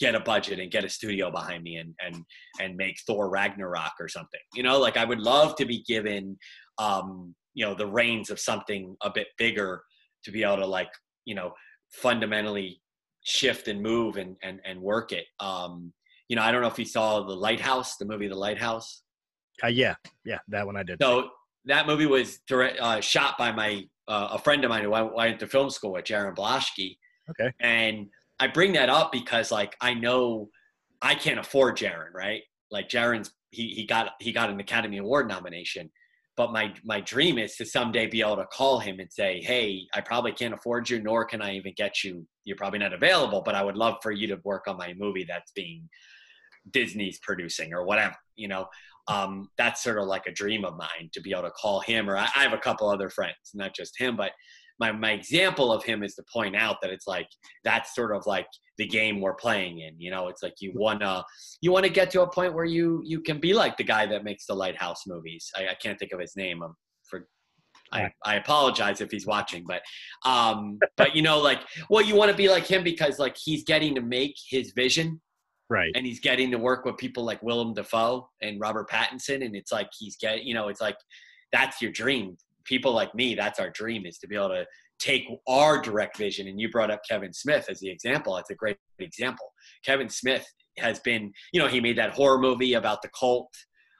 get 0.00 0.14
a 0.14 0.20
budget 0.20 0.58
and 0.58 0.70
get 0.70 0.84
a 0.84 0.88
studio 0.88 1.30
behind 1.30 1.62
me 1.62 1.76
and 1.76 1.94
and 2.04 2.24
and 2.60 2.76
make 2.76 2.98
Thor 3.06 3.30
Ragnarok 3.30 3.92
or 4.00 4.08
something. 4.08 4.40
You 4.54 4.62
know, 4.62 4.78
like 4.78 4.96
I 4.96 5.04
would 5.04 5.20
love 5.20 5.54
to 5.56 5.66
be 5.66 5.82
given 5.86 6.36
um, 6.78 7.34
you 7.54 7.64
know, 7.64 7.74
the 7.74 7.86
reins 7.86 8.30
of 8.30 8.40
something 8.40 8.96
a 9.02 9.10
bit 9.10 9.28
bigger 9.38 9.82
to 10.24 10.30
be 10.30 10.42
able 10.42 10.56
to 10.56 10.66
like, 10.66 10.90
you 11.24 11.34
know, 11.34 11.52
fundamentally 11.90 12.80
shift 13.22 13.68
and 13.68 13.82
move 13.82 14.16
and 14.16 14.36
and 14.42 14.60
and 14.64 14.80
work 14.80 15.12
it. 15.12 15.26
Um, 15.40 15.92
you 16.28 16.36
know, 16.36 16.42
I 16.42 16.52
don't 16.52 16.62
know 16.62 16.68
if 16.68 16.78
you 16.78 16.84
saw 16.84 17.22
The 17.22 17.34
Lighthouse, 17.34 17.96
the 17.96 18.04
movie 18.06 18.28
The 18.28 18.36
Lighthouse. 18.36 19.02
Uh, 19.62 19.68
yeah, 19.68 19.94
yeah, 20.24 20.38
that 20.48 20.64
one 20.64 20.76
I 20.76 20.82
did. 20.82 20.98
So 21.02 21.30
that 21.66 21.86
movie 21.86 22.06
was 22.06 22.38
direct, 22.46 22.80
uh, 22.80 23.00
shot 23.00 23.36
by 23.36 23.52
my 23.52 23.84
uh, 24.08 24.28
a 24.32 24.38
friend 24.38 24.64
of 24.64 24.70
mine 24.70 24.84
who 24.84 24.92
I 24.92 25.02
went 25.02 25.40
to 25.40 25.46
film 25.46 25.70
school 25.70 25.92
with, 25.92 26.04
Jarin 26.04 26.34
Blaschke. 26.34 26.96
Okay. 27.30 27.52
And 27.60 28.06
I 28.40 28.46
bring 28.46 28.72
that 28.72 28.88
up 28.88 29.12
because 29.12 29.52
like 29.52 29.76
I 29.80 29.94
know 29.94 30.48
I 31.02 31.14
can't 31.14 31.38
afford 31.38 31.76
Jarin, 31.76 32.12
right? 32.14 32.42
Like 32.70 32.88
Jarin's 32.88 33.30
he 33.50 33.68
he 33.68 33.86
got 33.86 34.12
he 34.18 34.32
got 34.32 34.50
an 34.50 34.58
Academy 34.58 34.96
Award 34.96 35.28
nomination, 35.28 35.90
but 36.36 36.50
my 36.50 36.72
my 36.82 37.00
dream 37.02 37.38
is 37.38 37.54
to 37.56 37.66
someday 37.66 38.06
be 38.06 38.22
able 38.22 38.36
to 38.36 38.46
call 38.46 38.78
him 38.78 38.98
and 38.98 39.12
say, 39.12 39.40
"Hey, 39.42 39.86
I 39.94 40.00
probably 40.00 40.32
can't 40.32 40.54
afford 40.54 40.88
you, 40.88 41.00
nor 41.02 41.24
can 41.26 41.42
I 41.42 41.54
even 41.54 41.74
get 41.76 42.02
you. 42.02 42.26
You're 42.44 42.56
probably 42.56 42.78
not 42.78 42.94
available, 42.94 43.42
but 43.44 43.54
I 43.54 43.62
would 43.62 43.76
love 43.76 43.96
for 44.02 44.10
you 44.10 44.26
to 44.28 44.40
work 44.42 44.66
on 44.66 44.78
my 44.78 44.94
movie 44.94 45.24
that's 45.28 45.52
being 45.52 45.88
Disney's 46.70 47.20
producing 47.20 47.74
or 47.74 47.84
whatever." 47.84 48.16
You 48.36 48.48
know, 48.48 48.68
um, 49.08 49.50
that's 49.58 49.82
sort 49.82 49.98
of 49.98 50.06
like 50.06 50.26
a 50.26 50.32
dream 50.32 50.64
of 50.64 50.78
mine 50.78 51.10
to 51.12 51.20
be 51.20 51.32
able 51.32 51.42
to 51.42 51.50
call 51.50 51.80
him. 51.80 52.08
Or 52.08 52.16
I, 52.16 52.28
I 52.34 52.42
have 52.42 52.54
a 52.54 52.58
couple 52.58 52.88
other 52.88 53.10
friends, 53.10 53.36
not 53.52 53.74
just 53.74 54.00
him, 54.00 54.16
but 54.16 54.32
my 54.80 54.90
my 54.90 55.12
example 55.12 55.72
of 55.72 55.84
him 55.84 56.02
is 56.02 56.14
to 56.14 56.24
point 56.32 56.56
out 56.56 56.78
that 56.80 56.90
it's 56.90 57.06
like 57.06 57.28
that's 57.62 57.94
sort 57.94 58.16
of 58.16 58.26
like 58.26 58.48
the 58.78 58.86
game 58.86 59.20
we're 59.20 59.34
playing 59.34 59.80
in. 59.80 59.94
You 59.98 60.10
know, 60.10 60.28
it's 60.28 60.42
like 60.42 60.54
you 60.60 60.72
wanna 60.74 61.22
you 61.60 61.70
wanna 61.70 61.90
get 61.90 62.10
to 62.12 62.22
a 62.22 62.30
point 62.30 62.54
where 62.54 62.64
you 62.64 63.02
you 63.04 63.20
can 63.20 63.38
be 63.38 63.52
like 63.52 63.76
the 63.76 63.84
guy 63.84 64.06
that 64.06 64.24
makes 64.24 64.46
the 64.46 64.54
Lighthouse 64.54 65.02
movies. 65.06 65.50
I, 65.54 65.68
I 65.68 65.74
can't 65.74 65.98
think 65.98 66.12
of 66.12 66.18
his 66.18 66.34
name. 66.34 66.62
I'm 66.62 66.74
for 67.04 67.28
I, 67.92 68.10
I 68.24 68.36
apologize 68.36 69.00
if 69.00 69.10
he's 69.10 69.26
watching, 69.26 69.64
but 69.66 69.82
um, 70.24 70.78
but 70.96 71.14
you 71.14 71.22
know, 71.22 71.38
like, 71.38 71.60
well, 71.90 72.02
you 72.02 72.14
want 72.14 72.30
to 72.30 72.36
be 72.36 72.48
like 72.48 72.66
him 72.66 72.82
because 72.82 73.18
like 73.18 73.36
he's 73.36 73.64
getting 73.64 73.94
to 73.96 74.00
make 74.00 74.34
his 74.48 74.72
vision, 74.72 75.20
right? 75.68 75.92
And 75.94 76.06
he's 76.06 76.20
getting 76.20 76.50
to 76.52 76.58
work 76.58 76.86
with 76.86 76.96
people 76.96 77.24
like 77.24 77.42
Willem 77.42 77.74
Dafoe 77.74 78.28
and 78.40 78.60
Robert 78.60 78.88
Pattinson, 78.88 79.44
and 79.44 79.54
it's 79.54 79.72
like 79.72 79.90
he's 79.98 80.16
getting, 80.16 80.46
you 80.46 80.54
know, 80.54 80.68
it's 80.68 80.80
like 80.80 80.96
that's 81.52 81.82
your 81.82 81.90
dream 81.90 82.36
people 82.70 82.92
like 82.92 83.12
me, 83.16 83.34
that's 83.34 83.58
our 83.58 83.68
dream 83.68 84.06
is 84.06 84.16
to 84.18 84.28
be 84.28 84.36
able 84.36 84.50
to 84.50 84.64
take 85.00 85.24
our 85.48 85.82
direct 85.82 86.16
vision. 86.16 86.46
And 86.46 86.60
you 86.60 86.70
brought 86.70 86.90
up 86.90 87.00
Kevin 87.10 87.32
Smith 87.32 87.66
as 87.68 87.80
the 87.80 87.90
example. 87.90 88.36
That's 88.36 88.50
a 88.50 88.54
great 88.54 88.78
example. 89.00 89.52
Kevin 89.84 90.08
Smith 90.08 90.46
has 90.78 91.00
been, 91.00 91.32
you 91.52 91.60
know, 91.60 91.66
he 91.66 91.80
made 91.80 91.98
that 91.98 92.12
horror 92.12 92.38
movie 92.38 92.74
about 92.74 93.02
the 93.02 93.08
cult. 93.08 93.52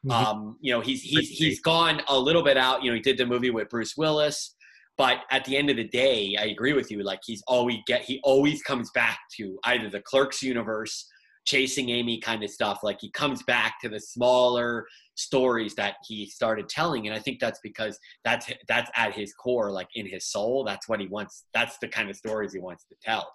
Mm-hmm. 0.07 0.13
Um, 0.13 0.57
you 0.61 0.73
know, 0.73 0.81
he's 0.81 1.03
he's 1.03 1.29
he's 1.29 1.61
gone 1.61 2.01
a 2.09 2.19
little 2.19 2.45
bit 2.45 2.57
out. 2.57 2.83
You 2.83 2.91
know, 2.91 2.95
he 2.95 3.03
did 3.03 3.19
the 3.19 3.27
movie 3.27 3.51
with 3.51 3.69
Bruce 3.69 3.97
Willis, 3.97 4.55
but 4.97 5.19
at 5.33 5.45
the 5.45 5.57
end 5.57 5.69
of 5.69 5.77
the 5.77 5.89
day, 5.89 6.37
I 6.39 6.45
agree 6.45 6.73
with 6.73 6.91
you. 6.93 7.03
Like 7.03 7.21
he's 7.25 7.43
always 7.49 7.79
get 7.89 8.03
he 8.03 8.21
always 8.23 8.63
comes 8.63 8.89
back 8.95 9.19
to 9.37 9.59
either 9.65 9.91
the 9.91 10.01
Clerks 10.01 10.43
universe 10.43 11.07
chasing 11.47 11.91
Amy 11.91 12.21
kind 12.21 12.43
of 12.43 12.51
stuff. 12.51 12.81
Like 12.83 12.99
he 13.01 13.11
comes 13.11 13.43
back 13.45 13.81
to 13.83 13.89
the 13.89 14.01
smaller 14.01 14.87
stories 15.15 15.75
that 15.75 15.97
he 16.07 16.27
started 16.27 16.69
telling, 16.69 17.07
and 17.07 17.15
I 17.15 17.19
think 17.19 17.41
that's 17.41 17.61
because 17.63 17.99
that's 18.25 18.51
that's 18.69 18.91
at 18.97 19.13
his 19.13 19.33
core, 19.35 19.71
like 19.71 19.89
in 19.95 20.07
his 20.07 20.27
soul. 20.27 20.65
That's 20.65 20.89
what 20.89 21.01
he 21.01 21.07
wants. 21.07 21.45
That's 21.55 21.79
the 21.79 21.89
kind 21.89 22.11
of 22.11 22.17
stories 22.17 22.53
he 22.53 22.61
wants 22.61 22.85
to 22.87 22.95
tell. 23.03 23.31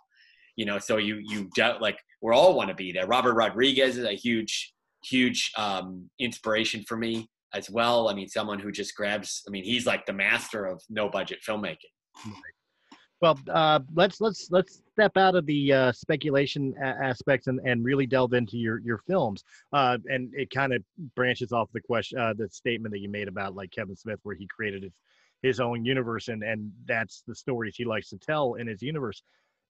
You 0.55 0.65
know, 0.65 0.79
so 0.79 0.97
you 0.97 1.19
you 1.21 1.49
like 1.79 1.99
we 2.21 2.33
all 2.33 2.55
want 2.55 2.69
to 2.69 2.75
be 2.75 2.91
there. 2.91 3.07
Robert 3.07 3.33
Rodriguez 3.33 3.97
is 3.97 4.05
a 4.05 4.13
huge 4.13 4.73
huge 5.03 5.51
um, 5.57 6.09
inspiration 6.19 6.83
for 6.87 6.97
me 6.97 7.27
as 7.53 7.69
well. 7.69 8.09
I 8.09 8.13
mean, 8.13 8.27
someone 8.27 8.59
who 8.59 8.71
just 8.71 8.95
grabs. 8.95 9.43
I 9.47 9.51
mean, 9.51 9.63
he's 9.63 9.85
like 9.85 10.05
the 10.05 10.13
master 10.13 10.65
of 10.65 10.81
no 10.89 11.09
budget 11.09 11.39
filmmaking. 11.47 11.77
Well, 13.25 13.39
uh, 13.51 13.79
let's 13.95 14.21
let's 14.21 14.51
let's 14.51 14.83
step 14.93 15.17
out 15.17 15.33
of 15.33 15.47
the 15.47 15.73
uh, 15.73 15.91
speculation 15.93 16.75
a- 16.79 16.85
aspects 16.85 17.47
and, 17.47 17.59
and 17.65 17.83
really 17.83 18.05
delve 18.05 18.33
into 18.33 18.55
your 18.55 18.77
your 18.81 18.99
films. 19.07 19.43
Uh, 19.73 19.97
and 20.07 20.31
it 20.35 20.51
kind 20.51 20.71
of 20.71 20.83
branches 21.15 21.51
off 21.51 21.71
the 21.73 21.81
question, 21.81 22.19
uh, 22.19 22.33
the 22.37 22.47
statement 22.51 22.93
that 22.93 22.99
you 22.99 23.09
made 23.09 23.27
about 23.27 23.55
like 23.55 23.71
Kevin 23.71 23.95
Smith, 23.95 24.19
where 24.21 24.35
he 24.35 24.45
created 24.45 24.83
his 24.83 24.93
his 25.41 25.59
own 25.59 25.83
universe, 25.83 26.27
and 26.27 26.43
and 26.43 26.71
that's 26.87 27.23
the 27.27 27.33
stories 27.33 27.75
he 27.75 27.83
likes 27.83 28.09
to 28.09 28.17
tell 28.19 28.53
in 28.53 28.67
his 28.67 28.83
universe. 28.83 29.23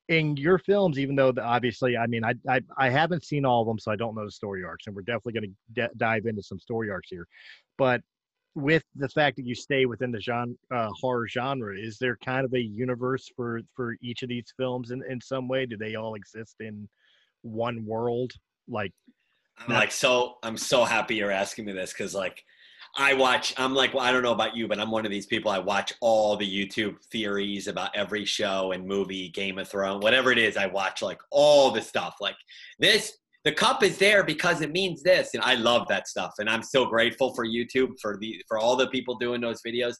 In 0.09 0.35
your 0.35 0.57
films, 0.57 0.99
even 0.99 1.15
though 1.15 1.31
the, 1.31 1.41
obviously, 1.41 1.95
I 1.95 2.07
mean, 2.07 2.25
I, 2.25 2.33
I 2.49 2.59
I 2.77 2.89
haven't 2.89 3.23
seen 3.23 3.45
all 3.45 3.61
of 3.61 3.67
them, 3.67 3.79
so 3.79 3.89
I 3.89 3.95
don't 3.95 4.15
know 4.15 4.25
the 4.25 4.31
story 4.31 4.65
arcs, 4.65 4.87
and 4.87 4.93
we're 4.93 5.03
definitely 5.03 5.39
going 5.39 5.55
to 5.75 5.89
dive 5.95 6.25
into 6.25 6.43
some 6.43 6.59
story 6.59 6.89
arcs 6.89 7.07
here. 7.09 7.25
But 7.77 8.01
with 8.55 8.83
the 8.95 9.09
fact 9.09 9.35
that 9.35 9.45
you 9.45 9.53
stay 9.53 9.85
within 9.85 10.11
the 10.11 10.21
genre 10.21 10.55
uh, 10.71 10.89
horror 10.99 11.27
genre 11.27 11.77
is 11.77 11.97
there 11.99 12.17
kind 12.23 12.45
of 12.45 12.53
a 12.53 12.59
universe 12.59 13.29
for 13.35 13.61
for 13.75 13.95
each 14.01 14.23
of 14.23 14.29
these 14.29 14.53
films 14.57 14.91
in 14.91 15.03
in 15.09 15.19
some 15.21 15.47
way? 15.47 15.65
Do 15.65 15.77
they 15.77 15.95
all 15.95 16.15
exist 16.15 16.55
in 16.61 16.87
one 17.41 17.85
world? 17.85 18.33
Like 18.67 18.93
i'm 19.59 19.71
not- 19.71 19.79
like 19.79 19.91
so 19.91 20.35
i'm 20.43 20.57
so 20.57 20.83
happy 20.83 21.15
you're 21.15 21.31
asking 21.31 21.65
me 21.65 21.71
this 21.71 21.93
because 21.93 22.13
like 22.13 22.43
i 22.97 23.13
watch 23.13 23.53
i'm 23.57 23.73
like 23.73 23.93
well, 23.93 24.03
i 24.03 24.11
don't 24.11 24.23
know 24.23 24.33
about 24.33 24.55
you 24.55 24.67
but 24.67 24.79
i'm 24.79 24.91
one 24.91 25.05
of 25.05 25.11
these 25.11 25.25
people 25.25 25.49
i 25.49 25.57
watch 25.59 25.93
all 26.01 26.35
the 26.35 26.45
youtube 26.45 27.01
theories 27.05 27.67
about 27.67 27.95
every 27.95 28.25
show 28.25 28.73
and 28.73 28.85
movie 28.85 29.29
game 29.29 29.57
of 29.57 29.67
thrones 29.67 30.03
whatever 30.03 30.31
it 30.31 30.37
is 30.37 30.57
i 30.57 30.65
watch 30.65 31.01
like 31.01 31.19
all 31.31 31.71
the 31.71 31.81
stuff. 31.81 32.15
Like 32.19 32.35
this 32.79 33.17
the 33.45 33.51
cup 33.51 33.84
is 33.84 33.97
there 33.97 34.23
because 34.23 34.62
it 34.62 34.71
means 34.71 35.01
this. 35.03 35.34
And 35.34 35.43
i 35.43 35.55
love 35.55 35.88
that 35.89 36.08
stuff. 36.08 36.34
And 36.39 36.49
i'm 36.49 36.63
so 36.63 36.86
grateful 36.86 37.34
for 37.34 37.45
youtube 37.45 37.91
for 38.01 38.17
the 38.19 38.43
for 38.47 38.58
all 38.58 38.75
the 38.75 38.88
people 38.88 39.15
doing 39.15 39.41
those 39.41 39.62
videos. 39.65 39.95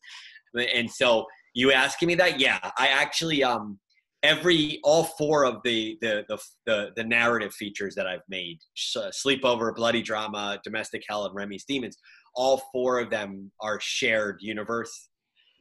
And 0.54 0.90
so 0.90 1.26
you 1.54 1.72
asking 1.72 2.08
me 2.08 2.16
that? 2.16 2.40
Yeah 2.40 2.60
i 2.78 2.88
actually 2.88 3.44
um 3.44 3.80
every 4.24 4.80
all 4.84 5.04
four 5.04 5.46
of 5.46 5.58
the 5.64 5.98
the 6.02 6.26
the 6.28 6.38
the, 6.66 6.90
the 6.96 7.04
narrative 7.04 7.54
features 7.54 7.94
that 7.94 8.08
i've 8.08 8.28
made 8.28 8.58
sleepover 8.76 9.76
bloody 9.76 10.02
drama 10.02 10.60
domestic 10.64 11.04
hell 11.08 11.26
and 11.26 11.36
remy's 11.36 11.64
demons 11.66 11.98
all 12.36 12.62
four 12.72 13.00
of 13.00 13.10
them 13.10 13.52
are 13.62 13.80
shared 13.80 14.38
universe. 14.42 15.10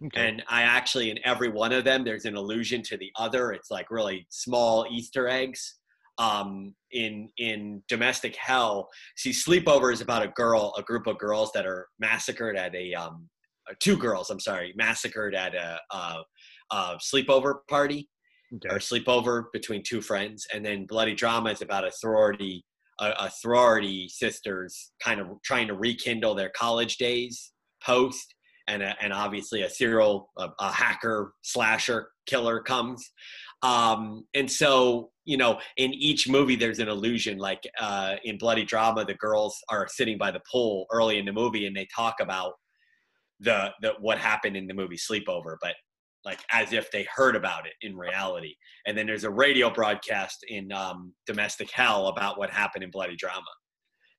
Okay. 0.04 0.28
And 0.28 0.42
I 0.48 0.62
actually, 0.62 1.10
in 1.10 1.18
every 1.24 1.48
one 1.48 1.72
of 1.72 1.84
them, 1.84 2.04
there's 2.04 2.24
an 2.24 2.36
allusion 2.36 2.82
to 2.82 2.96
the 2.96 3.10
other. 3.16 3.52
It's 3.52 3.70
like 3.70 3.90
really 3.90 4.26
small 4.28 4.86
Easter 4.90 5.28
eggs 5.28 5.76
um, 6.18 6.74
in 6.92 7.28
in 7.38 7.82
domestic 7.88 8.36
hell. 8.36 8.88
See, 9.16 9.30
sleepover 9.30 9.92
is 9.92 10.00
about 10.00 10.22
a 10.22 10.28
girl, 10.28 10.72
a 10.78 10.82
group 10.82 11.06
of 11.06 11.18
girls 11.18 11.50
that 11.54 11.66
are 11.66 11.88
massacred 11.98 12.56
at 12.56 12.74
a 12.74 12.94
um, 12.94 13.28
two 13.80 13.96
girls. 13.96 14.30
I'm 14.30 14.40
sorry, 14.40 14.72
massacred 14.76 15.34
at 15.34 15.54
a, 15.54 15.80
a, 15.90 16.22
a 16.70 16.98
sleepover 16.98 17.56
party 17.68 18.08
okay. 18.54 18.74
or 18.74 18.78
sleepover 18.78 19.44
between 19.52 19.82
two 19.82 20.00
friends, 20.00 20.46
and 20.52 20.64
then 20.64 20.86
bloody 20.86 21.14
drama 21.14 21.50
is 21.50 21.62
about 21.62 21.86
a 21.86 21.92
sorority. 21.92 22.64
A, 23.00 23.12
a 23.18 23.28
sorority 23.28 24.08
sisters 24.08 24.92
kind 25.02 25.20
of 25.20 25.26
trying 25.44 25.66
to 25.66 25.74
rekindle 25.74 26.36
their 26.36 26.50
college 26.50 26.96
days 26.96 27.50
post 27.84 28.32
and 28.68 28.84
a, 28.84 28.94
and 29.02 29.12
obviously 29.12 29.62
a 29.62 29.68
serial 29.68 30.30
a, 30.38 30.48
a, 30.60 30.70
hacker 30.70 31.32
slasher 31.42 32.06
killer 32.26 32.60
comes 32.60 33.10
um, 33.64 34.24
and 34.34 34.48
so 34.48 35.10
you 35.24 35.36
know 35.36 35.58
in 35.76 35.92
each 35.94 36.28
movie 36.28 36.56
there's 36.56 36.78
an 36.78 36.88
illusion 36.88 37.38
like 37.38 37.62
uh, 37.80 38.16
in 38.24 38.36
bloody 38.38 38.64
drama 38.64 39.04
the 39.04 39.14
girls 39.14 39.58
are 39.70 39.88
sitting 39.88 40.18
by 40.18 40.30
the 40.30 40.42
pool 40.50 40.86
early 40.92 41.18
in 41.18 41.24
the 41.24 41.32
movie 41.32 41.66
and 41.66 41.76
they 41.76 41.86
talk 41.94 42.16
about 42.20 42.52
the, 43.40 43.70
the 43.82 43.92
what 44.00 44.18
happened 44.18 44.56
in 44.56 44.66
the 44.66 44.74
movie 44.74 44.96
sleepover 44.96 45.56
but 45.60 45.74
like 46.24 46.40
as 46.50 46.72
if 46.72 46.90
they 46.90 47.06
heard 47.14 47.36
about 47.36 47.66
it 47.66 47.74
in 47.82 47.96
reality. 47.96 48.54
And 48.86 48.96
then 48.96 49.06
there's 49.06 49.24
a 49.24 49.30
radio 49.30 49.70
broadcast 49.70 50.44
in 50.48 50.72
um, 50.72 51.12
domestic 51.26 51.70
hell 51.70 52.08
about 52.08 52.38
what 52.38 52.50
happened 52.50 52.84
in 52.84 52.90
bloody 52.90 53.16
drama. 53.16 53.42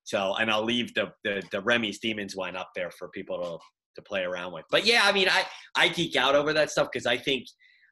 So 0.03 0.35
and 0.35 0.51
i'll 0.51 0.63
leave 0.63 0.93
the 0.93 1.11
the, 1.23 1.41
the 1.51 1.61
remy's 1.61 1.99
demons 1.99 2.35
one 2.35 2.55
up 2.55 2.69
there 2.75 2.91
for 2.91 3.09
people 3.09 3.41
to 3.41 3.57
to 3.95 4.01
play 4.03 4.23
around 4.23 4.53
with. 4.53 4.65
But 4.69 4.85
yeah 4.85 5.01
i 5.03 5.11
mean 5.11 5.27
i 5.29 5.45
i 5.75 5.87
geek 5.87 6.15
out 6.15 6.35
over 6.35 6.53
that 6.53 6.69
stuff 6.69 6.89
because 6.91 7.07
i 7.07 7.17
think 7.17 7.47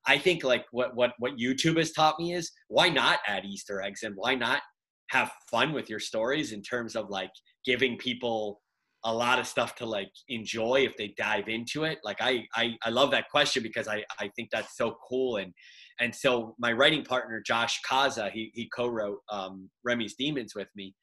I 0.06 0.18
think 0.18 0.44
like 0.44 0.66
what 0.72 0.96
what 0.96 1.13
what 1.20 1.38
YouTube 1.38 1.78
has 1.78 1.92
taught 1.92 2.20
me 2.20 2.34
is 2.34 2.52
why 2.68 2.89
not 2.89 3.20
add 3.28 3.46
Easter 3.46 3.82
eggs 3.82 4.04
and 4.04 4.13
why 4.16 4.36
not 4.36 4.62
have 5.10 5.32
fun 5.50 5.74
with 5.74 5.89
your 5.89 6.00
stories 6.00 6.52
in 6.52 6.62
terms 6.62 6.96
of 6.96 7.10
like 7.10 7.32
giving 7.66 7.98
people 7.98 8.62
a 9.06 9.13
lot 9.13 9.38
of 9.38 9.46
stuff 9.46 9.76
to 9.76 9.86
like 9.86 10.10
enjoy 10.30 10.86
if 10.86 10.96
they 10.98 11.13
dive 11.18 11.48
into 11.48 11.84
it? 11.84 12.00
Like 12.04 12.18
I, 12.22 12.46
I 12.56 12.76
i 12.84 12.89
love 12.89 13.12
that 13.12 13.30
question 13.30 13.63
because 13.63 13.88
i 13.88 14.04
i 14.20 14.30
think 14.36 14.50
that's 14.52 14.76
so 14.78 14.98
cool. 15.08 15.38
And 15.38 15.54
and 16.00 16.13
so 16.13 16.56
my 16.60 16.74
writing 16.74 17.04
partner 17.04 17.42
josh 17.46 17.80
kaza 17.89 18.32
he, 18.32 18.52
he 18.54 18.70
co-wrote 18.76 19.20
um, 19.32 19.70
remy's 19.86 20.16
demons 20.16 20.54
with 20.56 20.70
me. 20.76 20.96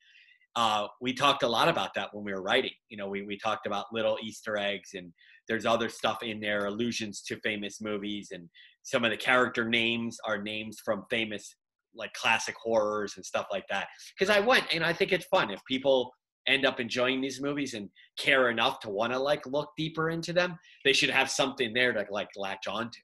Uh, 0.56 0.88
we 1.00 1.14
talked 1.14 1.44
a 1.44 1.48
lot 1.48 1.68
about 1.68 1.94
that 1.94 2.08
when 2.12 2.24
we 2.24 2.32
were 2.32 2.42
writing. 2.42 2.72
You 2.90 2.98
know 2.98 3.08
we, 3.08 3.22
we 3.22 3.38
talked 3.38 3.66
about 3.66 3.86
little 3.92 4.18
easter 4.22 4.58
eggs 4.58 4.90
and 4.94 5.12
there's 5.50 5.66
other 5.66 5.90
stuff 5.90 6.22
in 6.22 6.40
there 6.40 6.64
allusions 6.64 7.20
to 7.20 7.38
famous 7.40 7.82
movies 7.82 8.28
and 8.32 8.48
some 8.82 9.04
of 9.04 9.10
the 9.10 9.16
character 9.16 9.68
names 9.68 10.16
are 10.24 10.40
names 10.40 10.78
from 10.82 11.04
famous 11.10 11.56
like 11.94 12.12
classic 12.14 12.54
horrors 12.62 13.14
and 13.16 13.26
stuff 13.26 13.46
like 13.52 13.64
that 13.68 13.88
because 14.18 14.34
i 14.34 14.40
went 14.40 14.64
and 14.72 14.82
i 14.82 14.94
think 14.94 15.12
it's 15.12 15.26
fun 15.26 15.50
if 15.50 15.60
people 15.66 16.10
end 16.46 16.66
up 16.66 16.80
enjoying 16.80 17.20
these 17.20 17.40
movies 17.40 17.74
and 17.74 17.88
care 18.18 18.50
enough 18.50 18.80
to 18.80 18.90
want 18.90 19.12
to 19.12 19.18
like 19.18 19.44
look 19.46 19.70
deeper 19.76 20.10
into 20.10 20.32
them, 20.32 20.58
they 20.84 20.92
should 20.92 21.10
have 21.10 21.30
something 21.30 21.72
there 21.72 21.92
to 21.92 22.04
like 22.10 22.28
latch 22.36 22.66
on 22.66 22.90
to. 22.90 22.98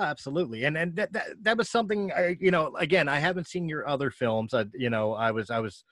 Absolutely, 0.00 0.64
and 0.64 0.76
and 0.76 0.96
that 0.96 1.12
that, 1.12 1.26
that 1.42 1.58
was 1.58 1.68
something 1.68 2.10
I, 2.12 2.36
you 2.40 2.50
know. 2.50 2.74
Again, 2.76 3.08
I 3.08 3.18
haven't 3.18 3.48
seen 3.48 3.68
your 3.68 3.86
other 3.88 4.10
films. 4.10 4.54
I, 4.54 4.64
you 4.74 4.90
know, 4.90 5.12
I 5.12 5.30
was 5.32 5.50
I 5.50 5.58
was, 5.58 5.84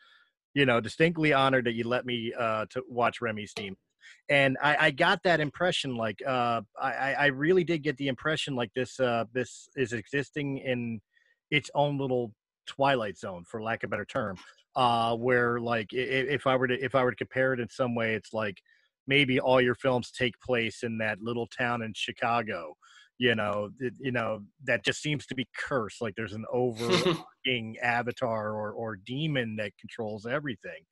you 0.54 0.64
know, 0.64 0.80
distinctly 0.80 1.32
honored 1.32 1.66
that 1.66 1.74
you 1.74 1.86
let 1.86 2.06
me 2.06 2.32
uh, 2.38 2.66
to 2.70 2.82
watch 2.88 3.20
Remy's 3.20 3.52
Team, 3.52 3.76
and 4.28 4.56
I, 4.62 4.86
I 4.86 4.90
got 4.90 5.22
that 5.24 5.40
impression. 5.40 5.96
Like, 5.96 6.20
uh, 6.26 6.62
I 6.80 7.14
I 7.14 7.26
really 7.26 7.64
did 7.64 7.82
get 7.82 7.96
the 7.96 8.08
impression 8.08 8.54
like 8.54 8.72
this 8.74 8.98
uh, 9.00 9.24
this 9.32 9.68
is 9.76 9.92
existing 9.92 10.58
in 10.58 11.00
its 11.50 11.70
own 11.74 11.98
little 11.98 12.32
twilight 12.66 13.18
zone, 13.18 13.44
for 13.46 13.62
lack 13.62 13.82
of 13.82 13.88
a 13.88 13.90
better 13.90 14.04
term 14.04 14.36
uh, 14.76 15.14
where 15.16 15.60
like 15.60 15.88
if, 15.92 16.46
I 16.46 16.56
were 16.56 16.68
to 16.68 16.82
if 16.82 16.94
I 16.94 17.04
were 17.04 17.10
to 17.10 17.16
compare 17.16 17.52
it 17.52 17.60
in 17.60 17.68
some 17.68 17.94
way, 17.94 18.14
it's 18.14 18.32
like 18.32 18.60
maybe 19.06 19.38
all 19.38 19.60
your 19.60 19.74
films 19.74 20.10
take 20.10 20.38
place 20.40 20.82
in 20.82 20.98
that 20.98 21.20
little 21.20 21.46
town 21.46 21.82
in 21.82 21.92
Chicago. 21.94 22.76
You 23.18 23.36
know, 23.36 23.70
it, 23.78 23.94
you 24.00 24.10
know 24.10 24.42
that 24.64 24.84
just 24.84 25.00
seems 25.00 25.26
to 25.26 25.34
be 25.34 25.46
cursed. 25.56 26.02
Like 26.02 26.14
there's 26.16 26.32
an 26.32 26.44
overarching 26.52 27.76
avatar 27.82 28.52
or 28.52 28.72
or 28.72 28.96
demon 28.96 29.56
that 29.56 29.72
controls 29.78 30.26
everything, 30.26 30.82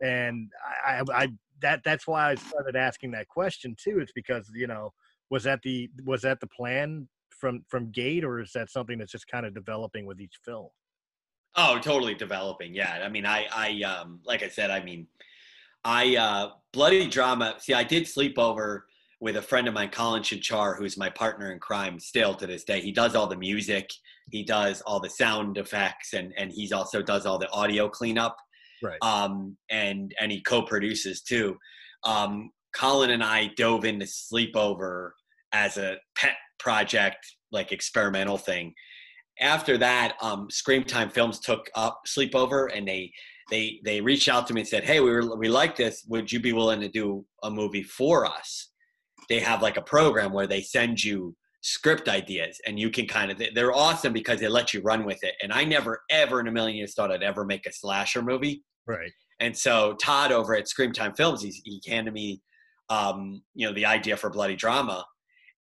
and 0.00 0.48
I, 0.86 1.02
I 1.12 1.28
that 1.62 1.82
that's 1.84 2.06
why 2.06 2.30
I 2.30 2.34
started 2.34 2.76
asking 2.76 3.12
that 3.12 3.28
question 3.28 3.76
too. 3.82 3.98
It's 4.00 4.12
because 4.12 4.50
you 4.54 4.66
know 4.66 4.92
was 5.30 5.44
that 5.44 5.60
the 5.62 5.88
was 6.04 6.22
that 6.22 6.40
the 6.40 6.46
plan 6.46 7.08
from 7.30 7.64
from 7.68 7.90
Gate, 7.90 8.24
or 8.24 8.40
is 8.40 8.52
that 8.52 8.70
something 8.70 8.98
that's 8.98 9.12
just 9.12 9.28
kind 9.28 9.46
of 9.46 9.54
developing 9.54 10.06
with 10.06 10.20
each 10.20 10.36
film? 10.44 10.68
Oh, 11.56 11.78
totally 11.78 12.14
developing. 12.14 12.74
Yeah. 12.74 13.00
I 13.04 13.08
mean, 13.08 13.24
I, 13.24 13.46
I, 13.54 13.82
um, 13.82 14.20
like 14.24 14.42
I 14.42 14.48
said, 14.48 14.70
I 14.70 14.82
mean, 14.82 15.06
I, 15.84 16.16
uh, 16.16 16.50
bloody 16.72 17.08
drama. 17.08 17.54
See, 17.58 17.74
I 17.74 17.84
did 17.84 18.08
sleep 18.08 18.38
over 18.38 18.86
with 19.20 19.36
a 19.36 19.42
friend 19.42 19.68
of 19.68 19.74
mine, 19.74 19.90
Colin 19.90 20.22
Chachar, 20.22 20.74
who's 20.76 20.96
my 20.96 21.10
partner 21.10 21.52
in 21.52 21.60
crime 21.60 22.00
still 22.00 22.34
to 22.34 22.46
this 22.46 22.64
day. 22.64 22.80
He 22.80 22.90
does 22.90 23.14
all 23.14 23.28
the 23.28 23.36
music, 23.36 23.88
he 24.30 24.42
does 24.42 24.80
all 24.82 24.98
the 24.98 25.08
sound 25.08 25.56
effects, 25.56 26.12
and, 26.12 26.32
and 26.36 26.50
he's 26.50 26.72
also 26.72 27.00
does 27.00 27.24
all 27.24 27.38
the 27.38 27.50
audio 27.50 27.88
cleanup. 27.88 28.36
Right. 28.82 28.98
Um, 29.02 29.56
and, 29.70 30.12
and 30.20 30.30
he 30.30 30.42
co-produces 30.42 31.22
too. 31.22 31.56
Um, 32.04 32.50
Colin 32.74 33.10
and 33.10 33.22
I 33.22 33.50
dove 33.56 33.84
into 33.84 34.06
sleepover 34.06 35.10
as 35.52 35.76
a 35.76 35.96
pet 36.16 36.36
project, 36.58 37.18
like 37.52 37.72
experimental 37.72 38.38
thing 38.38 38.74
after 39.40 39.78
that, 39.78 40.16
um, 40.22 40.48
Scream 40.50 40.84
Time 40.84 41.10
Films 41.10 41.40
took 41.40 41.68
up 41.74 42.02
Sleepover, 42.06 42.70
and 42.74 42.86
they 42.86 43.12
they 43.50 43.80
they 43.84 44.00
reached 44.00 44.28
out 44.28 44.46
to 44.46 44.54
me 44.54 44.62
and 44.62 44.68
said, 44.68 44.84
"Hey, 44.84 45.00
we 45.00 45.10
were, 45.10 45.36
we 45.36 45.48
like 45.48 45.76
this. 45.76 46.04
Would 46.08 46.30
you 46.30 46.40
be 46.40 46.52
willing 46.52 46.80
to 46.80 46.88
do 46.88 47.24
a 47.42 47.50
movie 47.50 47.82
for 47.82 48.26
us?" 48.26 48.70
They 49.28 49.40
have 49.40 49.62
like 49.62 49.76
a 49.76 49.82
program 49.82 50.32
where 50.32 50.46
they 50.46 50.62
send 50.62 51.02
you 51.02 51.34
script 51.64 52.10
ideas, 52.10 52.60
and 52.66 52.78
you 52.78 52.90
can 52.90 53.06
kind 53.06 53.30
of 53.32 53.42
they're 53.54 53.72
awesome 53.72 54.12
because 54.12 54.38
they 54.38 54.48
let 54.48 54.74
you 54.74 54.82
run 54.82 55.04
with 55.04 55.18
it. 55.22 55.34
And 55.42 55.50
I 55.50 55.64
never 55.64 56.02
ever 56.10 56.38
in 56.38 56.46
a 56.46 56.52
million 56.52 56.76
years 56.76 56.94
thought 56.94 57.10
I'd 57.10 57.22
ever 57.22 57.44
make 57.44 57.66
a 57.66 57.72
slasher 57.72 58.22
movie. 58.22 58.62
Right. 58.86 59.10
And 59.40 59.56
so 59.56 59.94
Todd 59.94 60.30
over 60.30 60.54
at 60.54 60.68
Scream 60.68 60.92
Time 60.92 61.14
Films, 61.14 61.42
he, 61.42 61.50
he 61.64 61.80
handed 61.90 62.12
me, 62.12 62.42
um, 62.90 63.42
you 63.54 63.66
know, 63.66 63.72
the 63.72 63.86
idea 63.86 64.16
for 64.16 64.28
Bloody 64.28 64.56
Drama, 64.56 65.04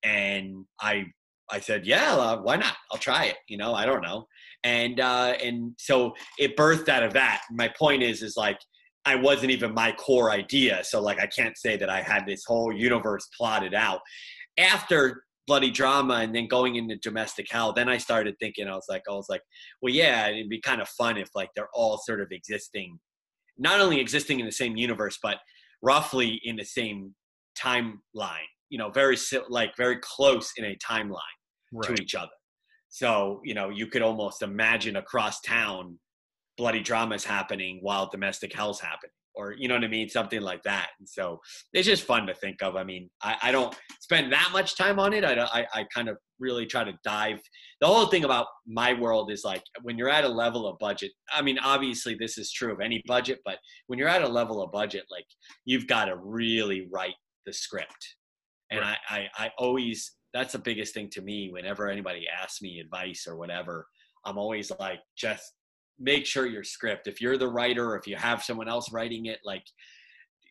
and 0.04 0.66
I 0.82 1.06
I 1.50 1.62
said, 1.62 1.86
yeah, 1.86 2.16
uh, 2.16 2.42
why 2.42 2.58
not? 2.58 2.76
I'll 2.92 3.00
try 3.00 3.26
it. 3.26 3.38
You 3.48 3.58
know, 3.58 3.74
I 3.74 3.86
don't 3.86 4.02
know. 4.02 4.28
And 4.66 5.00
uh, 5.00 5.36
and 5.42 5.74
so 5.80 6.14
it 6.38 6.58
birthed 6.58 6.90
out 6.90 7.04
of 7.04 7.14
that. 7.14 7.44
My 7.50 7.70
point 7.80 8.04
is, 8.04 8.22
is 8.22 8.36
like 8.36 8.60
I 9.06 9.16
wasn't 9.16 9.52
even 9.52 9.74
my 9.74 9.94
core 9.94 10.32
idea. 10.32 10.84
So 10.84 11.02
like 11.02 11.22
I 11.22 11.28
can't 11.28 11.58
say 11.58 11.78
that 11.78 11.90
I 11.90 12.02
had 12.02 12.26
this 12.26 12.44
whole 12.46 12.74
universe 12.74 13.30
plotted 13.38 13.74
out. 13.74 14.02
After 14.58 15.24
bloody 15.48 15.72
drama 15.72 16.16
and 16.16 16.34
then 16.34 16.48
going 16.48 16.76
into 16.76 16.96
domestic 16.98 17.48
hell, 17.52 17.74
then 17.74 17.90
I 17.90 17.98
started 17.98 18.36
thinking, 18.40 18.68
I 18.68 18.76
was 18.76 18.86
like, 18.88 19.04
I 19.10 19.14
was 19.14 19.28
like, 19.30 19.42
well, 19.82 19.94
yeah, 19.94 20.30
it'd 20.30 20.50
be 20.50 20.62
kind 20.62 20.82
of 20.82 20.88
fun 20.90 21.18
if 21.18 21.30
like 21.36 21.50
they're 21.56 21.70
all 21.74 21.98
sort 21.98 22.22
of 22.22 22.28
existing, 22.32 23.00
not 23.58 23.82
only 23.82 24.00
existing 24.00 24.40
in 24.40 24.46
the 24.46 24.52
same 24.52 24.78
universe, 24.78 25.20
but 25.22 25.38
roughly 25.82 26.40
in 26.44 26.56
the 26.56 26.64
same 26.64 27.14
timeline 27.60 28.48
you 28.74 28.80
know 28.80 28.90
very 28.90 29.16
like 29.50 29.78
very 29.78 29.98
close 30.02 30.52
in 30.58 30.66
a 30.66 30.76
timeline 30.78 31.20
right. 31.72 31.96
to 31.96 32.02
each 32.02 32.16
other 32.16 32.32
so 32.90 33.40
you 33.44 33.54
know 33.54 33.70
you 33.70 33.86
could 33.86 34.02
almost 34.02 34.42
imagine 34.42 34.96
across 34.96 35.40
town 35.42 36.00
bloody 36.58 36.82
dramas 36.82 37.24
happening 37.24 37.78
while 37.84 38.10
domestic 38.10 38.52
hell's 38.52 38.80
happening 38.80 39.12
or 39.36 39.54
you 39.58 39.68
know 39.68 39.76
what 39.76 39.84
i 39.84 39.88
mean? 39.88 40.10
Something 40.10 40.42
like 40.42 40.64
that. 40.64 40.90
And 41.00 41.08
so 41.08 41.40
it's 41.74 41.88
just 41.88 42.04
fun 42.04 42.28
to 42.28 42.34
think 42.34 42.62
of. 42.62 42.76
I 42.76 42.84
mean 42.84 43.10
i, 43.22 43.36
I 43.44 43.52
don't 43.52 43.76
spend 44.00 44.32
that 44.34 44.50
much 44.52 44.76
time 44.76 45.00
on 45.00 45.14
it. 45.14 45.24
I, 45.24 45.42
I, 45.42 45.66
I 45.74 45.86
kind 45.94 46.10
of 46.10 46.18
really 46.40 46.66
try 46.66 46.84
to 46.84 46.94
dive. 47.04 47.40
The 47.82 47.88
whole 47.88 48.08
thing 48.08 48.24
about 48.24 48.48
my 48.68 48.94
world 48.94 49.32
is 49.32 49.44
like 49.44 49.64
when 49.82 49.98
you're 49.98 50.10
at 50.10 50.24
a 50.24 50.30
level 50.30 50.68
of 50.68 50.80
budget 50.80 51.12
i 51.34 51.42
mean 51.42 51.60
obviously 51.60 52.16
this 52.16 52.38
is 52.38 52.52
true 52.52 52.72
of 52.72 52.80
any 52.80 53.02
budget 53.08 53.40
but 53.44 53.58
when 53.88 54.00
you're 54.00 54.08
at 54.08 54.22
a 54.22 54.28
level 54.28 54.62
of 54.62 54.72
budget 54.72 55.04
like 55.12 55.26
you've 55.66 55.88
got 55.88 56.06
to 56.06 56.16
really 56.18 56.88
write 56.92 57.16
the 57.46 57.54
script. 57.54 58.16
And 58.72 58.82
right. 58.82 58.98
I, 59.10 59.18
I, 59.18 59.46
I 59.46 59.52
always, 59.58 60.14
that's 60.34 60.54
the 60.54 60.60
biggest 60.60 60.94
thing 60.94 61.10
to 61.12 61.22
me 61.22 61.50
whenever 61.52 61.90
anybody 61.90 62.26
asks 62.42 62.62
me 62.62 62.80
advice 62.80 63.26
or 63.28 63.36
whatever. 63.36 63.86
I'm 64.26 64.38
always 64.38 64.72
like, 64.80 65.00
just 65.18 65.54
make 66.00 66.26
sure 66.26 66.46
your 66.46 66.64
script, 66.64 67.08
if 67.08 67.22
you're 67.22 67.38
the 67.38 67.48
writer, 67.48 67.96
if 67.96 68.08
you 68.08 68.16
have 68.16 68.44
someone 68.44 68.68
else 68.68 68.92
writing 68.92 69.28
it, 69.28 69.40
like, 69.44 69.64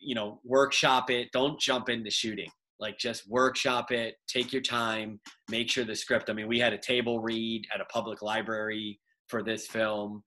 you 0.01 0.15
know, 0.15 0.39
workshop 0.43 1.09
it. 1.09 1.29
Don't 1.31 1.59
jump 1.59 1.89
into 1.89 2.09
shooting. 2.09 2.49
Like, 2.79 2.97
just 2.97 3.29
workshop 3.29 3.91
it, 3.91 4.15
take 4.27 4.51
your 4.51 4.61
time, 4.61 5.19
make 5.49 5.69
sure 5.69 5.85
the 5.85 5.95
script. 5.95 6.29
I 6.29 6.33
mean, 6.33 6.47
we 6.47 6.59
had 6.59 6.73
a 6.73 6.77
table 6.77 7.21
read 7.21 7.65
at 7.73 7.81
a 7.81 7.85
public 7.85 8.21
library 8.21 8.99
for 9.27 9.43
this 9.43 9.67
film. 9.67 10.23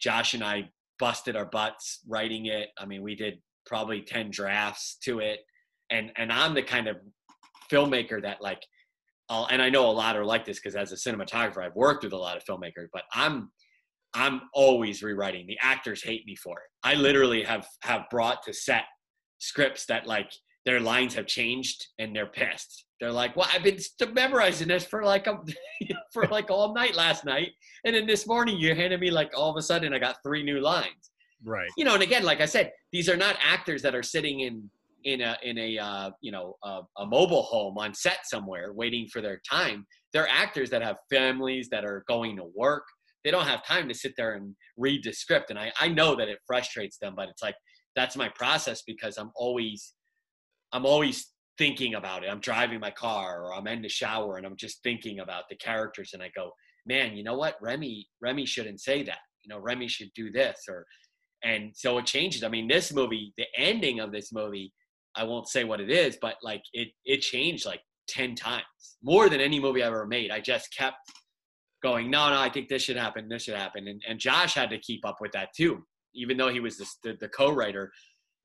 Josh 0.00 0.34
and 0.34 0.42
I 0.42 0.70
busted 0.98 1.36
our 1.36 1.46
butts 1.46 2.00
writing 2.08 2.46
it. 2.46 2.68
I 2.78 2.86
mean, 2.86 3.02
we 3.02 3.14
did 3.14 3.38
probably 3.66 4.02
10 4.02 4.30
drafts 4.30 4.96
to 5.04 5.20
it. 5.20 5.40
And, 5.90 6.10
and 6.16 6.32
I'm 6.32 6.54
the 6.54 6.62
kind 6.62 6.88
of 6.88 6.96
filmmaker 7.70 8.20
that 8.22 8.42
like 8.42 8.62
uh, 9.30 9.46
and 9.48 9.62
I 9.62 9.70
know 9.70 9.88
a 9.88 9.92
lot 9.92 10.16
are 10.16 10.24
like 10.24 10.44
this 10.44 10.58
because 10.58 10.74
as 10.74 10.90
a 10.90 10.96
cinematographer, 10.96 11.64
I've 11.64 11.76
worked 11.76 12.02
with 12.02 12.12
a 12.12 12.16
lot 12.16 12.36
of 12.36 12.44
filmmakers, 12.44 12.88
but 12.92 13.04
I'm 13.12 13.52
I'm 14.14 14.42
always 14.54 15.02
rewriting. 15.02 15.46
The 15.46 15.58
actors 15.60 16.02
hate 16.02 16.26
me 16.26 16.36
for 16.36 16.56
it. 16.58 16.68
I 16.82 16.94
literally 16.94 17.42
have 17.42 17.66
have 17.82 18.02
brought 18.10 18.42
to 18.44 18.52
set 18.52 18.84
scripts 19.38 19.86
that 19.86 20.06
like 20.06 20.30
their 20.66 20.80
lines 20.80 21.14
have 21.14 21.26
changed 21.26 21.86
and 21.98 22.14
they're 22.14 22.26
pissed. 22.26 22.86
They're 23.00 23.12
like, 23.12 23.36
"Well, 23.36 23.48
I've 23.52 23.62
been 23.62 23.78
memorizing 24.12 24.68
this 24.68 24.84
for 24.84 25.04
like 25.04 25.26
a 25.26 25.38
for 26.12 26.26
like 26.26 26.50
all 26.50 26.74
night 26.74 26.96
last 26.96 27.24
night, 27.24 27.50
and 27.84 27.94
then 27.94 28.06
this 28.06 28.26
morning 28.26 28.58
you 28.58 28.74
handed 28.74 29.00
me 29.00 29.10
like 29.10 29.30
all 29.36 29.50
of 29.50 29.56
a 29.56 29.62
sudden 29.62 29.94
I 29.94 29.98
got 29.98 30.16
three 30.24 30.42
new 30.42 30.60
lines." 30.60 31.10
Right. 31.42 31.70
You 31.78 31.84
know, 31.84 31.94
and 31.94 32.02
again, 32.02 32.24
like 32.24 32.40
I 32.40 32.46
said, 32.46 32.72
these 32.92 33.08
are 33.08 33.16
not 33.16 33.36
actors 33.42 33.80
that 33.82 33.94
are 33.94 34.02
sitting 34.02 34.40
in 34.40 34.70
in 35.04 35.20
a 35.20 35.36
in 35.42 35.58
a 35.58 35.78
uh, 35.78 36.10
you 36.20 36.32
know 36.32 36.56
a, 36.62 36.80
a, 36.98 37.06
mobile 37.06 37.42
home 37.42 37.78
on 37.78 37.94
set 37.94 38.18
somewhere 38.24 38.72
waiting 38.72 39.06
for 39.06 39.20
their 39.22 39.40
time 39.50 39.86
they're 40.12 40.28
actors 40.28 40.70
that 40.70 40.82
have 40.82 40.96
families 41.08 41.68
that 41.70 41.84
are 41.84 42.04
going 42.08 42.36
to 42.36 42.44
work 42.54 42.84
they 43.24 43.30
don't 43.30 43.46
have 43.46 43.64
time 43.64 43.88
to 43.88 43.94
sit 43.94 44.14
there 44.16 44.34
and 44.34 44.54
read 44.76 45.04
the 45.04 45.12
script. 45.12 45.50
And 45.50 45.58
i 45.58 45.72
i 45.80 45.88
know 45.88 46.14
that 46.16 46.28
it 46.28 46.38
frustrates 46.46 46.98
them 46.98 47.14
but 47.16 47.28
it's 47.28 47.42
like 47.42 47.56
that's 47.96 48.16
my 48.16 48.28
process 48.30 48.82
because 48.86 49.18
i'm 49.18 49.30
always 49.34 49.94
i'm 50.72 50.86
always 50.86 51.32
thinking 51.58 51.94
about 51.94 52.24
it. 52.24 52.30
I'm 52.30 52.40
driving 52.40 52.80
my 52.80 52.90
car 52.90 53.44
or 53.44 53.54
i'm 53.54 53.66
in 53.66 53.82
the 53.82 53.88
shower 53.88 54.36
and 54.36 54.46
i'm 54.46 54.56
just 54.56 54.82
thinking 54.82 55.20
about 55.20 55.44
the 55.50 55.56
characters. 55.56 56.12
And 56.14 56.22
i 56.22 56.30
go 56.34 56.52
man 56.86 57.16
you 57.16 57.22
know 57.22 57.36
what? 57.36 57.56
Remy 57.60 58.08
remy 58.22 58.46
shouldn't 58.46 58.80
say 58.80 59.02
that. 59.02 59.18
You 59.42 59.48
know 59.54 59.60
remy 59.60 59.88
should 59.88 60.10
do 60.14 60.30
this 60.30 60.64
or 60.68 60.86
and 61.42 61.72
so 61.74 61.98
it 61.98 62.06
changes. 62.06 62.42
I 62.42 62.48
mean 62.48 62.68
this 62.68 62.92
movie 62.92 63.32
the 63.36 63.46
ending 63.56 64.00
of 64.00 64.12
this 64.12 64.32
movie 64.32 64.72
I 65.16 65.24
won't 65.24 65.48
say 65.48 65.64
what 65.64 65.80
it 65.80 65.90
is, 65.90 66.16
but 66.20 66.36
like 66.42 66.62
it 66.72 66.88
it 67.04 67.20
changed 67.20 67.66
like 67.66 67.80
10 68.08 68.34
times 68.34 68.64
more 69.02 69.28
than 69.28 69.40
any 69.40 69.60
movie 69.60 69.82
I 69.82 69.86
ever 69.86 70.06
made. 70.06 70.30
I 70.30 70.40
just 70.40 70.74
kept 70.76 70.96
going, 71.82 72.10
no, 72.10 72.28
no, 72.30 72.38
I 72.38 72.50
think 72.50 72.68
this 72.68 72.82
should 72.82 72.96
happen, 72.96 73.28
this 73.28 73.44
should 73.44 73.56
happen. 73.56 73.88
And, 73.88 74.02
and 74.08 74.18
Josh 74.18 74.54
had 74.54 74.70
to 74.70 74.78
keep 74.78 75.06
up 75.06 75.16
with 75.20 75.32
that 75.32 75.48
too, 75.56 75.84
even 76.14 76.36
though 76.36 76.48
he 76.48 76.60
was 76.60 76.76
the, 76.76 76.86
the, 77.02 77.16
the 77.20 77.28
co-writer. 77.28 77.90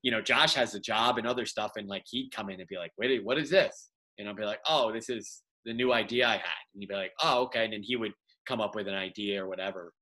You 0.02 0.10
know, 0.10 0.22
Josh 0.22 0.54
has 0.54 0.74
a 0.74 0.80
job 0.80 1.18
and 1.18 1.26
other 1.26 1.46
stuff, 1.46 1.72
and 1.76 1.88
like 1.88 2.04
he'd 2.06 2.30
come 2.30 2.50
in 2.50 2.60
and 2.60 2.68
be 2.68 2.76
like, 2.76 2.92
"Wait, 2.96 3.24
what 3.24 3.38
is 3.38 3.50
this?" 3.50 3.90
And 4.18 4.28
I'd 4.28 4.36
be 4.36 4.44
like, 4.44 4.60
"Oh, 4.68 4.92
this 4.92 5.08
is 5.08 5.42
the 5.64 5.72
new 5.72 5.92
idea 5.92 6.28
I 6.28 6.32
had." 6.32 6.62
And 6.74 6.80
he'd 6.80 6.88
be 6.88 6.94
like, 6.94 7.12
"Oh, 7.20 7.42
okay." 7.44 7.64
And 7.64 7.72
then 7.72 7.82
he 7.82 7.96
would 7.96 8.12
come 8.46 8.60
up 8.60 8.76
with 8.76 8.86
an 8.86 8.94
idea 8.94 9.42
or 9.42 9.48
whatever. 9.48 9.92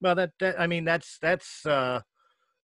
Well, 0.00 0.14
that, 0.14 0.30
that 0.38 0.60
I 0.60 0.66
mean, 0.66 0.84
that's 0.84 1.18
that's. 1.20 1.66
uh 1.66 2.00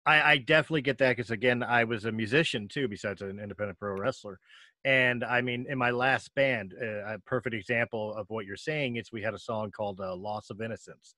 I, 0.07 0.33
I 0.33 0.39
definitely 0.39 0.83
get 0.83 0.99
that 0.99 1.17
because 1.17 1.33
again, 1.33 1.63
I 1.63 1.85
was 1.85 2.05
a 2.05 2.13
musician 2.13 2.69
too, 2.69 2.87
besides 2.87 3.23
an 3.23 3.41
independent 3.41 3.79
pro 3.79 3.95
wrestler. 3.95 4.39
And 4.85 5.25
I 5.25 5.41
mean, 5.41 5.67
in 5.69 5.79
my 5.79 5.91
last 5.91 6.35
band, 6.35 6.75
uh, 6.81 7.15
a 7.15 7.19
perfect 7.27 7.55
example 7.55 8.15
of 8.15 8.27
what 8.29 8.47
you're 8.47 8.57
saying 8.57 8.97
is 8.97 9.11
we 9.11 9.23
had 9.23 9.35
a 9.35 9.39
song 9.39 9.71
called 9.71 10.01
uh, 10.01 10.15
"Loss 10.15 10.51
of 10.51 10.61
Innocence," 10.61 11.15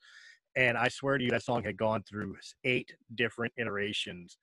and 0.56 0.78
I 0.78 0.88
swear 0.88 1.18
to 1.18 1.24
you, 1.24 1.30
that 1.30 1.42
song 1.42 1.62
had 1.62 1.76
gone 1.76 2.02
through 2.02 2.36
eight 2.64 2.94
different 3.14 3.52
iterations 3.58 4.38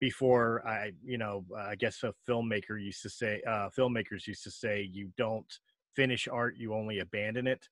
before 0.00 0.66
I, 0.66 0.92
you 1.04 1.18
know, 1.18 1.44
I 1.56 1.76
guess 1.76 2.02
a 2.02 2.14
filmmaker 2.28 2.82
used 2.82 3.02
to 3.02 3.10
say, 3.10 3.42
uh, 3.46 3.68
filmmakers 3.68 4.26
used 4.26 4.42
to 4.44 4.50
say, 4.50 4.88
you 4.90 5.10
don't 5.16 5.46
finish 5.94 6.26
art, 6.26 6.56
you 6.56 6.74
only 6.74 7.00
abandon 7.00 7.46
it. 7.46 7.68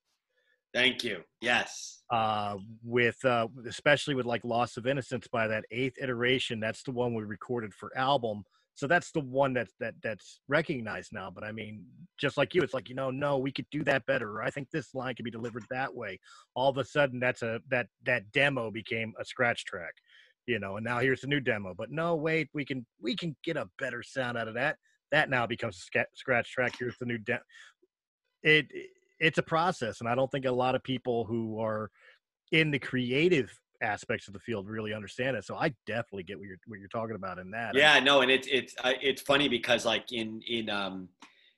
Thank 0.74 1.02
you. 1.02 1.22
Yes. 1.40 2.02
Uh, 2.11 2.56
with 2.84 3.24
uh, 3.24 3.48
especially 3.66 4.14
with 4.14 4.26
like 4.26 4.44
Loss 4.44 4.76
of 4.76 4.87
Innocence, 4.87 5.26
by 5.26 5.48
that 5.48 5.64
eighth 5.70 5.96
iteration, 6.00 6.61
that's 6.61 6.82
the 6.82 6.90
one 6.90 7.14
we 7.14 7.24
recorded 7.24 7.72
for 7.72 7.96
album. 7.96 8.44
So 8.78 8.86
that's 8.86 9.10
the 9.10 9.18
one 9.18 9.54
that's 9.54 9.74
that 9.80 9.94
that's 10.04 10.38
recognized 10.46 11.12
now. 11.12 11.32
But 11.34 11.42
I 11.42 11.50
mean, 11.50 11.84
just 12.16 12.36
like 12.36 12.54
you, 12.54 12.62
it's 12.62 12.74
like 12.74 12.88
you 12.88 12.94
know, 12.94 13.10
no, 13.10 13.36
we 13.36 13.50
could 13.50 13.66
do 13.72 13.82
that 13.82 14.06
better. 14.06 14.40
I 14.40 14.50
think 14.50 14.70
this 14.70 14.94
line 14.94 15.16
could 15.16 15.24
be 15.24 15.32
delivered 15.32 15.64
that 15.68 15.92
way. 15.92 16.20
All 16.54 16.70
of 16.70 16.78
a 16.78 16.84
sudden, 16.84 17.18
that's 17.18 17.42
a 17.42 17.58
that 17.70 17.88
that 18.06 18.30
demo 18.30 18.70
became 18.70 19.14
a 19.20 19.24
scratch 19.24 19.64
track 19.64 19.94
you 20.46 20.58
know 20.58 20.76
and 20.76 20.84
now 20.84 20.98
here's 20.98 21.20
the 21.20 21.26
new 21.26 21.40
demo 21.40 21.74
but 21.76 21.90
no 21.90 22.16
wait 22.16 22.48
we 22.54 22.64
can 22.64 22.86
we 23.02 23.14
can 23.14 23.36
get 23.44 23.58
a 23.58 23.68
better 23.78 24.02
sound 24.02 24.38
out 24.38 24.48
of 24.48 24.54
that 24.54 24.76
that 25.12 25.28
now 25.28 25.46
becomes 25.46 25.76
a 25.76 26.04
scratch 26.14 26.50
track 26.50 26.72
here's 26.78 26.96
the 26.98 27.04
new 27.04 27.18
demo 27.18 27.42
it 28.42 28.66
it's 29.20 29.36
a 29.36 29.42
process 29.42 30.00
and 30.00 30.08
i 30.08 30.14
don't 30.14 30.30
think 30.30 30.46
a 30.46 30.50
lot 30.50 30.74
of 30.74 30.82
people 30.84 31.26
who 31.26 31.60
are 31.60 31.90
in 32.52 32.70
the 32.70 32.78
creative 32.78 33.50
aspects 33.82 34.26
of 34.28 34.34
the 34.34 34.40
field 34.40 34.68
really 34.68 34.92
understand 34.92 35.36
it 35.36 35.44
so 35.44 35.54
i 35.56 35.72
definitely 35.86 36.22
get 36.22 36.38
what 36.38 36.46
you're 36.46 36.58
what 36.66 36.78
you're 36.78 36.88
talking 36.88 37.16
about 37.16 37.38
in 37.38 37.50
that 37.50 37.74
yeah 37.74 38.00
no 38.00 38.22
and 38.22 38.30
it's 38.30 38.48
it's 38.50 38.74
uh, 38.82 38.92
it's 39.00 39.22
funny 39.22 39.48
because 39.48 39.84
like 39.84 40.10
in 40.12 40.40
in 40.48 40.68
um 40.68 41.08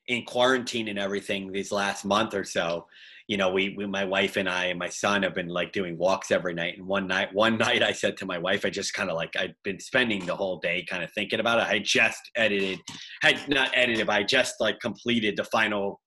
in 0.08 0.24
quarantine 0.24 0.88
and 0.88 0.98
everything 0.98 1.50
these 1.52 1.72
last 1.72 2.04
month 2.04 2.34
or 2.34 2.44
so 2.44 2.86
you 3.30 3.36
know, 3.36 3.48
we, 3.48 3.76
we, 3.76 3.86
my 3.86 4.04
wife 4.04 4.36
and 4.36 4.48
I 4.48 4.64
and 4.66 4.78
my 4.78 4.88
son 4.88 5.22
have 5.22 5.36
been 5.36 5.46
like 5.46 5.70
doing 5.70 5.96
walks 5.96 6.32
every 6.32 6.52
night. 6.52 6.76
And 6.76 6.84
one 6.84 7.06
night, 7.06 7.32
one 7.32 7.58
night 7.58 7.80
I 7.80 7.92
said 7.92 8.16
to 8.16 8.26
my 8.26 8.38
wife, 8.38 8.64
I 8.64 8.70
just 8.70 8.92
kind 8.92 9.08
of 9.08 9.14
like, 9.14 9.36
I'd 9.38 9.54
been 9.62 9.78
spending 9.78 10.26
the 10.26 10.34
whole 10.34 10.58
day 10.58 10.84
kind 10.90 11.04
of 11.04 11.12
thinking 11.12 11.38
about 11.38 11.60
it. 11.60 11.68
I 11.68 11.78
just 11.78 12.18
edited, 12.34 12.80
had 13.22 13.48
not 13.48 13.70
edited, 13.72 14.08
but 14.08 14.16
I 14.16 14.24
just 14.24 14.56
like 14.58 14.80
completed 14.80 15.36
the 15.36 15.44
final 15.44 16.00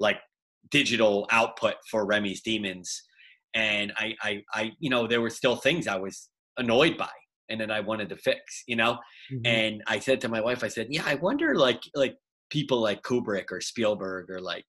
like 0.00 0.18
digital 0.70 1.26
output 1.30 1.76
for 1.90 2.04
Remy's 2.04 2.42
Demons. 2.42 3.04
And 3.56 3.92
I, 3.96 4.14
I, 4.22 4.42
I, 4.54 4.72
you 4.78 4.90
know, 4.90 5.08
there 5.08 5.20
were 5.20 5.30
still 5.30 5.56
things 5.56 5.88
I 5.88 5.96
was 5.96 6.28
annoyed 6.58 6.96
by 6.96 7.10
and 7.48 7.60
then 7.60 7.70
I 7.70 7.80
wanted 7.80 8.08
to 8.10 8.16
fix, 8.16 8.62
you 8.68 8.76
know? 8.76 8.98
Mm-hmm. 9.32 9.46
And 9.46 9.82
I 9.88 9.98
said 9.98 10.20
to 10.20 10.28
my 10.28 10.40
wife, 10.40 10.62
I 10.62 10.68
said, 10.68 10.88
yeah, 10.90 11.02
I 11.04 11.14
wonder 11.16 11.56
like, 11.56 11.80
like 11.94 12.14
people 12.50 12.80
like 12.80 13.02
Kubrick 13.02 13.50
or 13.50 13.60
Spielberg 13.60 14.30
or 14.30 14.40
like, 14.40 14.64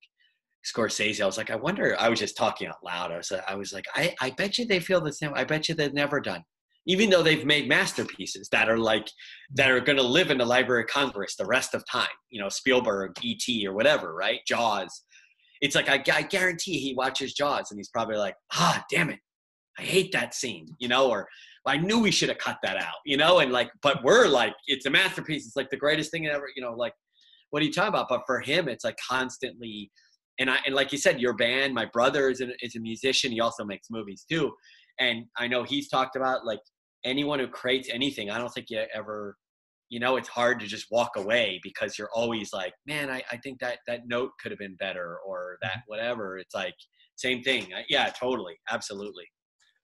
Scorsese. 0.66 1.22
I 1.22 1.26
was 1.26 1.38
like, 1.38 1.50
I 1.50 1.56
wonder. 1.56 1.96
I 2.00 2.10
was 2.10 2.20
just 2.20 2.36
talking 2.36 2.68
out 2.68 2.84
loud. 2.84 3.12
I 3.12 3.18
was, 3.18 3.32
I 3.48 3.56
was 3.56 3.72
like, 3.72 3.86
I, 3.96 4.14
I 4.20 4.32
bet 4.32 4.58
you 4.58 4.66
they 4.66 4.80
feel 4.80 5.02
the 5.02 5.14
same. 5.14 5.32
I 5.34 5.44
bet 5.44 5.70
you 5.70 5.76
they've 5.76 5.94
never 5.94 6.20
done, 6.20 6.44
even 6.86 7.10
though 7.10 7.24
they've 7.24 7.46
made 7.46 7.70
masterpieces 7.70 8.50
that 8.52 8.70
are 8.70 8.78
like 8.78 9.08
that 9.56 9.72
are 9.72 9.80
going 9.80 9.98
to 9.98 10.04
live 10.04 10.30
in 10.30 10.40
the 10.40 10.46
Library 10.46 10.84
of 10.84 10.90
Congress 10.90 11.36
the 11.36 11.46
rest 11.46 11.74
of 11.74 11.84
time. 11.90 12.08
You 12.30 12.42
know, 12.42 12.50
Spielberg, 12.50 13.14
E.T. 13.22 13.66
or 13.66 13.74
whatever, 13.74 14.14
right? 14.14 14.40
Jaws. 14.46 15.04
It's 15.62 15.76
like 15.76 15.90
I, 15.90 16.04
I 16.14 16.22
guarantee 16.24 16.80
he 16.80 16.94
watches 16.94 17.34
Jaws 17.34 17.72
and 17.72 17.80
he's 17.80 17.90
probably 17.90 18.18
like, 18.18 18.36
ah, 18.54 18.84
damn 18.92 19.10
it, 19.10 19.20
I 19.78 19.84
hate 19.84 20.12
that 20.14 20.34
scene, 20.34 20.68
you 20.80 20.88
know, 20.88 21.10
or 21.10 21.28
I 21.66 21.78
knew 21.78 22.00
we 22.00 22.12
should 22.12 22.30
have 22.30 22.38
cut 22.38 22.58
that 22.64 22.78
out, 22.78 22.96
you 23.06 23.18
know, 23.18 23.40
and 23.40 23.52
like, 23.52 23.70
but 23.82 24.04
we're 24.04 24.28
like, 24.28 24.54
it's 24.68 24.86
a 24.86 24.90
masterpiece. 24.90 25.46
It's 25.46 25.56
like 25.56 25.70
the 25.70 25.78
greatest 25.78 26.12
thing 26.12 26.28
ever, 26.28 26.46
you 26.56 26.62
know, 26.62 26.74
like, 26.74 26.94
what 27.50 27.62
are 27.62 27.66
you 27.66 27.74
talking 27.74 27.90
about? 27.90 28.08
But 28.10 28.22
for 28.26 28.40
him, 28.40 28.68
it's 28.68 28.86
like 28.86 28.98
constantly 29.10 29.92
and 30.40 30.50
I 30.50 30.58
and 30.66 30.76
like 30.76 30.92
you 30.92 30.98
said, 30.98 31.20
your 31.20 31.34
band, 31.34 31.74
my 31.74 31.86
brother 31.86 32.30
is, 32.30 32.42
is 32.62 32.76
a 32.76 32.80
musician. 32.80 33.32
He 33.32 33.40
also 33.40 33.64
makes 33.64 33.88
movies 33.90 34.26
too, 34.30 34.54
and 35.00 35.26
I 35.38 35.48
know 35.48 35.64
he's 35.64 35.90
talked 35.90 36.16
about 36.16 36.46
like 36.46 36.60
anyone 37.04 37.40
who 37.40 37.48
creates 37.48 37.90
anything. 37.92 38.30
I 38.30 38.38
don't 38.38 38.50
think 38.50 38.70
you 38.70 38.84
ever, 38.94 39.36
you 39.90 40.00
know, 40.00 40.18
it's 40.18 40.28
hard 40.28 40.60
to 40.60 40.68
just 40.68 40.88
walk 40.92 41.12
away 41.16 41.60
because 41.64 41.98
you're 41.98 42.10
always 42.14 42.52
like, 42.54 42.74
man, 42.86 43.10
I, 43.10 43.24
I 43.32 43.38
think 43.38 43.60
that 43.60 43.80
that 43.88 44.02
note 44.08 44.32
could 44.42 44.52
have 44.52 44.60
been 44.60 44.76
better 44.76 45.18
or 45.26 45.58
that 45.62 45.72
mm-hmm. 45.72 45.80
whatever. 45.88 46.38
It's 46.38 46.54
like 46.54 46.76
same 47.16 47.42
thing. 47.42 47.68
Yeah, 47.90 48.10
totally, 48.10 48.56
absolutely. 48.70 49.26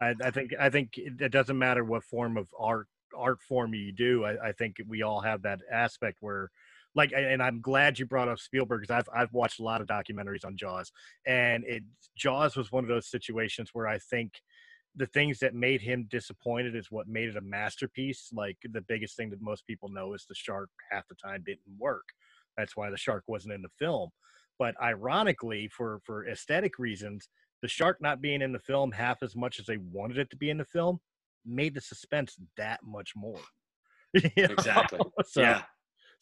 I, 0.02 0.14
I 0.24 0.32
think 0.32 0.52
I 0.60 0.70
think 0.70 0.94
it 0.96 1.32
doesn't 1.32 1.58
matter 1.58 1.84
what 1.84 2.04
form 2.04 2.38
of 2.38 2.48
art 2.60 2.88
art 3.16 3.40
form 3.48 3.74
you 3.74 3.92
do. 3.92 4.26
I, 4.26 4.50
I 4.50 4.52
think 4.52 4.78
we 4.88 5.04
all 5.04 5.22
have 5.22 5.42
that 5.44 5.60
aspect 5.72 6.18
where 6.20 6.50
like 6.96 7.12
and 7.16 7.42
I'm 7.42 7.62
glad 7.62 7.98
you 7.98 8.06
brought 8.06 8.28
up 8.28 8.40
Spielberg 8.40 8.82
because 8.82 8.96
I've 8.96 9.10
I've 9.16 9.34
watched 9.34 9.60
a 9.60 9.64
lot 9.64 9.82
of 9.82 9.88
documentaries 9.88 10.46
on 10.46 10.58
Jaws 10.58 10.92
and 11.26 11.64
it 11.66 11.84
Jaws 12.18 12.56
was 12.56 12.72
one 12.72 12.84
of 12.84 12.90
those 12.90 13.10
situations 13.10 13.70
where 13.74 13.88
I 13.88 13.98
think 13.98 14.34
the 14.96 15.08
things 15.08 15.40
that 15.40 15.56
made 15.56 15.82
him 15.82 16.08
disappointed 16.10 16.76
is 16.76 16.92
what 16.92 17.08
made 17.08 17.30
it 17.30 17.38
a 17.38 17.42
masterpiece. 17.42 18.30
Like 18.32 18.58
the 18.64 18.82
biggest 18.82 19.16
thing 19.18 19.30
that 19.32 19.42
most 19.42 19.66
people 19.66 19.90
know 19.90 20.14
is 20.14 20.26
the 20.28 20.36
shark 20.36 20.70
half 20.92 21.08
the 21.08 21.16
time 21.16 21.44
didn't 21.46 21.62
work. 21.78 22.06
That's 22.58 22.78
why 22.78 22.90
the 22.90 22.98
shark 22.98 23.24
wasn't 23.28 23.56
in 23.56 23.62
the 23.62 23.70
film. 23.80 24.10
But 24.60 24.76
ironically, 24.82 25.68
for 25.70 26.00
for 26.06 26.28
aesthetic 26.28 26.78
reasons, 26.78 27.30
the 27.62 27.68
shark 27.68 27.98
not 28.02 28.22
being 28.22 28.42
in 28.42 28.52
the 28.52 28.60
film 28.60 28.92
half 28.92 29.24
as 29.24 29.36
much 29.36 29.60
as 29.60 29.66
they 29.66 29.78
wanted 29.78 30.20
it 30.20 30.30
to 30.30 30.38
be 30.38 30.50
in 30.50 30.58
the 30.58 30.66
film 30.66 31.00
made 31.46 31.74
the 31.74 31.82
suspense 31.82 32.38
that 32.58 32.80
much 32.84 33.14
more. 33.16 33.42
you 34.14 34.22
know? 34.38 34.54
Exactly. 34.54 35.00
so, 35.26 35.42
yeah 35.42 35.64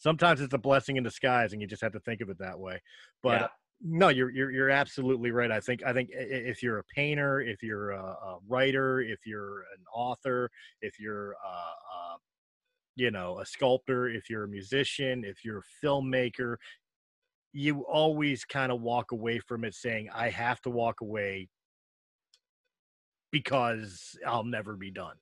sometimes 0.02 0.40
it's 0.40 0.52
a 0.52 0.58
blessing 0.58 0.96
in 0.96 1.04
disguise, 1.04 1.52
and 1.52 1.62
you 1.62 1.68
just 1.68 1.82
have 1.82 1.92
to 1.92 2.00
think 2.00 2.20
of 2.20 2.28
it 2.28 2.38
that 2.38 2.58
way. 2.58 2.82
But 3.22 3.40
yeah. 3.40 3.46
No, 3.84 4.08
you're 4.08 4.30
you're 4.30 4.50
you're 4.52 4.70
absolutely 4.70 5.32
right. 5.32 5.50
I 5.50 5.60
think 5.60 5.82
I 5.84 5.92
think 5.92 6.10
if 6.12 6.62
you're 6.62 6.78
a 6.78 6.84
painter, 6.84 7.40
if 7.40 7.62
you're 7.62 7.90
a, 7.90 8.02
a 8.02 8.38
writer, 8.48 9.00
if 9.00 9.26
you're 9.26 9.60
an 9.60 9.84
author, 9.92 10.50
if 10.80 11.00
you're 11.00 11.32
a, 11.32 11.48
a 11.48 12.18
you 12.96 13.10
know 13.10 13.40
a 13.40 13.46
sculptor, 13.46 14.08
if 14.08 14.30
you're 14.30 14.44
a 14.44 14.48
musician, 14.48 15.24
if 15.24 15.44
you're 15.44 15.60
a 15.60 15.86
filmmaker, 15.86 16.56
you 17.52 17.82
always 17.86 18.44
kind 18.44 18.72
of 18.72 18.80
walk 18.80 19.12
away 19.12 19.40
from 19.40 19.64
it 19.64 19.74
saying, 19.74 20.08
"I 20.14 20.30
have 20.30 20.60
to 20.62 20.70
walk 20.70 21.00
away." 21.00 21.48
Because 23.32 24.16
I'll 24.26 24.44
never 24.44 24.76
be 24.76 24.90
done 24.90 25.16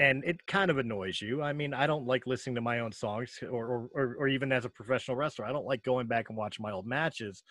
and 0.00 0.24
it 0.24 0.44
kind 0.46 0.70
of 0.70 0.78
annoys 0.78 1.20
you. 1.20 1.42
I 1.42 1.52
mean, 1.52 1.74
I 1.74 1.86
don't 1.86 2.06
like 2.06 2.26
listening 2.26 2.54
to 2.54 2.62
my 2.62 2.80
own 2.80 2.90
songs, 2.90 3.38
or, 3.42 3.90
or 3.92 4.16
or 4.18 4.28
even 4.28 4.50
as 4.50 4.64
a 4.64 4.70
professional 4.70 5.16
wrestler, 5.16 5.44
I 5.44 5.52
don't 5.52 5.66
like 5.66 5.84
going 5.84 6.06
back 6.06 6.30
and 6.30 6.38
watching 6.38 6.62
my 6.62 6.72
old 6.72 6.86
matches 6.86 7.42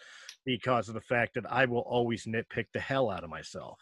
because 0.46 0.88
of 0.88 0.96
the 0.96 1.02
fact 1.02 1.36
that 1.36 1.50
I 1.50 1.66
will 1.66 1.82
always 1.82 2.26
nitpick 2.26 2.66
the 2.74 2.80
hell 2.80 3.12
out 3.12 3.24
of 3.24 3.30
myself 3.30 3.80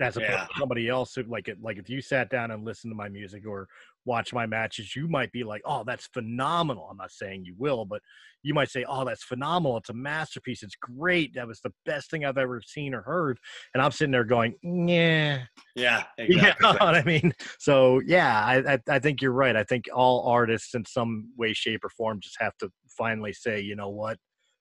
as 0.00 0.16
opposed 0.16 0.32
yeah. 0.32 0.46
to 0.46 0.58
somebody 0.58 0.88
else 0.88 1.14
who 1.14 1.22
like 1.24 1.46
it 1.46 1.58
like 1.62 1.78
if 1.78 1.88
you 1.88 2.00
sat 2.00 2.28
down 2.28 2.50
and 2.50 2.64
listened 2.64 2.90
to 2.90 2.96
my 2.96 3.08
music 3.08 3.46
or 3.46 3.68
watch 4.04 4.32
my 4.32 4.44
matches 4.44 4.96
you 4.96 5.06
might 5.06 5.30
be 5.30 5.44
like 5.44 5.62
oh 5.64 5.84
that's 5.84 6.06
phenomenal 6.06 6.88
i'm 6.90 6.96
not 6.96 7.12
saying 7.12 7.44
you 7.44 7.54
will 7.58 7.84
but 7.84 8.00
you 8.42 8.52
might 8.52 8.68
say 8.68 8.84
oh 8.88 9.04
that's 9.04 9.22
phenomenal 9.22 9.76
it's 9.76 9.90
a 9.90 9.94
masterpiece 9.94 10.62
it's 10.62 10.74
great 10.74 11.32
that 11.34 11.46
was 11.46 11.60
the 11.60 11.72
best 11.86 12.10
thing 12.10 12.24
i've 12.24 12.38
ever 12.38 12.60
seen 12.66 12.92
or 12.92 13.02
heard 13.02 13.38
and 13.72 13.82
i'm 13.82 13.92
sitting 13.92 14.10
there 14.10 14.24
going 14.24 14.54
yeah 14.62 15.42
yeah 15.76 16.02
exactly. 16.18 16.66
you 16.68 16.72
know 16.74 16.84
what 16.84 16.96
i 16.96 17.02
mean 17.04 17.32
so 17.58 18.00
yeah 18.04 18.44
I, 18.44 18.74
I 18.74 18.78
i 18.88 18.98
think 18.98 19.22
you're 19.22 19.32
right 19.32 19.56
i 19.56 19.64
think 19.64 19.84
all 19.94 20.28
artists 20.28 20.74
in 20.74 20.84
some 20.84 21.30
way 21.38 21.52
shape 21.52 21.84
or 21.84 21.90
form 21.90 22.18
just 22.20 22.36
have 22.40 22.56
to 22.58 22.70
finally 22.88 23.32
say 23.32 23.60
you 23.60 23.76
know 23.76 23.90
what 23.90 24.18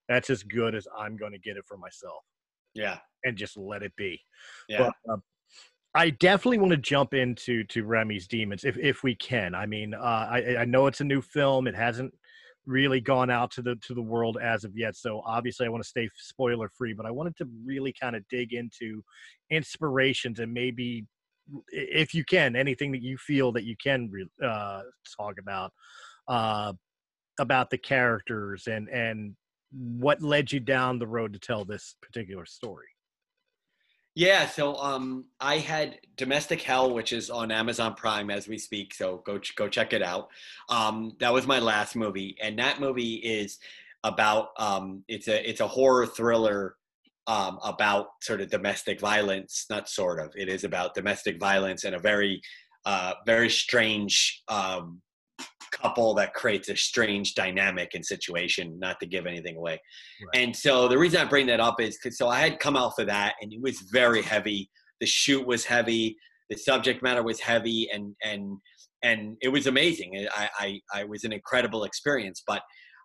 that's 0.08 0.30
as 0.30 0.44
good 0.44 0.76
as 0.76 0.88
i'm 0.98 1.18
going 1.18 1.32
to 1.32 1.40
get 1.40 1.58
it 1.58 1.66
for 1.68 1.78
myself 1.78 2.24
yeah. 2.74 2.98
And 3.24 3.38
just 3.38 3.58
let 3.58 3.84
it 3.84 3.96
be. 3.96 4.20
Yeah. 4.68 4.90
But, 5.06 5.14
uh, 5.14 5.18
I 5.96 6.10
definitely 6.10 6.58
want 6.58 6.72
to 6.72 6.78
jump 6.78 7.14
into 7.14 7.64
to 7.66 7.86
Remy's 7.86 8.28
Demons 8.28 8.64
if 8.64 8.78
if 8.78 9.04
we 9.04 9.16
can. 9.16 9.54
I 9.54 9.66
mean, 9.66 9.94
uh, 9.94 9.98
I 10.32 10.58
I 10.62 10.66
know 10.66 10.88
it's 10.88 11.02
a 11.02 11.06
new 11.06 11.22
film. 11.22 11.68
It 11.68 11.76
hasn't 11.76 12.14
really 12.66 13.02
gone 13.02 13.30
out 13.30 13.52
to 13.52 13.62
the 13.62 13.76
to 13.88 13.94
the 13.94 14.02
world 14.02 14.38
as 14.42 14.64
of 14.64 14.76
yet. 14.76 14.96
So 14.96 15.22
obviously, 15.26 15.66
I 15.66 15.70
want 15.70 15.84
to 15.84 15.90
stay 15.90 16.10
spoiler 16.18 16.70
free. 16.70 16.94
But 16.94 17.06
I 17.06 17.12
wanted 17.12 17.38
to 17.38 17.48
really 17.66 17.94
kind 18.00 18.16
of 18.16 18.28
dig 18.30 18.54
into 18.54 19.04
inspirations 19.52 20.40
and 20.40 20.52
maybe, 20.52 21.06
if 21.70 22.14
you 22.16 22.24
can, 22.26 22.56
anything 22.56 22.92
that 22.94 23.04
you 23.04 23.18
feel 23.18 23.52
that 23.52 23.64
you 23.66 23.76
can 23.82 24.12
uh, 24.44 24.82
talk 25.18 25.36
about 25.40 25.72
uh, 26.28 26.74
about 27.40 27.70
the 27.70 27.78
characters 27.78 28.68
and 28.68 28.90
and 28.90 29.36
what 29.72 30.22
led 30.22 30.52
you 30.52 30.60
down 30.60 31.00
the 31.00 31.08
road 31.08 31.34
to 31.34 31.40
tell 31.40 31.66
this 31.66 31.96
particular 32.02 32.46
story? 32.46 32.93
Yeah, 34.16 34.48
so 34.48 34.76
um, 34.76 35.26
I 35.40 35.58
had 35.58 35.98
Domestic 36.18 36.62
Hell, 36.62 36.94
which 36.94 37.14
is 37.14 37.32
on 37.32 37.52
Amazon 37.52 37.96
Prime 37.96 38.30
as 38.30 38.48
we 38.48 38.60
speak. 38.60 38.94
So 38.94 39.24
go 39.26 39.40
go 39.56 39.68
check 39.68 39.92
it 39.92 40.04
out. 40.04 40.28
Um, 40.70 41.14
that 41.20 41.34
was 41.34 41.48
my 41.48 41.60
last 41.60 41.96
movie, 41.96 42.38
and 42.42 42.60
that 42.60 42.80
movie 42.80 43.16
is 43.16 43.58
about 44.04 44.50
um, 44.60 45.04
it's 45.08 45.28
a 45.28 45.50
it's 45.50 45.62
a 45.62 45.68
horror 45.68 46.06
thriller 46.06 46.76
um, 47.26 47.58
about 47.64 48.08
sort 48.22 48.42
of 48.42 48.52
domestic 48.52 49.00
violence. 49.00 49.66
Not 49.70 49.90
sort 49.90 50.20
of. 50.20 50.32
It 50.36 50.48
is 50.48 50.64
about 50.64 50.94
domestic 50.94 51.40
violence 51.40 51.84
and 51.84 51.96
a 51.96 52.00
very 52.00 52.40
uh, 52.86 53.14
very 53.26 53.50
strange 53.50 54.44
um, 54.48 55.02
couple 55.82 56.14
that 56.16 56.34
creates 56.34 56.70
a 56.70 56.76
strange 56.76 57.34
dynamic 57.34 57.90
and 57.96 58.06
situation, 58.06 58.66
not 58.80 59.00
to 59.00 59.06
give 59.06 59.26
anything 59.26 59.58
away. 59.58 59.78
Right. 60.26 60.42
And 60.42 60.56
so 60.56 60.88
the 60.88 60.98
reason 60.98 61.20
I 61.20 61.26
bring 61.26 61.48
that 61.48 61.60
up 61.60 61.82
is 61.82 61.98
because 61.98 62.18
so 62.18 62.28
I 62.30 62.40
had 62.48 62.60
come 62.60 62.78
out 62.78 62.94
for 62.96 63.06
that 63.06 63.34
and 63.42 63.52
it 63.52 63.62
was 63.62 63.78
very 63.92 64.22
heavy. 64.22 64.70
The 65.02 65.08
shoot 65.08 65.46
was 65.46 65.66
heavy, 65.66 66.16
the 66.50 66.58
subject 66.58 67.02
matter 67.04 67.24
was 67.24 67.40
heavy, 67.40 67.90
and 67.94 68.16
and 68.24 68.44
and 69.02 69.38
it 69.42 69.50
was 69.50 69.68
amazing. 69.68 70.10
I 70.42 70.50
I, 70.66 70.68
I 71.00 71.04
was 71.04 71.24
an 71.24 71.34
incredible 71.34 71.84
experience, 71.84 72.44
but. 72.46 72.62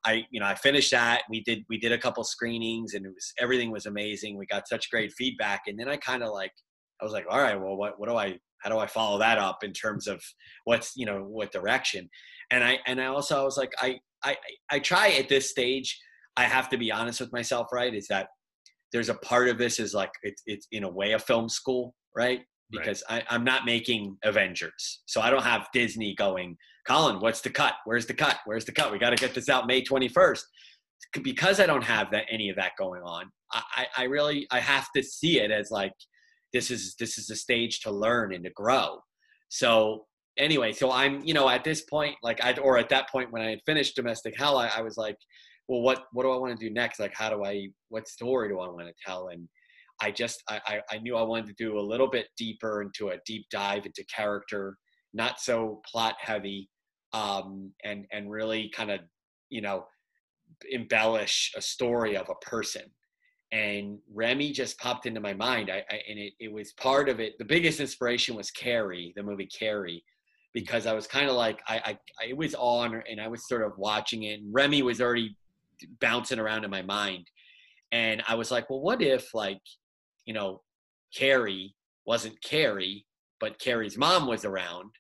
I, 0.07 0.25
you 0.31 0.39
know, 0.39 0.47
I 0.47 0.55
finished 0.55 0.93
that. 0.93 1.23
We 1.29 1.43
did, 1.43 1.65
we 1.69 1.77
did 1.77 1.91
a 1.91 1.99
couple 1.99 2.23
screenings, 2.23 2.95
and 2.95 3.05
it 3.05 3.09
was 3.09 3.33
everything 3.45 3.73
was 3.73 3.87
amazing. 3.87 4.39
We 4.39 4.47
got 4.47 4.69
such 4.69 4.93
great 4.93 5.13
feedback, 5.19 5.63
and 5.67 5.77
then 5.77 5.89
I 5.89 5.97
kind 5.97 6.23
of 6.23 6.31
like, 6.31 6.53
I 7.01 7.05
was 7.05 7.13
like, 7.13 7.27
all 7.29 7.43
right, 7.43 7.61
well, 7.61 7.77
what, 7.77 7.99
what 7.99 8.09
do 8.09 8.15
I, 8.15 8.39
how 8.63 8.71
do 8.71 8.79
I 8.79 8.87
follow 8.87 9.19
that 9.19 9.39
up 9.39 9.59
in 9.65 9.73
terms 9.73 10.07
of 10.07 10.23
what's, 10.65 10.93
you 10.95 11.05
know, 11.05 11.25
what 11.25 11.51
direction? 11.51 12.09
And 12.51 12.65
I 12.65 12.79
and 12.87 13.01
I 13.01 13.07
also 13.07 13.41
I 13.41 13.45
was 13.45 13.57
like 13.57 13.73
I 13.81 13.99
I 14.23 14.37
I 14.71 14.79
try 14.79 15.11
at 15.13 15.29
this 15.29 15.51
stage 15.51 15.99
I 16.37 16.45
have 16.45 16.69
to 16.71 16.79
be 16.79 16.93
honest 16.93 17.21
with 17.21 17.33
myself 17.33 17.69
right? 17.73 17.95
Is 17.95 18.09
that 18.09 18.29
there's 18.93 19.09
a 19.09 19.15
part 19.15 19.49
of 19.49 19.59
this 19.59 19.79
is 19.79 19.95
like 19.95 20.11
it's 20.23 20.43
it's 20.47 20.67
in 20.73 20.85
a 20.85 20.91
way 20.91 21.13
a 21.13 21.19
film 21.19 21.49
school 21.49 21.95
right? 22.17 22.41
Because 22.71 23.03
right. 23.11 23.25
I, 23.31 23.35
I'm 23.35 23.45
not 23.45 23.65
making 23.65 24.19
Avengers. 24.25 25.03
So 25.07 25.21
I 25.23 25.31
don't 25.31 25.45
have 25.45 25.69
Disney 25.73 26.15
going 26.15 26.57
Colin 26.87 27.21
what's 27.21 27.41
the 27.41 27.51
cut? 27.51 27.75
Where's 27.85 28.07
the 28.07 28.15
cut? 28.15 28.39
Where's 28.45 28.65
the 28.65 28.73
cut? 28.73 28.93
We 28.93 28.99
got 28.99 29.11
to 29.11 29.17
get 29.17 29.35
this 29.35 29.49
out 29.49 29.67
May 29.67 29.83
21st 29.83 30.41
because 31.23 31.61
I 31.61 31.67
don't 31.67 31.85
have 31.85 32.11
that 32.11 32.25
any 32.31 32.51
of 32.51 32.57
that 32.57 32.73
going 32.79 33.03
on 33.03 33.31
I 33.53 33.87
I 33.97 34.03
really 34.05 34.47
I 34.51 34.61
have 34.61 34.89
to 34.97 35.03
see 35.03 35.41
it 35.41 35.51
as 35.51 35.71
like 35.71 35.93
this 36.53 36.71
is 36.71 36.95
this 36.99 37.19
is 37.19 37.31
a 37.31 37.37
stage 37.37 37.81
to 37.81 37.91
learn 37.91 38.35
and 38.35 38.45
to 38.45 38.51
grow. 38.51 38.99
So 39.49 40.07
anyway, 40.39 40.73
so 40.73 40.91
I'm, 40.91 41.23
you 41.25 41.35
know, 41.35 41.49
at 41.49 41.65
this 41.65 41.83
point, 41.83 42.17
like 42.23 42.43
I, 42.43 42.55
or 42.59 42.79
at 42.79 42.89
that 42.89 43.11
point 43.11 43.33
when 43.33 43.43
I 43.43 43.51
had 43.51 43.61
finished 43.67 43.97
domestic 43.97 44.37
hell, 44.37 44.59
I, 44.59 44.69
I 44.69 44.81
was 44.81 44.97
like, 44.97 45.17
well, 45.69 45.83
what, 45.83 46.05
what 46.13 46.23
do 46.23 46.31
I 46.31 46.37
want 46.37 46.59
to 46.59 46.69
do 46.69 46.73
next? 46.73 46.99
Like, 46.99 47.15
how 47.15 47.29
do 47.29 47.45
I, 47.45 47.69
what 47.89 48.09
story 48.09 48.49
do 48.49 48.61
I 48.61 48.69
want 48.69 48.87
to 48.87 48.95
tell? 49.05 49.29
And 49.29 49.49
I 50.01 50.11
just, 50.11 50.43
I, 50.49 50.81
I 50.91 50.99
knew 50.99 51.17
I 51.17 51.23
wanted 51.23 51.47
to 51.47 51.65
do 51.65 51.79
a 51.79 51.81
little 51.81 52.09
bit 52.09 52.29
deeper 52.39 52.83
into 52.83 53.09
a 53.09 53.19
deep 53.27 53.47
dive 53.51 53.85
into 53.85 54.05
character, 54.05 54.77
not 55.13 55.41
so 55.41 55.83
plot 55.91 56.15
heavy, 56.21 56.69
um, 57.13 57.73
and, 57.85 58.07
and 58.13 58.31
really 58.31 58.71
kind 58.75 58.91
of, 58.91 59.01
you 59.51 59.61
know, 59.61 59.85
embellish 60.71 61.53
a 61.57 61.61
story 61.61 62.17
of 62.17 62.29
a 62.31 62.45
person 62.47 62.83
and 63.53 63.99
Remy 64.13 64.53
just 64.53 64.79
popped 64.79 65.07
into 65.07 65.21
my 65.21 65.33
mind. 65.33 65.71
I, 65.71 65.83
I, 65.91 66.01
and 66.09 66.19
it, 66.19 66.35
it 66.39 66.53
was 66.53 66.73
part 66.73 67.09
of 67.09 67.21
it. 67.21 67.39
The 67.39 67.45
biggest 67.45 67.81
inspiration 67.81 68.35
was 68.35 68.51
Carrie, 68.51 69.13
the 69.17 69.23
movie 69.23 69.47
Carrie, 69.47 70.05
because 70.55 70.87
I 70.87 70.93
was 70.93 71.07
kind 71.07 71.29
of 71.29 71.37
like 71.37 71.61
I, 71.69 71.77
I, 71.77 71.99
I 72.31 72.33
was 72.35 72.55
on 72.55 73.03
and 73.09 73.21
I 73.21 73.29
was 73.29 73.47
sort 73.49 73.63
of 73.63 73.73
watching 73.77 74.25
it. 74.25 74.41
And 74.41 74.53
Remy 74.53 74.83
was 74.83 75.01
already 75.01 75.37
bouncing 76.01 76.39
around 76.39 76.65
in 76.65 76.71
my 76.71 76.83
mind, 76.83 77.27
and 77.93 78.23
I 78.27 78.35
was 78.35 78.51
like, 78.51 78.69
well, 78.71 78.81
what 78.81 79.03
if 79.03 79.35
like 79.35 79.61
you 80.25 80.35
know 80.35 80.63
Carrie 81.15 81.75
wasn't 82.07 82.43
Carrie, 82.43 83.05
but 83.41 83.59
Carrie's 83.59 83.99
mom 83.99 84.27
was 84.27 84.45
around, 84.45 84.91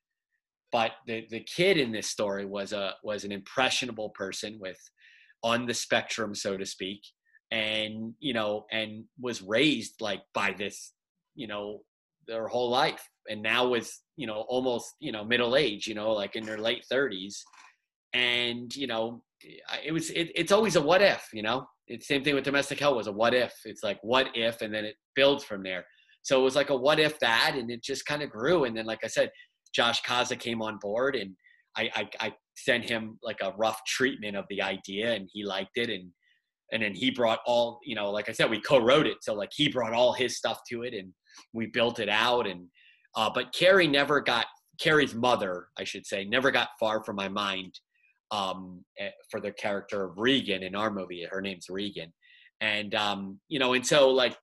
but 0.70 0.92
the 1.07 1.26
the 1.30 1.40
kid 1.40 1.78
in 1.78 1.92
this 1.92 2.09
story 2.09 2.44
was 2.44 2.72
a 2.72 2.94
was 3.03 3.24
an 3.24 3.32
impressionable 3.32 4.11
person 4.11 4.59
with 4.61 4.78
on 5.42 5.66
the 5.66 5.74
spectrum, 5.74 6.34
so 6.34 6.57
to 6.57 6.66
speak, 6.66 7.01
and 7.51 8.14
you 8.20 8.34
know, 8.34 8.66
and 8.70 9.05
was 9.20 9.42
raised 9.42 10.01
like 10.01 10.22
by 10.34 10.53
this 10.57 10.92
you 11.34 11.46
know 11.46 11.80
their 12.28 12.46
whole 12.46 12.70
life. 12.70 13.02
And 13.28 13.42
now 13.42 13.66
was 13.66 14.00
you 14.16 14.26
know 14.26 14.44
almost 14.48 14.94
you 15.00 15.12
know 15.12 15.24
middle 15.24 15.56
age 15.56 15.86
you 15.86 15.94
know 15.94 16.12
like 16.12 16.36
in 16.36 16.44
their 16.44 16.58
late 16.58 16.84
30s 16.92 17.36
and 18.14 18.74
you 18.74 18.86
know 18.86 19.22
it 19.84 19.92
was 19.92 20.10
it, 20.10 20.30
it's 20.34 20.52
always 20.52 20.76
a 20.76 20.82
what 20.82 21.02
if 21.02 21.28
you 21.32 21.42
know? 21.42 21.66
It's 21.86 22.06
same 22.06 22.22
thing 22.22 22.34
with 22.34 22.44
domestic 22.44 22.78
hell 22.80 22.96
was 22.96 23.06
a 23.06 23.12
what 23.12 23.34
if. 23.34 23.54
It's 23.64 23.82
like 23.82 23.98
what 24.02 24.28
if 24.34 24.60
and 24.62 24.74
then 24.74 24.84
it 24.84 24.96
builds 25.14 25.44
from 25.44 25.62
there. 25.62 25.84
So 26.22 26.40
it 26.40 26.44
was 26.44 26.56
like 26.56 26.70
a 26.70 26.76
what 26.76 26.98
if 26.98 27.18
that 27.20 27.54
and 27.56 27.70
it 27.70 27.82
just 27.82 28.04
kind 28.04 28.22
of 28.22 28.30
grew. 28.30 28.64
And 28.64 28.76
then 28.76 28.86
like 28.86 29.00
i 29.04 29.08
said 29.08 29.30
josh 29.74 30.02
kaza 30.02 30.38
came 30.38 30.62
on 30.62 30.78
board 30.80 31.14
and 31.14 31.34
I, 31.76 31.90
I 31.94 32.10
i 32.20 32.32
sent 32.56 32.88
him 32.88 33.18
like 33.22 33.38
a 33.42 33.52
rough 33.56 33.80
treatment 33.86 34.36
of 34.36 34.46
the 34.48 34.62
idea 34.62 35.12
and 35.12 35.28
he 35.32 35.44
liked 35.44 35.76
it. 35.76 35.90
And 35.90 36.10
and 36.72 36.82
then 36.82 36.94
he 36.94 37.10
brought 37.10 37.40
all 37.46 37.78
you 37.84 37.94
know 37.94 38.10
like 38.10 38.28
i 38.28 38.32
said 38.32 38.50
we 38.50 38.60
co-wrote 38.60 39.06
it. 39.06 39.18
So 39.22 39.34
like 39.34 39.50
he 39.54 39.68
brought 39.68 39.92
all 39.92 40.12
his 40.12 40.36
stuff 40.36 40.60
to 40.70 40.82
it 40.82 40.94
and 40.94 41.12
we 41.52 41.66
built 41.66 41.98
it 41.98 42.08
out. 42.08 42.46
And 42.46 42.66
uh, 43.16 43.30
but 43.34 43.52
carrie 43.52 43.86
never 43.86 44.20
got 44.20 44.46
carrie's 44.80 45.14
mother 45.14 45.66
i 45.76 45.82
should 45.82 46.06
say 46.06 46.24
never 46.24 46.52
got 46.52 46.68
far 46.78 47.02
from 47.02 47.16
my 47.16 47.28
mind 47.28 47.74
um, 48.30 48.84
eh, 48.98 49.10
for 49.30 49.40
the 49.40 49.50
character 49.50 50.04
of 50.04 50.18
regan 50.18 50.62
in 50.62 50.74
our 50.74 50.90
movie. 50.90 51.26
Her 51.28 51.40
name's 51.40 51.70
regan. 51.70 52.12
And 52.60 52.94
um, 52.94 53.40
you 53.48 53.58
know 53.58 53.72
and 53.72 53.86
so 53.86 54.10
like 54.10 54.36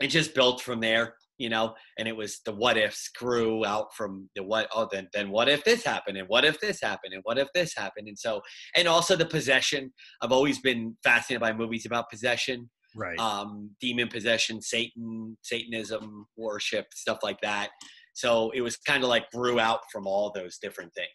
it 0.00 0.08
just 0.08 0.34
built 0.34 0.60
from 0.60 0.80
there 0.80 1.14
you 1.42 1.48
know? 1.48 1.74
And 1.98 2.06
it 2.06 2.16
was 2.16 2.40
the 2.46 2.54
what 2.54 2.76
ifs 2.76 3.08
grew 3.08 3.66
out 3.66 3.92
from 3.94 4.30
the 4.36 4.44
what 4.44 4.68
oh 4.72 4.88
then 4.90 5.08
then 5.12 5.30
what 5.30 5.48
if 5.48 5.64
this 5.64 5.84
happened? 5.84 6.16
And 6.16 6.28
what 6.28 6.44
if 6.44 6.60
this 6.60 6.80
happened? 6.80 7.14
And 7.14 7.22
what 7.24 7.36
if 7.36 7.48
this 7.52 7.74
happened? 7.76 8.06
And 8.06 8.18
so 8.18 8.40
and 8.76 8.86
also 8.86 9.16
the 9.16 9.26
possession. 9.26 9.92
I've 10.22 10.30
always 10.30 10.60
been 10.60 10.96
fascinated 11.02 11.40
by 11.40 11.52
movies 11.52 11.84
about 11.84 12.10
possession 12.10 12.70
right. 12.96 13.18
um 13.18 13.70
demon 13.80 14.08
possession 14.08 14.60
satan 14.60 15.36
satanism 15.42 16.26
worship 16.36 16.86
stuff 16.94 17.18
like 17.22 17.40
that. 17.40 17.70
So 18.14 18.50
it 18.50 18.60
was 18.60 18.76
kind 18.76 19.02
of 19.02 19.08
like 19.08 19.30
grew 19.30 19.58
out 19.58 19.80
from 19.90 20.06
all 20.06 20.30
those 20.34 20.58
different 20.58 20.92
things. 20.94 21.08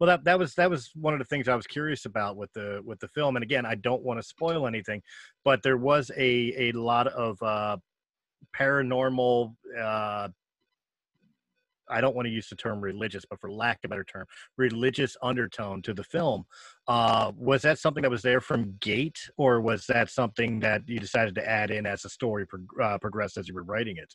Well 0.00 0.08
that 0.08 0.24
that 0.24 0.38
was 0.38 0.54
that 0.54 0.68
was 0.68 0.90
one 0.94 1.12
of 1.14 1.20
the 1.20 1.24
things 1.24 1.48
i 1.48 1.54
was 1.54 1.66
curious 1.66 2.04
about 2.04 2.36
with 2.36 2.52
the 2.52 2.80
with 2.84 2.98
the 3.00 3.08
film. 3.08 3.36
And 3.36 3.42
again 3.42 3.64
i 3.64 3.74
don't 3.76 4.02
want 4.02 4.20
to 4.20 4.26
spoil 4.26 4.66
anything 4.66 5.02
but 5.44 5.62
there 5.62 5.76
was 5.76 6.10
a 6.16 6.68
a 6.68 6.72
lot 6.72 7.06
of 7.08 7.40
uh 7.42 7.76
paranormal 8.56 9.54
uh 9.80 10.28
I 11.88 12.00
don't 12.00 12.14
want 12.14 12.26
to 12.26 12.32
use 12.32 12.48
the 12.48 12.56
term 12.56 12.80
religious, 12.80 13.24
but 13.28 13.40
for 13.40 13.50
lack 13.50 13.78
of 13.84 13.88
a 13.88 13.90
better 13.90 14.04
term, 14.04 14.26
religious 14.56 15.16
undertone 15.22 15.82
to 15.82 15.94
the 15.94 16.04
film. 16.04 16.44
Uh, 16.88 17.32
was 17.36 17.62
that 17.62 17.78
something 17.78 18.02
that 18.02 18.10
was 18.10 18.22
there 18.22 18.40
from 18.40 18.76
gate, 18.80 19.18
or 19.36 19.60
was 19.60 19.86
that 19.86 20.10
something 20.10 20.60
that 20.60 20.82
you 20.86 20.98
decided 20.98 21.34
to 21.36 21.48
add 21.48 21.70
in 21.70 21.86
as 21.86 22.02
the 22.02 22.08
story 22.08 22.46
uh, 22.82 22.98
progressed 22.98 23.36
as 23.36 23.48
you 23.48 23.54
were 23.54 23.64
writing 23.64 23.96
it? 23.96 24.14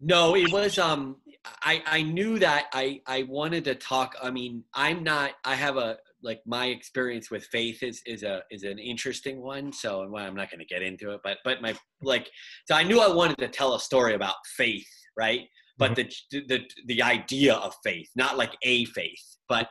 No, 0.00 0.36
it 0.36 0.52
was. 0.52 0.78
Um, 0.78 1.16
I 1.62 1.82
I 1.84 2.02
knew 2.02 2.38
that 2.38 2.66
I 2.72 3.00
I 3.06 3.24
wanted 3.24 3.64
to 3.64 3.74
talk. 3.74 4.14
I 4.22 4.30
mean, 4.30 4.62
I'm 4.72 5.02
not. 5.02 5.32
I 5.44 5.56
have 5.56 5.76
a 5.76 5.98
like 6.22 6.40
my 6.46 6.66
experience 6.66 7.30
with 7.30 7.44
faith 7.46 7.82
is 7.82 8.00
is 8.06 8.22
a 8.22 8.42
is 8.50 8.62
an 8.62 8.78
interesting 8.78 9.40
one. 9.40 9.72
So 9.72 10.08
well, 10.08 10.24
I'm 10.24 10.36
not 10.36 10.50
going 10.50 10.60
to 10.60 10.66
get 10.66 10.82
into 10.82 11.10
it, 11.10 11.20
but 11.24 11.38
but 11.44 11.62
my 11.62 11.74
like 12.02 12.30
so 12.66 12.76
I 12.76 12.84
knew 12.84 13.00
I 13.00 13.12
wanted 13.12 13.38
to 13.38 13.48
tell 13.48 13.74
a 13.74 13.80
story 13.80 14.14
about 14.14 14.34
faith, 14.56 14.88
right? 15.16 15.48
But 15.78 15.92
mm-hmm. 15.92 16.08
the 16.30 16.40
the 16.46 16.70
the 16.86 17.02
idea 17.02 17.54
of 17.54 17.74
faith, 17.84 18.10
not 18.16 18.36
like 18.36 18.56
a 18.62 18.84
faith, 18.86 19.36
but 19.48 19.68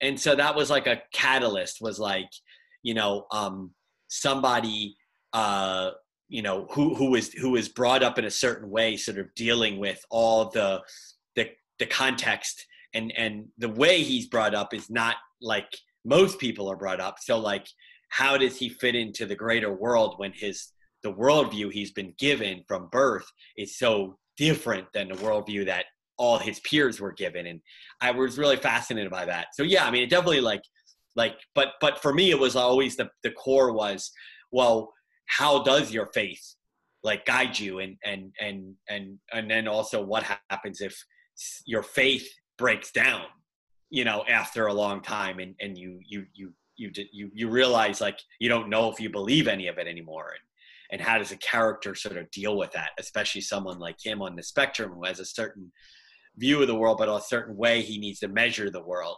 and 0.00 0.18
so 0.18 0.34
that 0.34 0.54
was 0.54 0.70
like 0.70 0.86
a 0.86 1.02
catalyst. 1.12 1.80
Was 1.80 1.98
like 1.98 2.30
you 2.82 2.94
know 2.94 3.26
um 3.32 3.72
somebody 4.08 4.96
uh 5.32 5.90
you 6.28 6.42
know 6.42 6.66
who 6.70 6.94
who 6.94 7.10
was 7.10 7.32
who 7.32 7.50
was 7.50 7.68
brought 7.68 8.02
up 8.02 8.18
in 8.18 8.24
a 8.24 8.30
certain 8.30 8.70
way, 8.70 8.96
sort 8.96 9.18
of 9.18 9.34
dealing 9.34 9.78
with 9.78 10.04
all 10.10 10.50
the 10.50 10.82
the 11.34 11.50
the 11.78 11.86
context 11.86 12.64
and 12.94 13.12
and 13.16 13.46
the 13.58 13.68
way 13.68 14.02
he's 14.02 14.26
brought 14.26 14.54
up 14.54 14.72
is 14.72 14.88
not 14.88 15.16
like 15.42 15.68
most 16.04 16.38
people 16.38 16.70
are 16.70 16.76
brought 16.76 17.00
up 17.00 17.16
so 17.20 17.38
like 17.38 17.66
how 18.08 18.36
does 18.36 18.56
he 18.56 18.68
fit 18.68 18.94
into 18.94 19.26
the 19.26 19.34
greater 19.34 19.72
world 19.72 20.14
when 20.16 20.32
his 20.32 20.68
the 21.02 21.12
worldview 21.12 21.70
he's 21.70 21.92
been 21.92 22.14
given 22.18 22.62
from 22.66 22.88
birth 22.90 23.26
is 23.58 23.76
so 23.76 24.16
different 24.36 24.86
than 24.92 25.08
the 25.08 25.14
worldview 25.14 25.66
that 25.66 25.86
all 26.16 26.38
his 26.38 26.60
peers 26.60 27.00
were 27.00 27.12
given 27.12 27.46
and 27.46 27.60
i 28.00 28.10
was 28.10 28.38
really 28.38 28.56
fascinated 28.56 29.10
by 29.10 29.24
that. 29.24 29.48
So 29.54 29.62
yeah 29.62 29.84
i 29.84 29.90
mean 29.90 30.02
it 30.04 30.10
definitely 30.10 30.40
like 30.40 30.62
like 31.16 31.36
but 31.54 31.72
but 31.80 32.00
for 32.00 32.12
me 32.12 32.30
it 32.30 32.38
was 32.38 32.56
always 32.56 32.96
the 32.96 33.08
the 33.22 33.30
core 33.32 33.72
was 33.72 34.10
well 34.52 34.92
how 35.26 35.62
does 35.62 35.92
your 35.92 36.06
faith 36.06 36.54
like 37.04 37.26
guide 37.26 37.58
you? 37.58 37.78
And 37.78 37.96
and 38.04 38.32
and 38.40 38.74
and 38.88 39.18
and 39.32 39.50
then 39.50 39.68
also 39.68 40.02
what 40.02 40.24
happens 40.50 40.80
if 40.80 40.96
your 41.66 41.82
faith 41.82 42.26
breaks 42.56 42.92
down 42.92 43.24
you 43.90 44.04
know 44.04 44.24
after 44.28 44.66
a 44.66 44.72
long 44.72 45.02
time 45.02 45.40
and 45.40 45.54
and 45.60 45.76
you 45.76 45.98
you 46.06 46.24
you 46.32 46.52
you 46.76 46.90
you 47.12 47.30
you 47.34 47.48
realize 47.48 48.00
like 48.00 48.18
you 48.38 48.48
don't 48.48 48.68
know 48.68 48.90
if 48.90 49.00
you 49.00 49.10
believe 49.10 49.48
any 49.48 49.66
of 49.66 49.78
it 49.78 49.88
anymore 49.88 50.30
and 50.30 50.40
and 50.90 51.00
how 51.00 51.18
does 51.18 51.32
a 51.32 51.36
character 51.36 51.94
sort 51.94 52.16
of 52.16 52.30
deal 52.30 52.56
with 52.56 52.72
that 52.72 52.90
especially 52.98 53.40
someone 53.40 53.78
like 53.78 53.96
him 54.02 54.22
on 54.22 54.36
the 54.36 54.42
spectrum 54.42 54.92
who 54.92 55.04
has 55.04 55.20
a 55.20 55.24
certain 55.24 55.70
view 56.36 56.60
of 56.60 56.66
the 56.66 56.74
world 56.74 56.98
but 56.98 57.08
a 57.08 57.20
certain 57.20 57.56
way 57.56 57.82
he 57.82 57.98
needs 57.98 58.20
to 58.20 58.28
measure 58.28 58.70
the 58.70 58.82
world 58.82 59.16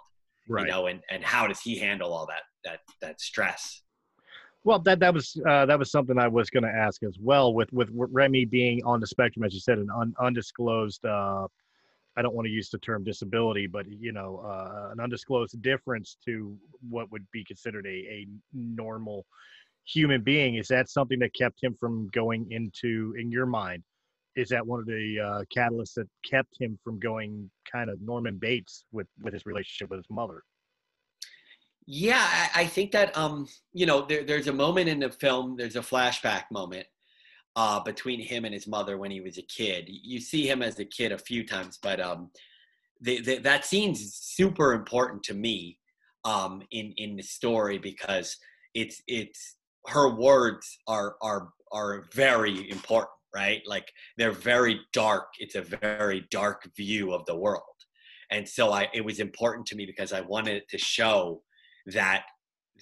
right. 0.49 0.67
you 0.67 0.73
know 0.73 0.87
and 0.87 1.01
and 1.11 1.25
how 1.25 1.47
does 1.47 1.61
he 1.61 1.79
handle 1.79 2.13
all 2.13 2.27
that 2.27 2.43
that 2.65 2.81
that 3.01 3.21
stress 3.21 3.83
well, 4.65 4.81
that 4.81 4.99
that 4.99 5.15
was 5.15 5.41
uh, 5.49 5.65
that 5.67 5.79
was 5.79 5.93
something 5.93 6.19
I 6.19 6.27
was 6.27 6.51
going 6.51 6.65
to 6.65 6.69
ask 6.69 7.05
as 7.05 7.21
well. 7.21 7.55
With 7.55 7.73
with 7.73 7.89
Remy 7.93 8.47
being 8.47 8.85
on 8.85 8.99
the 8.99 9.07
spectrum, 9.07 9.45
as 9.45 9.55
you 9.55 9.61
said, 9.61 9.79
an 9.79 9.89
un, 9.97 10.13
undisclosed. 10.21 11.07
Uh, 11.07 11.47
I 12.17 12.23
don't 12.23 12.35
want 12.35 12.47
to 12.47 12.53
use 12.53 12.71
the 12.71 12.79
term 12.79 13.05
disability, 13.05 13.69
but 13.69 13.87
you 13.89 14.11
know, 14.11 14.43
uh, 14.45 14.91
an 14.91 14.99
undisclosed 14.99 15.63
difference 15.63 16.17
to 16.25 16.57
what 16.89 17.13
would 17.13 17.25
be 17.31 17.45
considered 17.45 17.87
a, 17.87 17.91
a 17.91 18.27
normal 18.53 19.25
human 19.87 20.23
being. 20.23 20.57
Is 20.57 20.69
that 20.69 20.91
something 20.91 21.19
that 21.21 21.35
kept 21.35 21.63
him 21.63 21.75
from 21.79 22.09
going 22.13 22.51
into, 22.51 23.15
in 23.19 23.31
your 23.31 23.47
mind, 23.47 23.83
is 24.37 24.51
that 24.51 24.67
one 24.67 24.81
of 24.81 24.87
the 24.87 25.19
uh, 25.19 25.43
catalysts 25.57 25.95
that 25.95 26.09
kept 26.29 26.55
him 26.61 26.79
from 26.85 26.99
going 26.99 27.51
kind 27.71 27.89
of 27.89 28.01
Norman 28.01 28.37
Bates 28.37 28.85
with 28.93 29.07
with 29.23 29.33
his 29.33 29.47
relationship 29.47 29.91
with 29.91 29.99
his 29.99 30.11
mother? 30.11 30.43
Yeah, 31.87 32.21
I, 32.21 32.63
I 32.63 32.67
think 32.67 32.93
that 32.93 33.17
um, 33.17 33.49
you 33.73 33.87
know, 33.87 34.05
there, 34.07 34.25
there's 34.25 34.49
a 34.49 34.53
moment 34.53 34.89
in 34.89 35.01
the 35.01 35.11
film. 35.11 35.57
There's 35.57 35.77
a 35.77 35.81
flashback 35.81 36.45
moment 36.51 36.87
uh, 37.55 37.81
between 37.81 38.21
him 38.21 38.45
and 38.45 38.53
his 38.53 38.67
mother 38.67 38.99
when 38.99 39.11
he 39.11 39.21
was 39.21 39.39
a 39.39 39.43
kid. 39.43 39.89
You 39.89 40.21
see 40.21 40.49
him 40.49 40.63
as 40.63 40.79
a 40.79 40.85
kid 40.85 41.13
a 41.13 41.19
few 41.19 41.47
times, 41.47 41.79
but 41.81 42.01
um, 42.01 42.31
the, 43.01 43.21
the, 43.23 43.39
that 43.39 43.65
scene's 43.65 44.15
super 44.15 44.75
important 44.75 45.23
to 45.25 45.35
me 45.35 45.79
um, 46.25 46.63
in 46.71 46.93
in 46.97 47.17
the 47.17 47.23
story 47.23 47.79
because 47.79 48.37
it's 48.75 49.03
it's 49.07 49.57
her 49.89 50.09
words 50.09 50.79
are 50.87 51.17
are 51.23 51.49
are 51.73 52.05
very 52.13 52.71
important, 52.71 53.11
right? 53.35 53.63
Like 53.67 53.91
they're 54.17 54.33
very 54.33 54.81
dark. 54.93 55.29
It's 55.39 55.55
a 55.55 55.63
very 55.63 56.27
dark 56.31 56.69
view 56.77 57.13
of 57.13 57.25
the 57.27 57.37
world, 57.37 57.63
and 58.31 58.49
so 58.49 58.73
I 58.73 58.89
it 58.95 59.05
was 59.05 59.21
important 59.21 59.67
to 59.69 59.77
me 59.77 59.87
because 59.87 60.13
I 60.13 60.21
wanted 60.21 60.69
to 60.69 60.79
show 60.79 61.43
that 61.87 62.25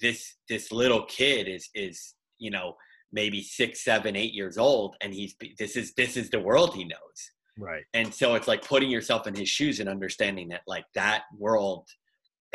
this 0.01 0.35
this 0.49 0.71
little 0.71 1.05
kid 1.05 1.47
is 1.47 1.69
is 1.73 2.15
you 2.37 2.51
know 2.51 2.75
maybe 3.11 3.41
six 3.41 3.83
seven 3.83 4.15
eight 4.15 4.33
years 4.33 4.57
old 4.57 4.95
and 5.01 5.13
he's 5.13 5.35
this 5.57 5.75
is 5.75 5.93
this 5.93 6.17
is 6.17 6.29
the 6.29 6.39
world 6.39 6.75
he 6.75 6.83
knows 6.83 7.31
right 7.57 7.83
and 7.93 8.13
so 8.13 8.35
it's 8.35 8.47
like 8.47 8.65
putting 8.65 8.89
yourself 8.89 9.27
in 9.27 9.35
his 9.35 9.47
shoes 9.47 9.79
and 9.79 9.87
understanding 9.87 10.49
that 10.49 10.61
like 10.67 10.85
that 10.95 11.23
world 11.37 11.87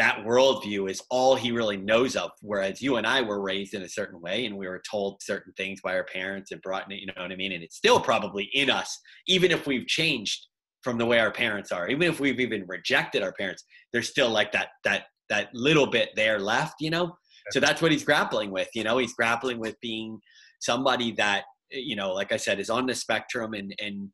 that 0.00 0.24
worldview 0.24 0.90
is 0.90 1.02
all 1.10 1.36
he 1.36 1.52
really 1.52 1.76
knows 1.76 2.16
of 2.16 2.30
whereas 2.40 2.80
you 2.82 2.96
and 2.96 3.06
i 3.06 3.20
were 3.20 3.40
raised 3.40 3.74
in 3.74 3.82
a 3.82 3.88
certain 3.88 4.20
way 4.20 4.46
and 4.46 4.56
we 4.56 4.66
were 4.66 4.82
told 4.90 5.22
certain 5.22 5.52
things 5.56 5.80
by 5.82 5.94
our 5.94 6.04
parents 6.04 6.50
and 6.50 6.62
brought 6.62 6.90
you 6.90 7.06
know 7.06 7.12
what 7.16 7.32
i 7.32 7.36
mean 7.36 7.52
and 7.52 7.62
it's 7.62 7.76
still 7.76 8.00
probably 8.00 8.50
in 8.54 8.70
us 8.70 8.98
even 9.26 9.50
if 9.50 9.66
we've 9.66 9.86
changed 9.86 10.46
from 10.82 10.96
the 10.96 11.06
way 11.06 11.18
our 11.18 11.32
parents 11.32 11.70
are 11.70 11.88
even 11.88 12.08
if 12.08 12.20
we've 12.20 12.40
even 12.40 12.64
rejected 12.66 13.22
our 13.22 13.32
parents 13.32 13.64
there's 13.92 14.08
still 14.08 14.30
like 14.30 14.52
that 14.52 14.68
that 14.84 15.04
that 15.30 15.48
little 15.54 15.86
bit 15.86 16.10
there 16.14 16.38
left, 16.38 16.74
you 16.80 16.90
know? 16.90 17.16
So 17.52 17.60
that's 17.60 17.80
what 17.80 17.90
he's 17.90 18.04
grappling 18.04 18.50
with, 18.50 18.68
you 18.74 18.84
know? 18.84 18.98
He's 18.98 19.14
grappling 19.14 19.58
with 19.58 19.80
being 19.80 20.20
somebody 20.60 21.12
that, 21.12 21.44
you 21.70 21.96
know, 21.96 22.12
like 22.12 22.32
I 22.32 22.36
said, 22.36 22.60
is 22.60 22.68
on 22.68 22.86
the 22.86 22.94
spectrum 22.94 23.54
and, 23.54 23.74
and, 23.80 24.10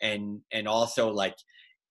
and, 0.00 0.40
and 0.52 0.68
also 0.68 1.10
like, 1.10 1.34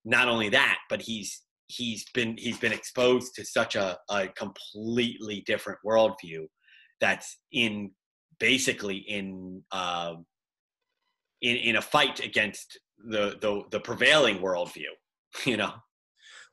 not 0.06 0.30
only 0.30 0.50
that, 0.50 0.78
but 0.90 1.02
he's, 1.02 1.42
he's 1.68 2.06
been, 2.14 2.38
he's 2.38 2.58
been 2.58 2.74
exposed 2.74 3.36
to 3.36 3.46
such 3.46 3.76
a, 3.76 3.98
a 4.10 4.28
completely 4.30 5.44
different 5.46 5.80
worldview 5.86 6.46
that's 7.00 7.38
in 7.52 7.92
basically 8.40 8.98
in, 8.98 9.64
uh, 9.72 10.16
in, 11.42 11.56
in 11.58 11.76
a 11.76 11.82
fight 11.82 12.24
against 12.24 12.80
the, 13.10 13.38
the, 13.42 13.64
the 13.72 13.80
prevailing 13.80 14.40
worldview, 14.40 14.92
you 15.46 15.58
know? 15.58 15.74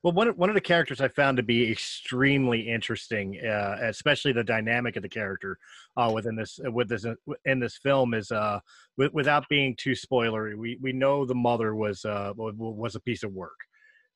Well, 0.05 0.13
one 0.13 0.27
one 0.37 0.49
of 0.49 0.53
the 0.53 0.61
characters 0.61 1.01
I 1.01 1.07
found 1.07 1.37
to 1.37 1.41
be 1.41 1.71
extremely 1.71 2.69
interesting, 2.69 3.43
uh, 3.43 3.77
especially 3.81 4.33
the 4.33 4.43
dynamic 4.43 4.97
of 4.97 5.01
the 5.01 5.09
character 5.09 5.57
uh, 5.97 6.11
within 6.13 6.35
this 6.35 6.59
uh, 6.63 6.71
with 6.71 6.89
this 6.89 7.05
uh, 7.05 7.15
in 7.45 7.59
this 7.59 7.79
film 7.79 8.13
is 8.13 8.31
uh, 8.31 8.59
w- 8.99 9.09
without 9.15 9.49
being 9.49 9.75
too 9.75 9.93
spoilery. 9.93 10.55
We 10.55 10.77
we 10.79 10.93
know 10.93 11.25
the 11.25 11.33
mother 11.33 11.73
was 11.73 12.05
uh, 12.05 12.33
was 12.35 12.93
a 12.93 12.99
piece 12.99 13.23
of 13.23 13.33
work, 13.33 13.57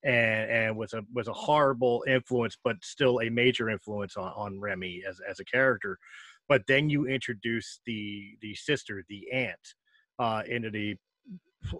and 0.03 0.49
and 0.49 0.77
was 0.77 0.93
a 0.93 1.03
was 1.13 1.27
a 1.27 1.33
horrible 1.33 2.03
influence, 2.07 2.57
but 2.63 2.77
still 2.81 3.19
a 3.21 3.29
major 3.29 3.69
influence 3.69 4.17
on, 4.17 4.31
on 4.35 4.59
Remy 4.59 5.03
as 5.07 5.19
as 5.29 5.39
a 5.39 5.45
character. 5.45 5.97
But 6.47 6.63
then 6.67 6.89
you 6.89 7.05
introduce 7.05 7.79
the 7.85 8.37
the 8.41 8.55
sister, 8.55 9.03
the 9.09 9.31
aunt, 9.31 9.75
uh, 10.17 10.43
into 10.47 10.69
the 10.69 10.95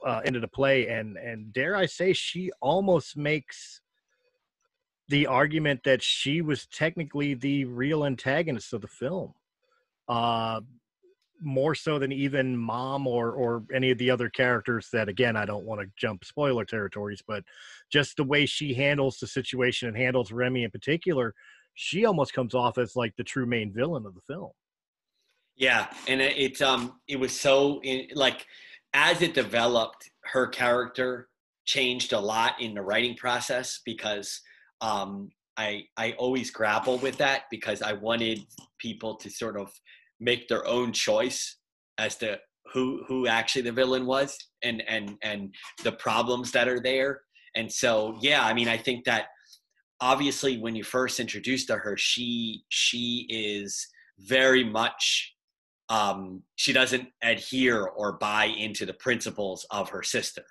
uh, 0.06 0.22
into 0.26 0.40
the 0.40 0.48
play, 0.48 0.88
and 0.88 1.18
and 1.18 1.54
dare 1.54 1.76
I 1.76 1.86
say, 1.86 2.14
she 2.14 2.52
almost 2.62 3.18
makes 3.18 3.82
the 5.08 5.26
argument 5.26 5.82
that 5.86 6.04
she 6.04 6.42
was 6.42 6.68
technically 6.68 7.34
the 7.34 7.66
real 7.66 8.06
antagonist 8.06 8.74
of 8.74 8.82
the 8.82 8.88
film. 8.88 9.34
Uh, 10.08 10.62
more 11.42 11.76
so 11.76 12.00
than 12.00 12.12
even 12.12 12.56
mom 12.56 13.08
or 13.08 13.32
or 13.32 13.64
any 13.74 13.92
of 13.92 13.98
the 13.98 14.10
other 14.10 14.30
characters 14.30 14.90
that 14.92 15.08
again 15.08 15.36
I 15.36 15.46
don't 15.46 15.66
want 15.66 15.82
to 15.82 15.88
jump 15.98 16.26
spoiler 16.26 16.66
territories 16.66 17.22
but 17.26 17.44
just 17.92 18.18
the 18.18 18.24
way 18.24 18.46
she 18.46 18.74
handles 18.74 19.18
the 19.20 19.28
situation 19.28 19.88
and 19.88 19.98
handles 19.98 20.32
Remy 20.32 20.64
in 20.64 20.72
particular 20.72 21.34
she 21.76 22.06
almost 22.06 22.34
comes 22.34 22.54
off 22.54 22.78
as 22.78 22.96
like 22.96 23.16
the 23.16 23.24
true 23.24 23.46
main 23.46 23.72
villain 23.72 24.06
of 24.06 24.16
the 24.16 24.22
film. 24.22 24.52
Yeah 25.56 25.88
and 26.08 26.22
it, 26.22 26.38
it 26.38 26.62
um 26.62 27.00
it 27.08 27.20
was 27.20 27.38
so 27.38 27.82
in, 27.84 28.08
like 28.14 28.46
as 28.94 29.22
it 29.22 29.34
developed 29.34 30.10
her 30.24 30.48
character 30.48 31.30
changed 31.70 32.14
a 32.14 32.20
lot 32.20 32.60
in 32.60 32.74
the 32.74 32.82
writing 32.82 33.16
process 33.16 33.80
because 33.86 34.42
um, 34.82 35.30
I 35.56 35.84
I 35.98 36.14
always 36.14 36.52
grapple 36.52 36.98
with 36.98 37.18
that 37.18 37.44
because 37.52 37.82
I 37.82 37.94
wanted 37.94 38.46
people 38.80 39.16
to 39.18 39.30
sort 39.30 39.58
of 39.58 39.72
make 40.20 40.48
their 40.48 40.66
own 40.66 40.92
choice 40.92 41.58
as 41.98 42.16
to 42.18 42.40
who 42.74 43.04
who 43.08 43.28
actually 43.28 43.64
the 43.64 43.72
villain 43.72 44.06
was 44.06 44.38
and 44.64 44.84
and 44.88 45.16
and 45.24 45.54
the 45.84 45.92
problems 45.94 46.52
that 46.52 46.68
are 46.68 46.80
there. 46.80 47.22
And 47.56 47.72
so 47.72 48.18
yeah, 48.22 48.44
I 48.46 48.54
mean 48.54 48.68
I 48.68 48.78
think 48.78 49.06
that 49.06 49.28
obviously 50.02 50.58
when 50.58 50.76
you 50.76 50.84
first 50.84 51.20
introduced 51.20 51.68
to 51.68 51.78
her, 51.78 51.98
she 51.98 52.64
she 52.70 53.26
is 53.30 53.88
very 54.20 54.64
much 54.64 55.34
um, 55.90 56.44
she 56.56 56.72
doesn't 56.72 57.08
adhere 57.24 57.84
or 57.84 58.14
buy 58.14 58.46
into 58.46 58.86
the 58.86 58.94
principles 58.94 59.66
of 59.72 59.90
her 59.90 60.04
sister. 60.04 60.44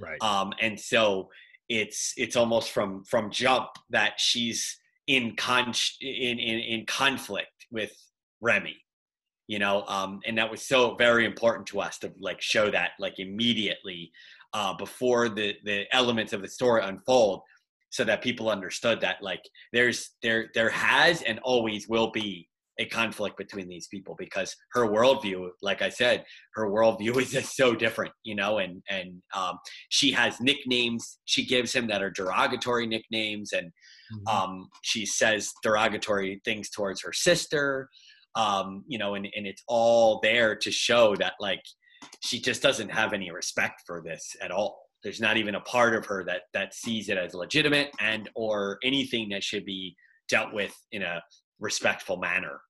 Right. 0.00 0.20
Um, 0.20 0.52
and 0.60 0.78
so 0.78 1.30
it's 1.68 2.12
it's 2.16 2.36
almost 2.36 2.70
from 2.70 3.04
from 3.04 3.30
jump 3.30 3.68
that 3.90 4.14
she's 4.18 4.78
in 5.06 5.34
con 5.36 5.72
in, 6.00 6.38
in 6.38 6.58
in 6.58 6.86
conflict 6.86 7.66
with 7.70 7.92
Remy, 8.40 8.76
you 9.48 9.58
know, 9.58 9.84
um, 9.86 10.20
and 10.26 10.38
that 10.38 10.50
was 10.50 10.62
so 10.62 10.94
very 10.96 11.26
important 11.26 11.66
to 11.68 11.80
us 11.80 11.98
to 11.98 12.12
like 12.20 12.40
show 12.40 12.70
that 12.70 12.90
like 12.98 13.18
immediately 13.18 14.10
uh, 14.54 14.74
before 14.74 15.28
the 15.28 15.54
the 15.64 15.84
elements 15.94 16.32
of 16.32 16.42
the 16.42 16.48
story 16.48 16.82
unfold, 16.84 17.42
so 17.90 18.04
that 18.04 18.22
people 18.22 18.48
understood 18.48 19.00
that 19.00 19.22
like 19.22 19.42
there's 19.72 20.10
there 20.22 20.48
there 20.54 20.70
has 20.70 21.22
and 21.22 21.38
always 21.40 21.88
will 21.88 22.10
be 22.10 22.48
a 22.78 22.86
conflict 22.86 23.36
between 23.36 23.68
these 23.68 23.86
people 23.88 24.14
because 24.18 24.56
her 24.72 24.88
worldview, 24.88 25.50
like 25.60 25.82
I 25.82 25.88
said, 25.88 26.24
her 26.54 26.70
worldview 26.70 27.16
is 27.20 27.30
just 27.30 27.56
so 27.56 27.74
different, 27.74 28.12
you 28.24 28.34
know, 28.34 28.58
and 28.58 28.82
and 28.88 29.22
um, 29.34 29.58
she 29.88 30.12
has 30.12 30.40
nicknames 30.40 31.18
she 31.24 31.44
gives 31.46 31.72
him 31.72 31.86
that 31.88 32.02
are 32.02 32.10
derogatory 32.10 32.86
nicknames, 32.86 33.52
and 33.52 33.66
mm-hmm. 33.66 34.28
um, 34.28 34.68
she 34.82 35.06
says 35.06 35.52
derogatory 35.62 36.40
things 36.44 36.70
towards 36.70 37.02
her 37.02 37.12
sister, 37.12 37.88
um, 38.34 38.84
you 38.86 38.98
know, 38.98 39.14
and 39.14 39.28
and 39.36 39.46
it's 39.46 39.62
all 39.68 40.20
there 40.22 40.56
to 40.56 40.70
show 40.70 41.14
that 41.16 41.34
like 41.40 41.62
she 42.20 42.40
just 42.40 42.62
doesn't 42.62 42.90
have 42.90 43.12
any 43.12 43.30
respect 43.30 43.82
for 43.86 44.02
this 44.04 44.34
at 44.42 44.50
all. 44.50 44.78
There's 45.02 45.20
not 45.20 45.36
even 45.36 45.56
a 45.56 45.60
part 45.60 45.94
of 45.94 46.06
her 46.06 46.24
that 46.24 46.42
that 46.54 46.74
sees 46.74 47.08
it 47.08 47.18
as 47.18 47.34
legitimate 47.34 47.90
and 48.00 48.30
or 48.34 48.78
anything 48.84 49.28
that 49.30 49.42
should 49.42 49.64
be 49.64 49.96
dealt 50.28 50.52
with 50.52 50.74
in 50.92 51.02
a 51.02 51.22
respectful 51.60 52.16
manner. 52.16 52.60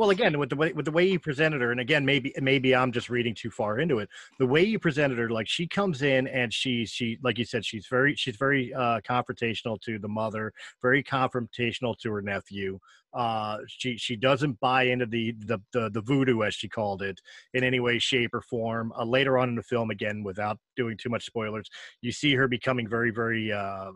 Well, 0.00 0.08
again, 0.08 0.38
with 0.38 0.48
the 0.48 0.56
way 0.56 0.72
with 0.72 0.86
the 0.86 0.92
way 0.92 1.06
you 1.06 1.18
presented 1.18 1.60
her, 1.60 1.72
and 1.72 1.78
again, 1.78 2.06
maybe 2.06 2.32
maybe 2.40 2.74
I'm 2.74 2.90
just 2.90 3.10
reading 3.10 3.34
too 3.34 3.50
far 3.50 3.80
into 3.80 3.98
it. 3.98 4.08
The 4.38 4.46
way 4.46 4.64
you 4.64 4.78
presented 4.78 5.18
her, 5.18 5.28
like 5.28 5.46
she 5.46 5.66
comes 5.66 6.00
in 6.00 6.26
and 6.26 6.54
she's 6.54 6.88
she 6.88 7.18
like 7.22 7.36
you 7.36 7.44
said, 7.44 7.66
she's 7.66 7.86
very 7.86 8.14
she's 8.14 8.36
very 8.36 8.72
uh, 8.72 9.02
confrontational 9.02 9.78
to 9.82 9.98
the 9.98 10.08
mother, 10.08 10.54
very 10.80 11.02
confrontational 11.04 11.98
to 11.98 12.10
her 12.12 12.22
nephew. 12.22 12.78
Uh, 13.12 13.58
she 13.66 13.98
she 13.98 14.16
doesn't 14.16 14.58
buy 14.58 14.84
into 14.84 15.04
the, 15.04 15.32
the 15.32 15.60
the 15.74 15.90
the 15.90 16.00
voodoo 16.00 16.44
as 16.44 16.54
she 16.54 16.66
called 16.66 17.02
it 17.02 17.20
in 17.52 17.62
any 17.62 17.78
way, 17.78 17.98
shape, 17.98 18.32
or 18.32 18.40
form. 18.40 18.94
Uh, 18.98 19.04
later 19.04 19.36
on 19.36 19.50
in 19.50 19.54
the 19.54 19.62
film, 19.62 19.90
again, 19.90 20.22
without 20.22 20.58
doing 20.76 20.96
too 20.96 21.10
much 21.10 21.26
spoilers, 21.26 21.68
you 22.00 22.10
see 22.10 22.34
her 22.34 22.48
becoming 22.48 22.88
very 22.88 23.10
very. 23.10 23.52
Uh, 23.52 23.90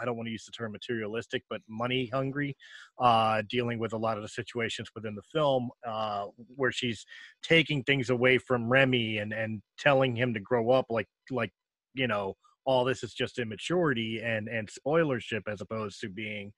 I 0.00 0.04
don't 0.04 0.16
want 0.16 0.26
to 0.26 0.32
use 0.32 0.44
the 0.44 0.52
term 0.52 0.72
materialistic, 0.72 1.42
but 1.48 1.60
money 1.68 2.10
hungry, 2.12 2.56
uh, 2.98 3.42
dealing 3.48 3.78
with 3.78 3.92
a 3.92 3.96
lot 3.96 4.16
of 4.16 4.22
the 4.22 4.28
situations 4.28 4.90
within 4.94 5.14
the 5.14 5.22
film 5.32 5.70
uh, 5.86 6.26
where 6.56 6.72
she's 6.72 7.04
taking 7.42 7.82
things 7.82 8.10
away 8.10 8.38
from 8.38 8.68
Remy 8.68 9.18
and 9.18 9.32
and 9.32 9.62
telling 9.78 10.16
him 10.16 10.34
to 10.34 10.40
grow 10.40 10.70
up 10.70 10.86
like 10.90 11.08
like 11.30 11.52
you 11.94 12.06
know 12.06 12.34
all 12.64 12.84
this 12.84 13.02
is 13.02 13.14
just 13.14 13.38
immaturity 13.38 14.20
and 14.22 14.48
and 14.48 14.68
spoilership 14.68 15.42
as 15.46 15.60
opposed 15.60 16.00
to 16.00 16.08
being 16.08 16.52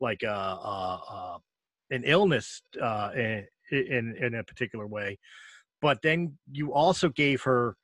like 0.00 0.22
a, 0.22 0.28
a, 0.28 1.00
a 1.10 1.38
an 1.90 2.02
illness 2.04 2.62
uh, 2.80 3.10
in, 3.14 3.46
in 3.70 4.16
in 4.20 4.34
a 4.34 4.44
particular 4.44 4.86
way. 4.86 5.18
But 5.82 6.02
then 6.02 6.38
you 6.50 6.72
also 6.72 7.08
gave 7.08 7.42
her 7.42 7.76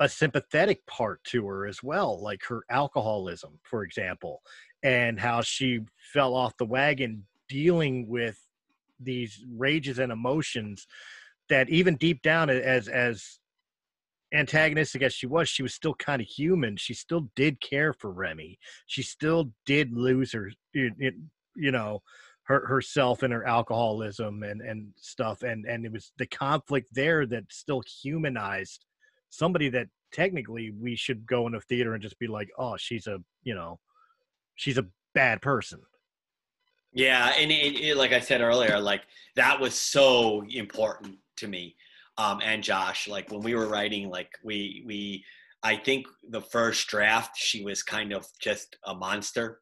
a 0.00 0.08
sympathetic 0.08 0.84
part 0.86 1.22
to 1.24 1.46
her 1.46 1.66
as 1.66 1.82
well, 1.82 2.20
like 2.22 2.42
her 2.48 2.62
alcoholism, 2.70 3.58
for 3.62 3.84
example, 3.84 4.42
and 4.82 5.20
how 5.20 5.40
she 5.40 5.80
fell 6.12 6.34
off 6.34 6.56
the 6.56 6.64
wagon 6.64 7.26
dealing 7.48 8.08
with 8.08 8.38
these 8.98 9.44
rages 9.56 9.98
and 9.98 10.10
emotions 10.12 10.86
that 11.48 11.68
even 11.68 11.96
deep 11.96 12.22
down 12.22 12.50
as 12.50 12.88
as 12.88 13.38
antagonistic 14.32 15.02
as 15.02 15.14
she 15.14 15.26
was, 15.26 15.48
she 15.48 15.62
was 15.62 15.74
still 15.74 15.94
kind 15.94 16.20
of 16.20 16.26
human. 16.26 16.76
She 16.76 16.94
still 16.94 17.28
did 17.36 17.60
care 17.60 17.92
for 17.92 18.10
Remy. 18.10 18.58
She 18.86 19.02
still 19.02 19.52
did 19.64 19.92
lose 19.92 20.32
her, 20.32 20.50
you 20.72 21.12
know, 21.56 22.02
her 22.44 22.66
herself 22.66 23.22
and 23.22 23.32
her 23.32 23.46
alcoholism 23.46 24.42
and 24.42 24.60
and 24.60 24.88
stuff. 24.96 25.42
And 25.42 25.64
and 25.66 25.84
it 25.86 25.92
was 25.92 26.12
the 26.18 26.26
conflict 26.26 26.88
there 26.92 27.26
that 27.26 27.44
still 27.50 27.82
humanized 28.02 28.84
somebody 29.36 29.68
that 29.70 29.88
technically 30.12 30.70
we 30.70 30.96
should 30.96 31.26
go 31.26 31.46
in 31.46 31.54
a 31.54 31.60
theater 31.60 31.94
and 31.94 32.02
just 32.02 32.18
be 32.18 32.26
like, 32.26 32.48
oh, 32.58 32.76
she's 32.76 33.06
a, 33.06 33.18
you 33.42 33.54
know, 33.54 33.78
she's 34.54 34.78
a 34.78 34.86
bad 35.14 35.42
person. 35.42 35.80
Yeah, 36.92 37.32
and 37.36 37.50
it, 37.50 37.80
it, 37.80 37.96
like 37.96 38.12
I 38.12 38.20
said 38.20 38.40
earlier, 38.40 38.78
like 38.78 39.02
that 39.34 39.58
was 39.58 39.74
so 39.74 40.44
important 40.48 41.18
to 41.38 41.48
me 41.48 41.74
um, 42.18 42.40
and 42.42 42.62
Josh. 42.62 43.08
Like 43.08 43.30
when 43.32 43.40
we 43.40 43.54
were 43.54 43.66
writing, 43.66 44.08
like 44.08 44.30
we 44.44 44.84
we 44.86 45.24
I 45.62 45.76
think 45.76 46.06
the 46.28 46.40
first 46.40 46.86
draft 46.86 47.36
she 47.36 47.64
was 47.64 47.82
kind 47.82 48.12
of 48.12 48.26
just 48.40 48.76
a 48.86 48.94
monster 48.94 49.60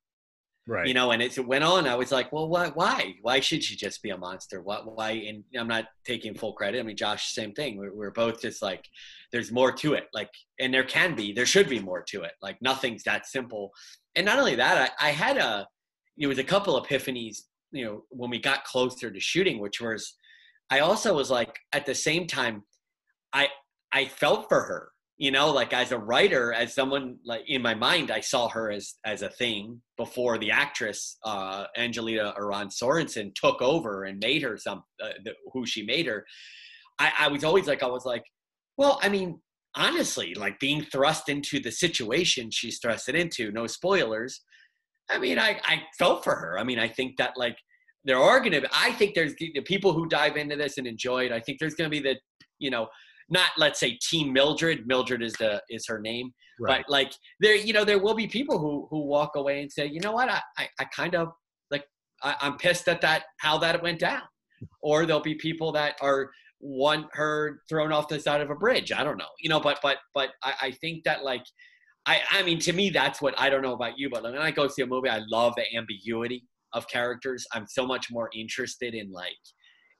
right. 0.66 0.86
You 0.86 0.94
know 0.94 1.10
and 1.10 1.22
it 1.22 1.38
went 1.46 1.64
on 1.64 1.86
i 1.86 1.94
was 1.94 2.12
like 2.12 2.32
well 2.32 2.48
why 2.48 2.68
why? 2.68 3.14
Why 3.22 3.40
should 3.40 3.62
she 3.62 3.76
just 3.76 4.02
be 4.02 4.10
a 4.10 4.16
monster? 4.16 4.60
What 4.62 4.96
why? 4.96 5.10
And 5.10 5.44
i'm 5.58 5.68
not 5.68 5.86
taking 6.04 6.34
full 6.34 6.52
credit. 6.52 6.80
I 6.80 6.82
mean 6.82 6.96
josh 6.96 7.32
same 7.32 7.52
thing. 7.52 7.76
We're, 7.76 7.94
we're 7.94 8.10
both 8.10 8.40
just 8.40 8.62
like 8.62 8.84
there's 9.32 9.52
more 9.52 9.72
to 9.72 9.94
it. 9.94 10.08
Like 10.12 10.30
and 10.60 10.72
there 10.72 10.84
can 10.84 11.14
be 11.14 11.32
there 11.32 11.46
should 11.46 11.68
be 11.68 11.80
more 11.80 12.02
to 12.08 12.22
it. 12.22 12.32
Like 12.40 12.60
nothing's 12.60 13.02
that 13.04 13.26
simple. 13.26 13.72
And 14.14 14.26
not 14.26 14.38
only 14.38 14.56
that 14.56 14.92
i, 15.00 15.08
I 15.08 15.10
had 15.12 15.36
a 15.36 15.66
it 16.18 16.26
was 16.26 16.38
a 16.38 16.44
couple 16.44 16.80
epiphanies 16.80 17.42
you 17.72 17.84
know 17.84 18.04
when 18.10 18.30
we 18.30 18.38
got 18.38 18.64
closer 18.64 19.10
to 19.10 19.20
shooting 19.20 19.58
which 19.58 19.80
was 19.80 20.14
i 20.70 20.80
also 20.80 21.14
was 21.14 21.30
like 21.30 21.58
at 21.72 21.86
the 21.86 21.94
same 21.94 22.26
time 22.26 22.62
i 23.32 23.48
i 23.92 24.04
felt 24.04 24.48
for 24.48 24.62
her 24.62 24.90
you 25.22 25.30
know 25.30 25.52
like 25.52 25.72
as 25.72 25.92
a 25.92 25.98
writer 25.98 26.52
as 26.52 26.74
someone 26.74 27.16
like 27.24 27.42
in 27.46 27.62
my 27.62 27.74
mind 27.76 28.10
i 28.10 28.18
saw 28.18 28.48
her 28.48 28.72
as 28.72 28.94
as 29.04 29.22
a 29.22 29.28
thing 29.28 29.80
before 29.96 30.36
the 30.36 30.50
actress 30.50 31.16
uh 31.22 31.64
angelina 31.76 32.34
aron 32.36 32.66
sorensen 32.66 33.32
took 33.36 33.62
over 33.62 34.02
and 34.02 34.18
made 34.18 34.42
her 34.42 34.56
some 34.56 34.82
uh, 35.00 35.10
the, 35.24 35.32
who 35.52 35.64
she 35.64 35.84
made 35.84 36.06
her. 36.06 36.26
I, 36.98 37.12
I 37.20 37.28
was 37.28 37.44
always 37.44 37.68
like 37.68 37.84
i 37.84 37.86
was 37.86 38.04
like 38.04 38.24
well 38.76 38.98
i 39.00 39.08
mean 39.08 39.40
honestly 39.76 40.34
like 40.34 40.58
being 40.58 40.82
thrust 40.82 41.28
into 41.28 41.60
the 41.60 41.70
situation 41.70 42.50
she's 42.50 42.80
thrusted 42.80 43.14
into 43.14 43.52
no 43.52 43.68
spoilers 43.68 44.40
i 45.08 45.20
mean 45.20 45.38
i 45.38 45.60
i 45.62 45.82
felt 46.00 46.24
for 46.24 46.34
her. 46.34 46.58
I 46.58 46.64
mean 46.64 46.80
i 46.80 46.88
think 46.88 47.16
that 47.18 47.34
like 47.36 47.56
there 48.04 48.18
are 48.18 48.40
gonna 48.40 48.62
be 48.62 48.66
i 48.74 48.90
think 48.90 49.14
there's 49.14 49.36
the 49.36 49.60
people 49.60 49.92
who 49.92 50.08
dive 50.08 50.36
into 50.36 50.56
this 50.56 50.78
and 50.78 50.86
enjoy 50.88 51.26
it 51.26 51.32
i 51.32 51.38
think 51.38 51.60
there's 51.60 51.76
gonna 51.76 51.88
be 51.88 52.00
the 52.00 52.16
you 52.58 52.70
know 52.70 52.88
not 53.30 53.50
let's 53.56 53.80
say 53.80 53.98
team 54.02 54.32
Mildred. 54.32 54.86
Mildred 54.86 55.22
is 55.22 55.32
the 55.34 55.62
is 55.70 55.86
her 55.86 56.00
name, 56.00 56.32
right. 56.60 56.84
but 56.86 56.90
like 56.90 57.12
there, 57.40 57.56
you 57.56 57.72
know, 57.72 57.84
there 57.84 57.98
will 57.98 58.14
be 58.14 58.26
people 58.26 58.58
who 58.58 58.86
who 58.90 59.04
walk 59.06 59.36
away 59.36 59.62
and 59.62 59.70
say, 59.70 59.86
you 59.86 60.00
know 60.00 60.12
what, 60.12 60.28
I 60.28 60.40
I, 60.58 60.68
I 60.80 60.84
kind 60.84 61.14
of 61.14 61.28
like 61.70 61.84
I, 62.22 62.36
I'm 62.40 62.56
pissed 62.56 62.88
at 62.88 63.00
that 63.02 63.24
how 63.38 63.58
that 63.58 63.82
went 63.82 63.98
down, 63.98 64.22
or 64.82 65.06
there'll 65.06 65.22
be 65.22 65.34
people 65.34 65.72
that 65.72 65.96
are 66.00 66.30
want 66.60 67.06
her 67.12 67.60
thrown 67.68 67.92
off 67.92 68.08
the 68.08 68.20
side 68.20 68.40
of 68.40 68.50
a 68.50 68.54
bridge. 68.54 68.92
I 68.92 69.02
don't 69.02 69.18
know, 69.18 69.24
you 69.40 69.48
know, 69.48 69.60
but 69.60 69.78
but 69.82 69.98
but 70.14 70.30
I, 70.42 70.54
I 70.62 70.70
think 70.72 71.04
that 71.04 71.24
like. 71.24 71.44
I, 72.04 72.20
I 72.32 72.42
mean, 72.42 72.58
to 72.58 72.72
me, 72.72 72.90
that's 72.90 73.22
what 73.22 73.32
I 73.38 73.48
don't 73.48 73.62
know 73.62 73.74
about 73.74 73.96
you, 73.96 74.10
but 74.10 74.24
when 74.24 74.36
I 74.36 74.50
go 74.50 74.66
see 74.66 74.82
a 74.82 74.86
movie, 74.88 75.08
I 75.08 75.22
love 75.30 75.54
the 75.54 75.62
ambiguity 75.76 76.42
of 76.72 76.88
characters. 76.88 77.46
I'm 77.52 77.66
so 77.68 77.86
much 77.86 78.10
more 78.10 78.28
interested 78.34 78.94
in 78.94 79.10
like, 79.12 79.36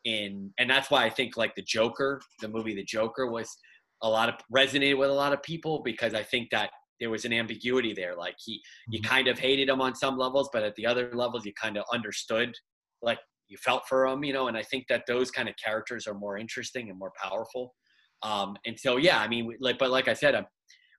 in 0.05 0.53
and 0.59 0.69
that's 0.69 0.91
why 0.91 1.05
I 1.05 1.11
think 1.11 1.37
like 1.37 1.55
the 1.55 1.63
Joker, 1.63 2.21
the 2.41 2.49
movie 2.49 2.75
The 2.75 2.85
Joker 2.85 3.31
was 3.31 3.57
a 4.03 4.09
lot 4.09 4.29
of 4.29 4.35
resonated 4.55 4.99
with 4.99 5.11
a 5.11 5.15
lot 5.15 5.33
of 5.33 5.43
people 5.43 5.83
because 5.85 6.15
I 6.15 6.23
think 6.23 6.51
that 6.51 6.71
there 6.99 7.11
was 7.11 7.25
an 7.25 7.33
ambiguity 7.33 7.93
there. 7.93 8.17
Like 8.17 8.35
he 8.39 8.63
you 8.89 9.01
mm-hmm. 9.01 9.09
kind 9.09 9.29
of 9.29 9.39
hated 9.39 9.69
him 9.69 9.81
on 9.81 9.95
some 9.95 10.19
levels, 10.19 10.51
but 10.53 10.63
at 10.63 10.75
the 10.77 10.87
other 10.87 11.11
levels 11.15 11.45
you 11.45 11.53
kind 11.55 11.77
of 11.77 11.85
understood 11.93 12.55
like 13.03 13.19
you 13.49 13.57
felt 13.59 13.83
for 13.89 14.07
him, 14.07 14.25
you 14.25 14.33
know, 14.33 14.49
and 14.49 14.57
I 14.57 14.63
think 14.63 14.87
that 14.89 15.05
those 15.07 15.31
kind 15.31 15.49
of 15.49 15.55
characters 15.63 16.07
are 16.07 16.15
more 16.15 16.39
interesting 16.39 16.89
and 16.89 16.99
more 16.99 17.13
powerful. 17.23 17.75
Um, 18.23 18.57
and 18.65 18.79
so 18.79 18.97
yeah, 18.97 19.19
I 19.19 19.29
mean, 19.29 19.55
like, 19.61 19.79
but 19.79 19.91
like 19.91 20.09
I 20.09 20.15
said, 20.15 20.35
um, 20.35 20.47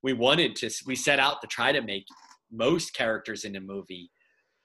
we 0.04 0.14
wanted 0.14 0.56
to, 0.58 0.70
we 0.86 0.96
set 0.96 1.20
out 1.20 1.42
to 1.42 1.48
try 1.48 1.72
to 1.72 1.82
make 1.82 2.06
most 2.52 2.94
characters 2.94 3.46
in 3.46 3.54
the 3.54 3.60
movie 3.60 4.12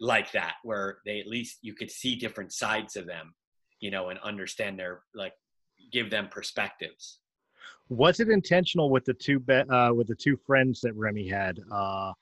like 0.00 0.30
that, 0.32 0.54
where 0.64 0.98
they 1.06 1.18
at 1.18 1.26
least 1.26 1.58
you 1.62 1.74
could 1.74 1.90
see 1.90 2.16
different 2.16 2.52
sides 2.52 2.96
of 2.96 3.06
them 3.06 3.34
you 3.80 3.90
know, 3.90 4.08
and 4.10 4.18
understand 4.20 4.78
their 4.78 5.02
like 5.14 5.34
give 5.92 6.10
them 6.10 6.28
perspectives. 6.30 7.18
Was 7.88 8.20
it 8.20 8.28
intentional 8.28 8.90
with 8.90 9.04
the 9.04 9.14
two 9.14 9.40
be- 9.40 9.54
uh, 9.54 9.92
with 9.92 10.08
the 10.08 10.14
two 10.14 10.36
friends 10.46 10.80
that 10.82 10.94
Remy 10.94 11.28
had? 11.28 11.58
Uh, 11.70 12.12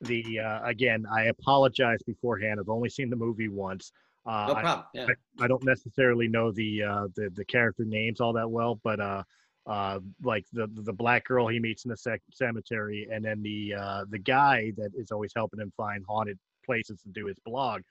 the 0.00 0.40
uh, 0.40 0.64
again, 0.64 1.06
I 1.10 1.24
apologize 1.24 2.02
beforehand. 2.04 2.58
I've 2.58 2.68
only 2.68 2.88
seen 2.88 3.08
the 3.08 3.16
movie 3.16 3.48
once. 3.48 3.92
Uh, 4.26 4.46
no 4.48 4.54
problem. 4.54 4.86
Yeah. 4.94 5.06
I, 5.40 5.44
I, 5.44 5.48
don't 5.48 5.64
necessarily 5.64 6.28
know 6.28 6.52
the, 6.52 6.82
uh, 6.82 7.08
the 7.16 7.30
the 7.34 7.44
character 7.44 7.84
names 7.84 8.20
all 8.20 8.32
that 8.34 8.48
well, 8.48 8.80
but 8.84 9.00
uh, 9.00 9.22
uh, 9.66 10.00
like 10.22 10.44
the 10.52 10.68
the 10.74 10.92
black 10.92 11.24
girl 11.24 11.48
he 11.48 11.58
meets 11.58 11.84
in 11.84 11.90
the 11.90 11.96
sec- 11.96 12.22
cemetery, 12.32 13.08
and 13.10 13.24
then 13.24 13.42
the 13.42 13.74
uh, 13.74 14.04
the 14.10 14.18
guy 14.18 14.72
that 14.76 14.90
is 14.96 15.10
always 15.10 15.32
helping 15.34 15.60
him 15.60 15.72
find 15.76 16.04
haunted 16.08 16.38
places 16.64 17.00
to 17.02 17.08
do 17.08 17.26
his 17.26 17.38
blog 17.44 17.82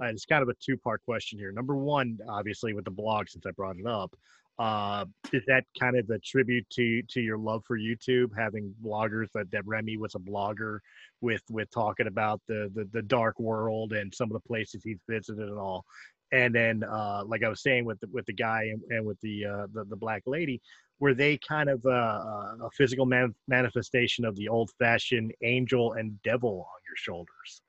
uh, 0.00 0.06
it's 0.06 0.26
kind 0.26 0.42
of 0.42 0.48
a 0.48 0.54
two 0.54 0.76
part 0.76 1.02
question 1.04 1.38
here. 1.38 1.52
Number 1.52 1.76
one, 1.76 2.18
obviously, 2.28 2.74
with 2.74 2.84
the 2.84 2.90
blog, 2.90 3.28
since 3.28 3.46
I 3.46 3.50
brought 3.52 3.78
it 3.78 3.86
up, 3.86 4.14
uh, 4.58 5.04
is 5.32 5.42
that 5.46 5.64
kind 5.78 5.96
of 5.98 6.08
a 6.10 6.18
tribute 6.18 6.68
to 6.70 7.02
to 7.02 7.20
your 7.20 7.38
love 7.38 7.62
for 7.66 7.78
YouTube, 7.78 8.30
having 8.36 8.74
bloggers 8.82 9.26
that, 9.34 9.50
that 9.50 9.66
Remy 9.66 9.96
was 9.98 10.14
a 10.14 10.18
blogger 10.18 10.78
with 11.20 11.42
with 11.50 11.70
talking 11.70 12.06
about 12.06 12.40
the, 12.48 12.70
the 12.74 12.88
the 12.92 13.02
dark 13.02 13.38
world 13.38 13.92
and 13.92 14.14
some 14.14 14.30
of 14.30 14.34
the 14.34 14.48
places 14.48 14.82
he's 14.82 15.00
visited 15.08 15.48
and 15.48 15.58
all. 15.58 15.84
And 16.32 16.52
then, 16.54 16.82
uh, 16.82 17.22
like 17.24 17.44
I 17.44 17.48
was 17.48 17.62
saying 17.62 17.84
with 17.84 18.00
the, 18.00 18.08
with 18.12 18.26
the 18.26 18.32
guy 18.32 18.64
and, 18.64 18.82
and 18.90 19.06
with 19.06 19.20
the, 19.20 19.44
uh, 19.44 19.66
the 19.72 19.84
the 19.84 19.96
black 19.96 20.22
lady, 20.26 20.60
were 20.98 21.14
they 21.14 21.38
kind 21.38 21.68
of 21.68 21.84
uh, 21.84 21.90
uh 21.90 22.66
a 22.66 22.70
physical 22.76 23.06
man- 23.06 23.34
manifestation 23.46 24.24
of 24.24 24.34
the 24.36 24.48
old 24.48 24.70
fashioned 24.78 25.32
angel 25.42 25.92
and 25.92 26.20
devil 26.22 26.66
on 26.68 26.80
your 26.88 26.96
shoulders? 26.96 27.62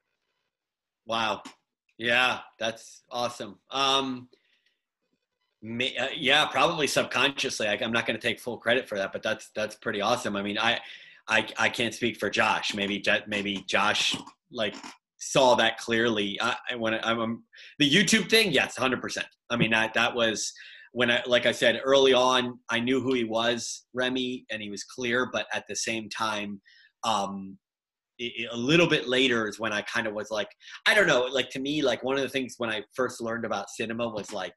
Wow, 1.06 1.44
yeah, 1.98 2.40
that's 2.60 3.04
awesome. 3.12 3.58
Um, 3.72 4.30
may, 5.62 5.96
uh, 5.98 6.08
yeah, 6.16 6.46
probably 6.46 6.88
subconsciously. 6.88 7.68
I, 7.68 7.74
am 7.76 7.92
not 7.92 8.06
going 8.06 8.20
to 8.20 8.26
take 8.26 8.40
full 8.40 8.58
credit 8.58 8.88
for 8.88 8.98
that, 8.98 9.12
but 9.12 9.24
that's 9.24 9.50
that's 9.56 9.76
pretty 9.76 10.02
awesome. 10.02 10.36
I 10.36 10.44
mean, 10.44 10.58
I 10.58 10.80
I, 11.28 11.48
I 11.58 11.70
can't 11.70 11.94
speak 11.94 12.18
for 12.18 12.30
Josh. 12.30 12.74
Maybe 12.74 13.04
maybe 13.28 13.64
Josh 13.68 14.16
like 14.52 14.76
saw 15.20 15.56
that 15.56 15.78
clearly. 15.78 16.40
I, 16.42 16.76
when 16.78 16.94
I, 16.94 17.12
am 17.12 17.44
the 17.80 17.90
YouTube 17.90 18.30
thing, 18.30 18.52
yes, 18.52 18.78
100. 18.78 19.02
percent 19.02 19.28
I 19.50 19.58
mean 19.58 19.72
that 19.72 19.94
that 19.96 20.14
was 20.14 20.54
when 20.92 21.10
I 21.12 21.22
like 21.26 21.46
I 21.46 21.52
said 21.52 21.82
early 21.84 22.14
on. 22.14 22.60
I 22.70 22.80
knew 22.80 23.02
who 23.02 23.14
he 23.14 23.24
was, 23.24 23.86
Remy, 23.94 24.46
and 24.52 24.62
he 24.62 24.70
was 24.70 24.84
clear. 24.84 25.30
But 25.32 25.48
at 25.54 25.66
the 25.68 25.76
same 25.76 26.10
time, 26.10 26.62
um, 27.04 27.58
a 28.20 28.56
little 28.56 28.88
bit 28.88 29.08
later 29.08 29.48
is 29.48 29.60
when 29.60 29.74
I 29.74 29.82
kind 29.82 30.08
of 30.08 30.14
was 30.14 30.32
like, 30.32 30.50
I 30.86 30.94
don't 30.94 31.08
know, 31.08 31.28
like 31.32 31.50
to 31.52 31.60
me, 31.60 31.82
like 31.82 32.04
one 32.04 32.16
of 32.16 32.24
the 32.24 32.30
things 32.30 32.56
when 32.58 32.70
I 32.70 32.84
first 32.96 33.22
learned 33.22 33.46
about 33.46 33.70
cinema 33.70 34.08
was 34.10 34.34
like, 34.34 34.54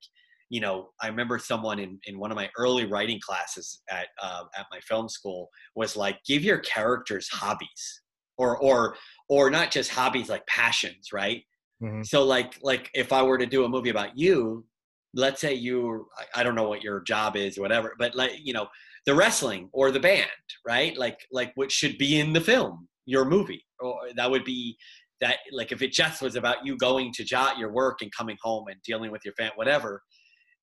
you 0.49 0.61
know, 0.61 0.89
I 1.01 1.07
remember 1.07 1.39
someone 1.39 1.79
in, 1.79 1.99
in 2.05 2.19
one 2.19 2.31
of 2.31 2.37
my 2.37 2.51
early 2.59 2.85
writing 2.85 3.21
classes 3.21 3.83
at 3.89 4.09
uh, 4.21 4.43
at 4.59 4.67
my 4.73 4.81
film 4.81 5.09
school 5.09 5.49
was 5.77 5.97
like, 5.97 6.19
give 6.27 6.43
your 6.43 6.59
characters 6.59 7.29
hobbies, 7.31 8.03
or 8.37 8.59
or 8.59 8.97
or 9.29 9.49
not 9.51 9.71
just 9.71 9.91
hobbies 9.91 10.29
like 10.29 10.45
passions, 10.47 11.13
right? 11.13 11.43
Mm-hmm. 11.83 12.03
So 12.03 12.25
like 12.25 12.59
like 12.63 12.91
if 12.95 13.13
I 13.13 13.23
were 13.23 13.39
to 13.39 13.47
do 13.47 13.65
a 13.65 13.69
movie 13.69 13.91
about 13.91 14.19
you, 14.19 14.67
let's 15.15 15.41
say 15.41 15.55
you, 15.55 16.09
I 16.35 16.43
don't 16.43 16.57
know 16.57 16.69
what 16.69 16.83
your 16.83 17.01
job 17.01 17.37
is, 17.37 17.57
or 17.57 17.63
whatever, 17.63 17.95
but 17.97 18.17
like 18.17 18.33
you 18.43 18.53
know, 18.53 18.67
the 19.07 19.15
wrestling 19.15 19.69
or 19.73 19.93
the 19.93 20.01
band, 20.01 20.29
right? 20.67 20.97
Like 20.97 21.19
like 21.31 21.53
what 21.55 21.71
should 21.71 21.97
be 21.97 22.19
in 22.19 22.33
the 22.33 22.41
film 22.41 22.89
your 23.11 23.25
movie. 23.25 23.65
Or 23.81 23.95
that 24.17 24.31
would 24.31 24.45
be 24.45 24.77
that 25.21 25.39
like 25.53 25.73
if 25.73 25.83
it 25.83 25.93
just 25.93 26.23
was 26.23 26.37
about 26.37 26.65
you 26.65 26.77
going 26.77 27.13
to 27.13 27.25
jot 27.25 27.59
your 27.59 27.73
work 27.73 28.03
and 28.03 28.11
coming 28.17 28.37
home 28.43 28.65
and 28.69 28.81
dealing 28.83 29.11
with 29.11 29.23
your 29.25 29.35
family 29.35 29.53
whatever 29.57 30.03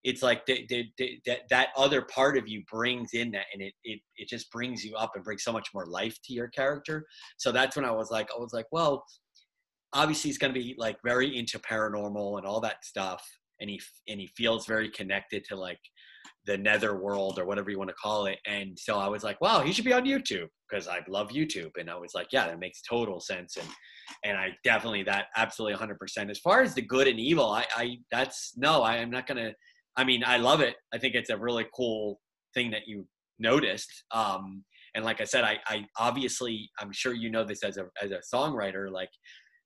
it's 0.03 0.23
like 0.23 0.45
they, 0.45 0.65
they, 0.69 0.89
they, 0.97 1.19
that 1.25 1.41
that 1.49 1.69
other 1.75 2.03
part 2.03 2.37
of 2.37 2.47
you 2.47 2.63
brings 2.71 3.09
in 3.13 3.31
that 3.31 3.45
and 3.53 3.61
it, 3.61 3.73
it 3.83 3.99
it 4.15 4.27
just 4.29 4.49
brings 4.51 4.83
you 4.83 4.95
up 4.95 5.11
and 5.15 5.23
brings 5.23 5.43
so 5.43 5.51
much 5.51 5.69
more 5.73 5.85
life 5.85 6.17
to 6.23 6.33
your 6.33 6.47
character. 6.49 7.05
So 7.37 7.51
that's 7.51 7.75
when 7.75 7.85
i 7.85 7.91
was 7.91 8.09
like 8.11 8.27
i 8.35 8.39
was 8.39 8.53
like 8.53 8.67
well 8.71 9.03
obviously 9.93 10.29
he's 10.29 10.37
going 10.37 10.53
to 10.53 10.59
be 10.59 10.75
like 10.77 10.97
very 11.03 11.37
into 11.37 11.59
paranormal 11.59 12.37
and 12.37 12.47
all 12.47 12.61
that 12.61 12.85
stuff 12.85 13.23
and 13.59 13.69
he 13.69 13.81
and 14.07 14.19
he 14.19 14.27
feels 14.27 14.65
very 14.65 14.89
connected 14.89 15.43
to 15.45 15.55
like 15.55 15.79
the 16.45 16.57
nether 16.57 16.97
world 16.97 17.39
or 17.39 17.45
whatever 17.45 17.69
you 17.69 17.77
want 17.77 17.89
to 17.89 17.95
call 17.95 18.25
it. 18.25 18.39
And 18.45 18.77
so 18.77 18.97
i 18.97 19.07
was 19.07 19.23
like 19.23 19.39
wow 19.41 19.61
he 19.61 19.71
should 19.71 19.85
be 19.85 19.93
on 19.93 20.05
youtube 20.05 20.47
because 20.69 20.87
i 20.87 20.99
love 21.07 21.29
youtube. 21.29 21.71
And 21.79 21.89
i 21.89 21.95
was 21.95 22.13
like 22.13 22.27
yeah 22.31 22.47
that 22.47 22.59
makes 22.59 22.81
total 22.81 23.19
sense. 23.19 23.57
And 23.57 23.67
and 24.23 24.37
i 24.37 24.49
definitely 24.63 25.03
that 25.03 25.25
absolutely 25.35 25.77
100% 25.77 26.29
as 26.29 26.39
far 26.39 26.61
as 26.61 26.73
the 26.73 26.81
good 26.81 27.07
and 27.07 27.19
evil 27.19 27.49
i 27.49 27.65
i 27.75 27.97
that's 28.11 28.53
no 28.55 28.81
i 28.81 28.97
am 28.97 29.09
not 29.09 29.27
gonna 29.27 29.51
i 29.95 30.03
mean 30.03 30.23
i 30.25 30.37
love 30.37 30.61
it. 30.61 30.75
I 30.93 30.97
think 30.97 31.15
it's 31.15 31.29
a 31.29 31.37
really 31.37 31.65
cool 31.75 32.19
thing 32.53 32.71
that 32.71 32.87
you 32.87 33.07
noticed. 33.39 33.91
Um 34.11 34.63
and 34.95 35.05
like 35.05 35.21
i 35.21 35.23
said 35.23 35.43
i 35.43 35.57
i 35.67 35.85
obviously 35.97 36.69
i'm 36.79 36.91
sure 36.91 37.13
you 37.13 37.29
know 37.29 37.43
this 37.43 37.63
as 37.63 37.77
a 37.77 37.85
as 38.01 38.11
a 38.11 38.21
songwriter 38.33 38.91
like 38.91 39.09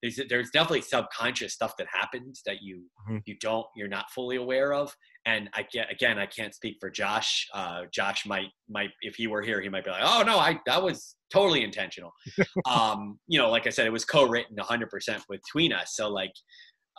there's 0.02 0.20
there's 0.30 0.50
definitely 0.52 0.82
subconscious 0.82 1.54
stuff 1.54 1.74
that 1.78 1.88
happens 1.92 2.42
that 2.46 2.62
you 2.62 2.84
mm-hmm. 3.08 3.18
you 3.26 3.36
don't 3.40 3.66
you're 3.76 3.88
not 3.88 4.06
fully 4.14 4.36
aware 4.36 4.74
of 4.74 4.96
and 5.26 5.50
i 5.54 5.66
get 5.72 5.92
again 5.92 6.18
i 6.18 6.26
can't 6.26 6.56
speak 6.56 6.78
for 6.80 6.90
josh 6.90 7.48
uh, 7.54 7.82
josh 7.94 8.26
might 8.26 8.50
might 8.70 8.90
if 9.02 9.16
he 9.16 9.28
were 9.28 9.42
here 9.42 9.62
he 9.62 9.70
might 9.70 9.86
be 9.86 9.92
like 9.92 10.04
oh 10.04 10.24
no 10.26 10.38
i 10.38 10.60
that 10.66 10.82
was 10.82 11.16
totally 11.32 11.64
intentional 11.64 12.12
um 12.70 13.20
you 13.28 13.40
know 13.40 13.50
like 13.50 13.68
i 13.68 13.70
said 13.70 13.86
it 13.86 13.92
was 13.92 14.06
co-written 14.06 14.56
100% 14.58 15.22
between 15.30 15.74
us 15.74 15.94
so 15.96 16.10
like 16.10 16.34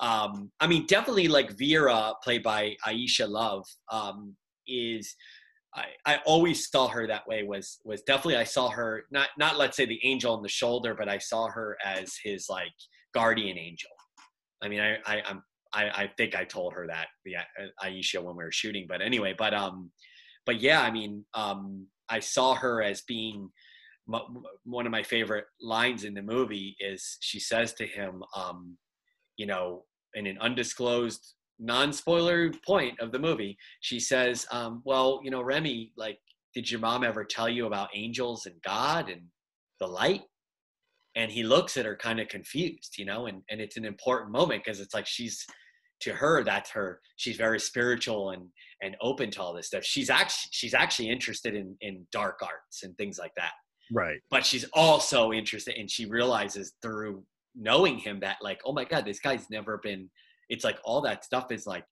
um 0.00 0.50
i 0.60 0.66
mean 0.66 0.86
definitely 0.86 1.28
like 1.28 1.56
vera 1.58 2.12
played 2.22 2.42
by 2.42 2.74
aisha 2.86 3.28
love 3.28 3.64
um 3.90 4.36
is 4.66 5.14
I, 5.74 5.86
I 6.04 6.18
always 6.26 6.70
saw 6.70 6.86
her 6.88 7.06
that 7.06 7.26
way 7.26 7.44
was 7.44 7.80
was 7.84 8.02
definitely 8.02 8.36
I 8.36 8.44
saw 8.44 8.68
her 8.68 9.04
not 9.10 9.28
not 9.38 9.56
let's 9.56 9.76
say 9.76 9.86
the 9.86 10.00
angel 10.04 10.34
on 10.34 10.42
the 10.42 10.48
shoulder, 10.48 10.94
but 10.94 11.08
I 11.08 11.16
saw 11.16 11.48
her 11.48 11.78
as 11.82 12.14
his 12.22 12.46
like 12.50 12.72
guardian 13.14 13.56
angel. 13.56 13.90
I 14.62 14.68
mean, 14.68 14.80
I, 14.80 14.96
I 15.06 15.22
I'm 15.26 15.42
I, 15.72 15.84
I 15.84 16.10
think 16.16 16.34
I 16.34 16.44
told 16.44 16.74
her 16.74 16.86
that 16.86 17.06
the 17.24 17.36
uh, 17.36 17.42
Aisha 17.82 18.22
when 18.22 18.36
we 18.36 18.44
were 18.44 18.52
shooting, 18.52 18.86
but 18.88 19.00
anyway, 19.00 19.34
but 19.36 19.54
um, 19.54 19.90
but 20.46 20.60
yeah, 20.60 20.82
I 20.82 20.90
mean, 20.90 21.24
um, 21.34 21.86
I 22.08 22.20
saw 22.20 22.54
her 22.54 22.82
as 22.82 23.02
being 23.02 23.50
one 24.64 24.84
of 24.84 24.92
my 24.92 25.02
favorite 25.02 25.44
lines 25.60 26.04
in 26.04 26.14
the 26.14 26.22
movie 26.22 26.76
is 26.80 27.16
she 27.20 27.38
says 27.38 27.72
to 27.74 27.86
him, 27.86 28.22
um, 28.36 28.76
you 29.36 29.46
know, 29.46 29.84
in 30.14 30.26
an 30.26 30.38
undisclosed 30.40 31.34
non-spoiler 31.58 32.52
point 32.66 32.98
of 33.00 33.12
the 33.12 33.18
movie, 33.18 33.56
she 33.80 34.00
says, 34.00 34.46
um, 34.50 34.82
"Well, 34.84 35.20
you 35.22 35.30
know, 35.30 35.42
Remy, 35.42 35.92
like, 35.96 36.18
did 36.54 36.70
your 36.70 36.80
mom 36.80 37.04
ever 37.04 37.24
tell 37.24 37.48
you 37.48 37.66
about 37.66 37.90
angels 37.94 38.46
and 38.46 38.60
God 38.62 39.08
and 39.08 39.22
the 39.80 39.86
light?" 39.86 40.22
And 41.14 41.30
he 41.30 41.42
looks 41.42 41.76
at 41.76 41.86
her 41.86 41.96
kind 41.96 42.20
of 42.20 42.28
confused, 42.28 42.98
you 42.98 43.04
know, 43.04 43.26
and 43.26 43.42
and 43.48 43.60
it's 43.60 43.76
an 43.76 43.84
important 43.84 44.32
moment 44.32 44.64
because 44.64 44.80
it's 44.80 44.94
like 44.94 45.06
she's 45.06 45.46
to 46.02 46.12
her 46.12 46.44
that's 46.44 46.70
her 46.70 47.00
she's 47.16 47.36
very 47.36 47.58
spiritual 47.58 48.30
and 48.30 48.48
and 48.82 48.96
open 49.00 49.30
to 49.30 49.40
all 49.40 49.54
this 49.54 49.68
stuff. 49.68 49.84
She's 49.84 50.10
actually 50.10 50.50
she's 50.50 50.74
actually 50.74 51.08
interested 51.08 51.54
in 51.54 51.76
in 51.80 52.06
dark 52.12 52.40
arts 52.42 52.82
and 52.82 52.96
things 52.98 53.18
like 53.18 53.32
that. 53.36 53.52
Right. 53.92 54.18
But 54.30 54.44
she's 54.44 54.64
also 54.74 55.32
interested 55.32 55.76
and 55.78 55.90
she 55.90 56.06
realizes 56.06 56.74
through 56.82 57.24
knowing 57.54 57.98
him 57.98 58.18
that 58.20 58.36
like 58.42 58.60
oh 58.64 58.72
my 58.72 58.84
god 58.84 59.04
this 59.04 59.20
guy's 59.20 59.46
never 59.50 59.78
been 59.82 60.10
it's 60.48 60.64
like 60.64 60.78
all 60.84 61.02
that 61.02 61.24
stuff 61.24 61.52
is 61.52 61.66
like 61.66 61.84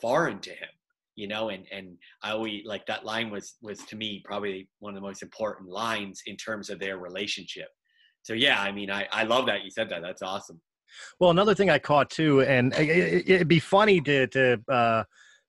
foreign 0.00 0.38
to 0.38 0.50
him 0.50 0.68
you 1.14 1.26
know? 1.26 1.48
And 1.48 1.64
and 1.72 1.96
i 2.22 2.30
always 2.30 2.62
like 2.64 2.86
that 2.86 3.04
line 3.04 3.30
was 3.30 3.56
was 3.62 3.78
to 3.86 3.96
me 3.96 4.22
probably 4.24 4.68
one 4.78 4.94
of 4.94 4.94
the 5.00 5.06
most 5.06 5.22
important 5.22 5.68
lines 5.68 6.22
in 6.26 6.36
terms 6.36 6.70
of 6.70 6.78
their 6.78 6.98
relationship. 6.98 7.68
So 8.22 8.34
yeah 8.34 8.60
i 8.60 8.70
mean 8.70 8.90
i 8.90 9.06
i 9.10 9.24
love 9.24 9.46
that 9.46 9.64
you 9.64 9.70
said 9.70 9.88
that 9.88 10.02
that's 10.02 10.22
awesome 10.22 10.60
well 11.20 11.30
another 11.30 11.54
thing 11.54 11.70
i 11.70 11.78
caught 11.78 12.10
too 12.10 12.42
and 12.42 12.72
it, 12.76 13.38
would 13.38 13.48
be 13.48 13.58
funny 13.58 14.00
to 14.00 14.26
to 14.28 14.60
uh 14.68 15.04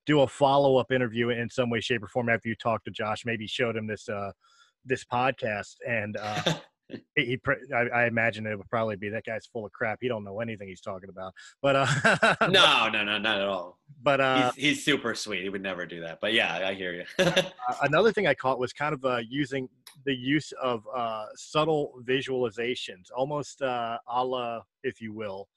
do 0.05 0.21
a 0.21 0.27
follow-up 0.27 0.91
interview 0.91 1.29
in 1.29 1.49
some 1.49 1.69
way 1.69 1.79
shape 1.79 2.01
or 2.03 2.07
form 2.07 2.29
after 2.29 2.49
you 2.49 2.55
talked 2.55 2.85
to 2.85 2.91
josh 2.91 3.25
maybe 3.25 3.47
showed 3.47 3.75
him 3.75 3.87
this 3.87 4.07
uh 4.09 4.31
this 4.85 5.03
podcast 5.03 5.75
and 5.87 6.17
uh 6.17 6.53
he, 7.15 7.39
I, 7.73 7.81
I, 7.93 8.05
imagine 8.07 8.45
it 8.45 8.57
would 8.57 8.69
probably 8.69 8.95
be 8.95 9.09
that 9.09 9.25
guy's 9.25 9.45
full 9.45 9.65
of 9.65 9.71
crap. 9.71 9.99
He 10.01 10.07
don't 10.07 10.23
know 10.23 10.39
anything 10.39 10.67
he's 10.67 10.81
talking 10.81 11.09
about. 11.09 11.33
But 11.61 11.75
uh, 11.75 12.35
no, 12.49 12.89
no, 12.89 13.03
no, 13.03 13.17
not 13.17 13.41
at 13.41 13.47
all. 13.47 13.79
But 14.01 14.21
uh, 14.21 14.51
he's, 14.53 14.63
he's, 14.63 14.85
super 14.85 15.13
sweet. 15.13 15.43
He 15.43 15.49
would 15.49 15.61
never 15.61 15.85
do 15.85 16.01
that. 16.01 16.19
But 16.21 16.33
yeah, 16.33 16.67
I 16.67 16.73
hear 16.73 16.93
you. 16.93 17.03
uh, 17.19 17.41
another 17.81 18.11
thing 18.11 18.27
I 18.27 18.33
caught 18.33 18.59
was 18.59 18.73
kind 18.73 18.93
of 18.93 19.05
uh, 19.05 19.21
using 19.27 19.69
the 20.05 20.15
use 20.15 20.51
of 20.61 20.85
uh, 20.95 21.25
subtle 21.35 21.93
visualizations, 22.03 23.07
almost 23.15 23.61
uh, 23.61 23.97
a 24.07 24.23
la, 24.23 24.61
if 24.83 25.01
you 25.01 25.13
will. 25.13 25.47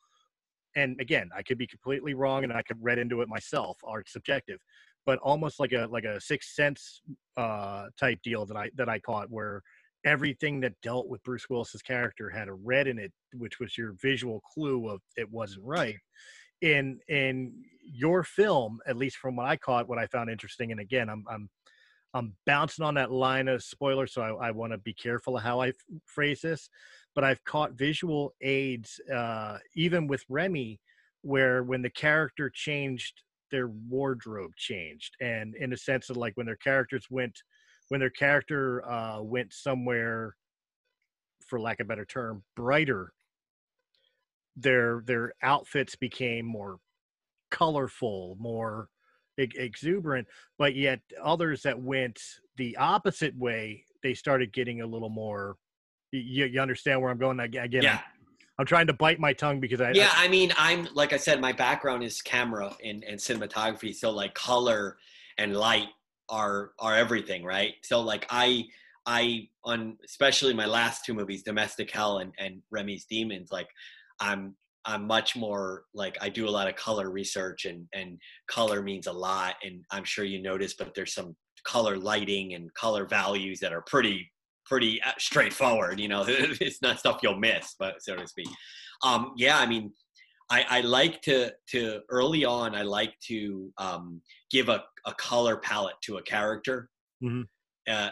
And 0.74 1.00
again, 1.00 1.30
I 1.36 1.42
could 1.42 1.58
be 1.58 1.66
completely 1.66 2.14
wrong, 2.14 2.44
and 2.44 2.52
I 2.52 2.62
could 2.62 2.82
read 2.82 2.98
into 2.98 3.20
it 3.20 3.28
myself. 3.28 3.78
Art 3.84 4.08
subjective, 4.08 4.58
but 5.04 5.18
almost 5.18 5.60
like 5.60 5.72
a 5.72 5.86
like 5.90 6.04
a 6.04 6.20
sixth 6.20 6.50
sense 6.54 7.02
uh, 7.36 7.86
type 7.98 8.20
deal 8.22 8.46
that 8.46 8.56
I 8.56 8.70
that 8.76 8.88
I 8.88 8.98
caught 8.98 9.30
where 9.30 9.62
everything 10.04 10.60
that 10.60 10.80
dealt 10.82 11.08
with 11.08 11.22
Bruce 11.22 11.48
Willis's 11.48 11.82
character 11.82 12.28
had 12.28 12.48
a 12.48 12.54
red 12.54 12.86
in 12.86 12.98
it, 12.98 13.12
which 13.34 13.60
was 13.60 13.76
your 13.78 13.94
visual 14.00 14.40
clue 14.52 14.88
of 14.88 15.00
it 15.16 15.30
wasn't 15.30 15.64
right. 15.64 15.96
In 16.62 17.00
in 17.08 17.52
your 17.84 18.24
film, 18.24 18.78
at 18.86 18.96
least 18.96 19.16
from 19.16 19.36
what 19.36 19.46
I 19.46 19.56
caught, 19.56 19.88
what 19.88 19.98
I 19.98 20.06
found 20.06 20.30
interesting, 20.30 20.70
and 20.70 20.80
again, 20.80 21.08
I'm 21.10 21.24
I'm 21.28 21.50
I'm 22.14 22.34
bouncing 22.46 22.84
on 22.84 22.94
that 22.94 23.10
line 23.10 23.48
of 23.48 23.62
spoiler, 23.62 24.06
so 24.06 24.22
I, 24.22 24.48
I 24.48 24.50
want 24.50 24.72
to 24.72 24.78
be 24.78 24.92
careful 24.92 25.36
of 25.36 25.42
how 25.42 25.60
I 25.60 25.68
f- 25.68 25.74
phrase 26.04 26.42
this. 26.42 26.68
But 27.14 27.24
I've 27.24 27.42
caught 27.44 27.72
visual 27.72 28.34
aids, 28.40 29.00
uh, 29.12 29.58
even 29.74 30.06
with 30.06 30.24
Remy, 30.28 30.80
where 31.22 31.62
when 31.62 31.82
the 31.82 31.90
character 31.90 32.50
changed, 32.50 33.22
their 33.50 33.68
wardrobe 33.68 34.52
changed, 34.56 35.16
and 35.20 35.54
in 35.56 35.72
a 35.72 35.76
sense 35.76 36.10
of 36.10 36.16
like 36.16 36.36
when 36.36 36.46
their 36.46 36.56
characters 36.56 37.06
went 37.10 37.42
when 37.88 38.00
their 38.00 38.10
character 38.10 38.86
uh, 38.88 39.20
went 39.20 39.52
somewhere, 39.52 40.34
for 41.46 41.60
lack 41.60 41.80
of 41.80 41.84
a 41.84 41.88
better 41.88 42.06
term, 42.06 42.42
brighter, 42.56 43.12
their 44.56 45.02
their 45.06 45.32
outfits 45.42 45.96
became 45.96 46.46
more 46.46 46.78
colorful, 47.50 48.36
more 48.38 48.88
exuberant. 49.38 50.26
But 50.58 50.74
yet, 50.74 51.00
others 51.22 51.62
that 51.62 51.80
went 51.80 52.20
the 52.56 52.76
opposite 52.76 53.36
way, 53.36 53.84
they 54.02 54.14
started 54.14 54.52
getting 54.52 54.80
a 54.80 54.86
little 54.86 55.10
more. 55.10 55.56
You, 56.10 56.46
you 56.46 56.60
understand 56.60 57.00
where 57.00 57.10
I'm 57.10 57.18
going 57.18 57.40
again? 57.40 57.70
Yeah. 57.70 57.94
I'm, 57.94 58.00
I'm 58.58 58.66
trying 58.66 58.86
to 58.88 58.92
bite 58.92 59.18
my 59.18 59.32
tongue 59.32 59.60
because 59.60 59.80
I. 59.80 59.92
Yeah, 59.92 60.10
I, 60.14 60.26
I 60.26 60.28
mean, 60.28 60.52
I'm 60.56 60.86
like 60.94 61.12
I 61.12 61.16
said, 61.16 61.40
my 61.40 61.52
background 61.52 62.04
is 62.04 62.20
camera 62.20 62.74
and, 62.84 63.02
and 63.04 63.18
cinematography, 63.18 63.94
so 63.94 64.10
like 64.10 64.34
color 64.34 64.98
and 65.38 65.56
light 65.56 65.88
are 66.28 66.72
are 66.78 66.96
everything, 66.96 67.44
right? 67.44 67.74
So 67.82 68.00
like 68.00 68.26
I 68.30 68.66
I 69.06 69.48
on 69.64 69.96
especially 70.04 70.54
my 70.54 70.66
last 70.66 71.04
two 71.04 71.14
movies, 71.14 71.42
Domestic 71.42 71.90
Hell 71.90 72.18
and, 72.18 72.32
and 72.38 72.62
Remy's 72.70 73.04
Demons, 73.06 73.50
like 73.50 73.68
I'm 74.20 74.54
I'm 74.84 75.06
much 75.06 75.36
more 75.36 75.84
like 75.94 76.16
I 76.20 76.28
do 76.28 76.48
a 76.48 76.50
lot 76.50 76.68
of 76.68 76.76
color 76.76 77.10
research 77.10 77.64
and 77.64 77.86
and 77.92 78.18
color 78.48 78.82
means 78.82 79.06
a 79.06 79.12
lot 79.12 79.54
and 79.62 79.84
I'm 79.90 80.04
sure 80.04 80.24
you 80.24 80.42
notice 80.42 80.74
but 80.74 80.94
there's 80.94 81.14
some 81.14 81.36
color 81.64 81.96
lighting 81.96 82.54
and 82.54 82.72
color 82.74 83.06
values 83.06 83.60
that 83.60 83.72
are 83.72 83.82
pretty 83.82 84.30
pretty 84.66 85.00
uh, 85.02 85.12
straightforward 85.18 86.00
you 86.00 86.08
know 86.08 86.24
it's 86.28 86.82
not 86.82 86.98
stuff 86.98 87.20
you'll 87.22 87.38
miss 87.38 87.76
but 87.78 88.02
so 88.02 88.16
to 88.16 88.26
speak 88.26 88.48
um 89.02 89.32
yeah 89.36 89.58
I 89.58 89.66
mean 89.66 89.92
I, 90.50 90.66
I 90.68 90.80
like 90.80 91.22
to 91.22 91.50
to 91.70 92.00
early 92.10 92.44
on 92.44 92.74
I 92.74 92.82
like 92.82 93.14
to 93.28 93.72
um 93.78 94.20
give 94.50 94.68
a, 94.68 94.84
a 95.06 95.14
color 95.14 95.56
palette 95.56 95.96
to 96.02 96.18
a 96.18 96.22
character. 96.22 96.90
Mm-hmm. 97.24 97.42
Uh, 97.90 98.10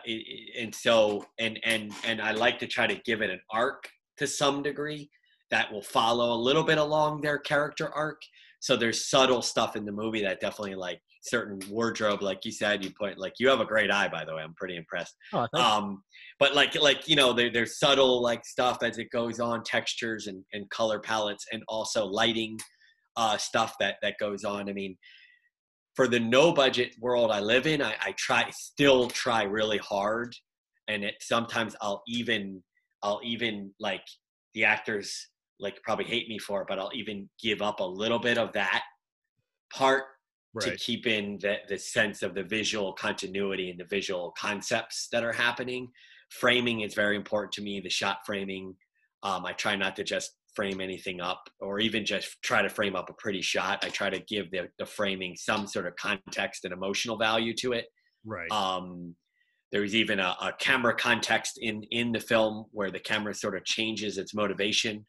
and 0.58 0.74
so 0.74 1.24
and 1.38 1.60
and 1.64 1.92
and 2.04 2.20
I 2.20 2.32
like 2.32 2.58
to 2.60 2.66
try 2.66 2.88
to 2.88 2.96
give 3.04 3.22
it 3.22 3.30
an 3.30 3.40
arc 3.52 3.88
to 4.16 4.26
some 4.26 4.62
degree 4.62 5.10
that 5.50 5.72
will 5.72 5.82
follow 5.82 6.32
a 6.32 6.40
little 6.40 6.62
bit 6.62 6.78
along 6.78 7.20
their 7.20 7.38
character 7.38 7.88
arc. 7.94 8.22
So 8.60 8.76
there's 8.76 9.08
subtle 9.08 9.42
stuff 9.42 9.74
in 9.74 9.84
the 9.84 9.92
movie 9.92 10.22
that 10.22 10.40
definitely 10.40 10.74
like 10.74 11.00
certain 11.22 11.60
wardrobe, 11.70 12.22
like 12.22 12.44
you 12.44 12.52
said, 12.52 12.84
you 12.84 12.90
point 12.98 13.18
like 13.18 13.34
you 13.38 13.48
have 13.48 13.60
a 13.60 13.64
great 13.64 13.90
eye, 13.90 14.08
by 14.08 14.24
the 14.24 14.34
way. 14.34 14.42
I'm 14.42 14.54
pretty 14.54 14.76
impressed. 14.76 15.14
Oh, 15.32 15.46
um, 15.54 16.02
but 16.38 16.54
like 16.54 16.74
like 16.80 17.08
you 17.08 17.16
know, 17.16 17.32
there, 17.32 17.50
there's 17.50 17.78
subtle 17.78 18.22
like 18.22 18.44
stuff 18.44 18.82
as 18.82 18.98
it 18.98 19.10
goes 19.10 19.40
on, 19.40 19.62
textures 19.64 20.26
and, 20.26 20.44
and 20.52 20.68
color 20.70 21.00
palettes, 21.00 21.46
and 21.52 21.62
also 21.68 22.06
lighting 22.06 22.58
uh, 23.16 23.36
stuff 23.36 23.74
that 23.80 23.96
that 24.02 24.14
goes 24.20 24.44
on. 24.44 24.68
I 24.68 24.72
mean, 24.72 24.96
for 25.94 26.06
the 26.06 26.20
no 26.20 26.52
budget 26.52 26.94
world 27.00 27.30
I 27.30 27.40
live 27.40 27.66
in, 27.66 27.82
I, 27.82 27.94
I 28.00 28.12
try 28.18 28.48
still 28.50 29.08
try 29.08 29.42
really 29.42 29.78
hard, 29.78 30.34
and 30.88 31.04
it 31.04 31.14
sometimes 31.20 31.74
I'll 31.80 32.02
even 32.06 32.62
I'll 33.02 33.20
even 33.24 33.72
like 33.80 34.04
the 34.54 34.64
actors 34.64 35.28
like 35.60 35.82
probably 35.82 36.04
hate 36.04 36.28
me 36.28 36.38
for 36.38 36.62
it, 36.62 36.66
but 36.68 36.78
I'll 36.78 36.92
even 36.94 37.28
give 37.42 37.62
up 37.62 37.80
a 37.80 37.84
little 37.84 38.18
bit 38.18 38.38
of 38.38 38.52
that 38.54 38.82
part 39.72 40.04
to 40.60 40.76
keep 40.76 41.06
in 41.06 41.38
the, 41.40 41.56
the 41.68 41.78
sense 41.78 42.22
of 42.22 42.34
the 42.34 42.42
visual 42.42 42.92
continuity 42.92 43.70
and 43.70 43.78
the 43.78 43.84
visual 43.84 44.34
concepts 44.36 45.08
that 45.12 45.22
are 45.22 45.32
happening. 45.32 45.88
Framing 46.30 46.80
is 46.80 46.94
very 46.94 47.16
important 47.16 47.52
to 47.52 47.62
me, 47.62 47.80
the 47.80 47.90
shot 47.90 48.18
framing. 48.26 48.74
Um, 49.22 49.46
I 49.46 49.52
try 49.52 49.76
not 49.76 49.94
to 49.96 50.04
just 50.04 50.32
frame 50.54 50.80
anything 50.80 51.20
up 51.20 51.48
or 51.60 51.78
even 51.78 52.04
just 52.04 52.42
try 52.42 52.62
to 52.62 52.68
frame 52.68 52.96
up 52.96 53.08
a 53.10 53.14
pretty 53.14 53.42
shot. 53.42 53.84
I 53.84 53.90
try 53.90 54.10
to 54.10 54.18
give 54.18 54.50
the, 54.50 54.68
the 54.78 54.86
framing 54.86 55.36
some 55.36 55.66
sort 55.66 55.86
of 55.86 55.94
context 55.96 56.64
and 56.64 56.72
emotional 56.72 57.16
value 57.16 57.54
to 57.58 57.72
it. 57.72 57.86
Right. 58.24 58.50
Um, 58.50 59.14
there's 59.70 59.94
even 59.94 60.18
a, 60.18 60.34
a 60.42 60.52
camera 60.58 60.94
context 60.94 61.58
in 61.60 61.84
in 61.90 62.10
the 62.10 62.20
film 62.20 62.66
where 62.72 62.90
the 62.90 62.98
camera 62.98 63.34
sort 63.34 63.56
of 63.56 63.64
changes 63.64 64.18
its 64.18 64.34
motivation 64.34 65.06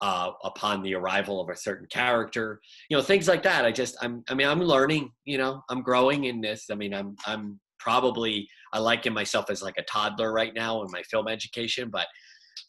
uh, 0.00 0.30
upon 0.44 0.82
the 0.82 0.94
arrival 0.94 1.40
of 1.40 1.48
a 1.50 1.56
certain 1.56 1.86
character 1.90 2.60
you 2.88 2.96
know 2.96 3.02
things 3.02 3.28
like 3.28 3.42
that. 3.42 3.64
I 3.64 3.72
just 3.72 3.96
i'm 4.02 4.24
i 4.28 4.34
mean 4.34 4.48
i'm 4.48 4.60
learning 4.60 5.12
you 5.24 5.38
know 5.38 5.62
i'm 5.68 5.82
growing 5.82 6.24
in 6.24 6.40
this. 6.40 6.66
I 6.70 6.74
mean 6.74 6.94
i'm 6.94 7.16
i'm 7.26 7.60
probably 7.78 8.48
i 8.72 8.78
liken 8.78 9.12
myself 9.12 9.50
as 9.50 9.62
like 9.62 9.76
a 9.78 9.82
toddler 9.82 10.32
right 10.32 10.52
now 10.54 10.82
in 10.82 10.88
my 10.92 11.02
film 11.04 11.26
education 11.26 11.88
but 11.90 12.06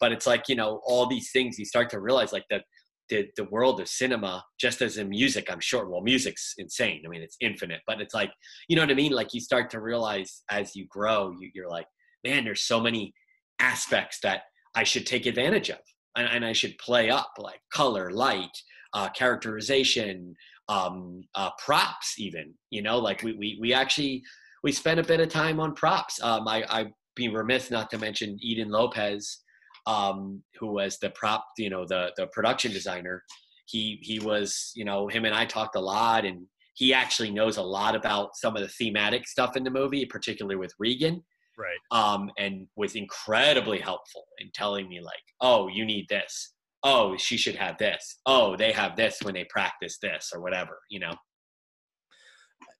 but 0.00 0.10
it's 0.10 0.26
like 0.26 0.48
you 0.48 0.56
know 0.56 0.80
all 0.86 1.06
these 1.06 1.30
things 1.32 1.58
you 1.58 1.64
start 1.64 1.90
to 1.90 2.00
realize 2.00 2.32
like 2.32 2.46
that 2.50 2.64
the, 3.10 3.26
the 3.36 3.44
world 3.44 3.78
of 3.78 3.88
cinema 3.88 4.42
just 4.58 4.80
as 4.80 4.96
in 4.96 5.08
music 5.08 5.50
i'm 5.52 5.60
sure 5.60 5.88
well 5.88 6.00
music's 6.00 6.54
insane. 6.56 7.02
I 7.04 7.08
mean 7.08 7.22
it's 7.22 7.36
infinite 7.40 7.80
but 7.86 8.00
it's 8.00 8.14
like 8.14 8.32
you 8.68 8.76
know 8.76 8.82
what 8.82 8.90
i 8.90 8.94
mean? 8.94 9.12
Like 9.12 9.34
you 9.34 9.40
start 9.40 9.70
to 9.70 9.80
realize 9.80 10.42
as 10.50 10.74
you 10.74 10.86
grow 10.88 11.34
you, 11.38 11.50
you're 11.54 11.68
like 11.68 11.86
man 12.24 12.44
there's 12.44 12.62
so 12.62 12.80
many 12.80 13.12
aspects 13.60 14.18
that 14.22 14.42
i 14.74 14.82
should 14.82 15.06
take 15.06 15.26
advantage 15.26 15.68
of 15.68 15.78
and, 16.16 16.28
and 16.28 16.44
I 16.44 16.52
should 16.52 16.76
play 16.78 17.10
up 17.10 17.32
like 17.38 17.60
color, 17.72 18.10
light, 18.10 18.56
uh, 18.94 19.08
characterization, 19.10 20.34
um, 20.68 21.24
uh, 21.34 21.50
props, 21.64 22.14
even. 22.18 22.54
You 22.70 22.82
know, 22.82 22.98
like 22.98 23.22
we 23.22 23.32
we 23.34 23.58
we 23.60 23.72
actually 23.72 24.22
we 24.62 24.72
spent 24.72 25.00
a 25.00 25.04
bit 25.04 25.20
of 25.20 25.28
time 25.28 25.60
on 25.60 25.74
props. 25.74 26.22
Um, 26.22 26.46
I 26.46 26.64
I'd 26.68 26.92
be 27.14 27.28
remiss 27.28 27.70
not 27.70 27.90
to 27.90 27.98
mention 27.98 28.38
Eden 28.40 28.70
Lopez, 28.70 29.38
um, 29.86 30.42
who 30.58 30.72
was 30.72 30.98
the 30.98 31.10
prop, 31.10 31.44
you 31.58 31.70
know, 31.70 31.84
the 31.86 32.12
the 32.16 32.26
production 32.28 32.72
designer. 32.72 33.22
He 33.66 33.98
he 34.02 34.18
was, 34.18 34.72
you 34.74 34.84
know, 34.84 35.08
him 35.08 35.24
and 35.24 35.34
I 35.34 35.46
talked 35.46 35.76
a 35.76 35.80
lot, 35.80 36.24
and 36.24 36.46
he 36.74 36.94
actually 36.94 37.30
knows 37.30 37.56
a 37.56 37.62
lot 37.62 37.94
about 37.94 38.36
some 38.36 38.56
of 38.56 38.62
the 38.62 38.68
thematic 38.68 39.26
stuff 39.26 39.56
in 39.56 39.64
the 39.64 39.70
movie, 39.70 40.06
particularly 40.06 40.56
with 40.56 40.74
Regan 40.78 41.22
right. 41.62 42.14
um, 42.14 42.30
and 42.38 42.66
was 42.76 42.94
incredibly 42.94 43.78
helpful 43.78 44.24
in 44.38 44.50
telling 44.54 44.88
me 44.88 45.00
like 45.00 45.22
oh 45.40 45.68
you 45.68 45.84
need 45.84 46.06
this. 46.08 46.54
Oh 46.82 47.16
she 47.16 47.36
should 47.36 47.56
have 47.56 47.78
this. 47.78 48.20
Oh 48.26 48.56
they 48.56 48.72
have 48.72 48.96
this 48.96 49.18
when 49.22 49.34
they 49.34 49.44
practice 49.44 49.98
this 50.02 50.30
or 50.34 50.40
whatever 50.40 50.78
you 50.90 51.00
know? 51.00 51.14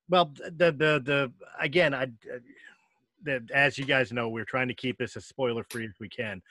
Well 0.09 0.33
the 0.35 0.73
the 0.73 1.03
the 1.05 1.33
again 1.61 1.95
i 1.95 2.07
the, 3.25 3.41
as 3.55 3.79
you 3.79 3.85
guys 3.85 4.13
know 4.13 4.29
we're 4.29 4.45
trying 4.45 4.69
to 4.69 4.75
keep 4.75 4.99
this 4.99 5.17
as 5.17 5.27
spoiler 5.27 5.65
free 5.71 5.85
as 5.85 5.95
we 6.01 6.09
can. 6.09 6.43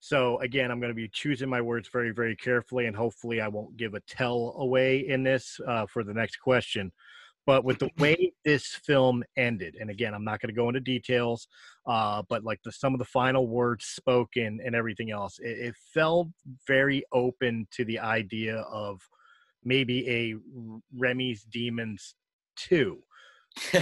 So 0.00 0.38
again 0.40 0.70
i'm 0.70 0.80
going 0.80 0.90
to 0.90 0.94
be 0.94 1.08
choosing 1.08 1.48
my 1.48 1.60
words 1.60 1.88
very 1.92 2.10
very 2.12 2.36
carefully 2.36 2.86
and 2.86 2.96
hopefully 2.96 3.40
i 3.40 3.48
won't 3.48 3.76
give 3.76 3.94
a 3.94 4.00
tell 4.00 4.54
away 4.58 5.08
in 5.08 5.22
this 5.22 5.58
uh, 5.66 5.86
for 5.86 6.04
the 6.04 6.14
next 6.14 6.36
question 6.36 6.92
but 7.46 7.64
with 7.64 7.78
the 7.78 7.90
way 7.98 8.32
this 8.44 8.66
film 8.66 9.22
ended 9.36 9.76
and 9.80 9.90
again 9.90 10.14
i'm 10.14 10.24
not 10.24 10.40
going 10.40 10.48
to 10.48 10.54
go 10.54 10.68
into 10.68 10.80
details 10.80 11.48
uh, 11.86 12.22
but 12.28 12.44
like 12.44 12.60
the 12.64 12.72
some 12.72 12.94
of 12.94 12.98
the 12.98 13.04
final 13.04 13.46
words 13.46 13.84
spoken 13.84 14.60
and 14.64 14.74
everything 14.74 15.10
else 15.10 15.38
it, 15.40 15.58
it 15.58 15.74
felt 15.92 16.28
very 16.66 17.04
open 17.12 17.66
to 17.70 17.84
the 17.84 17.98
idea 17.98 18.58
of 18.70 19.00
maybe 19.64 20.08
a 20.08 20.34
remy's 20.96 21.44
demons 21.44 22.14
2 22.56 22.98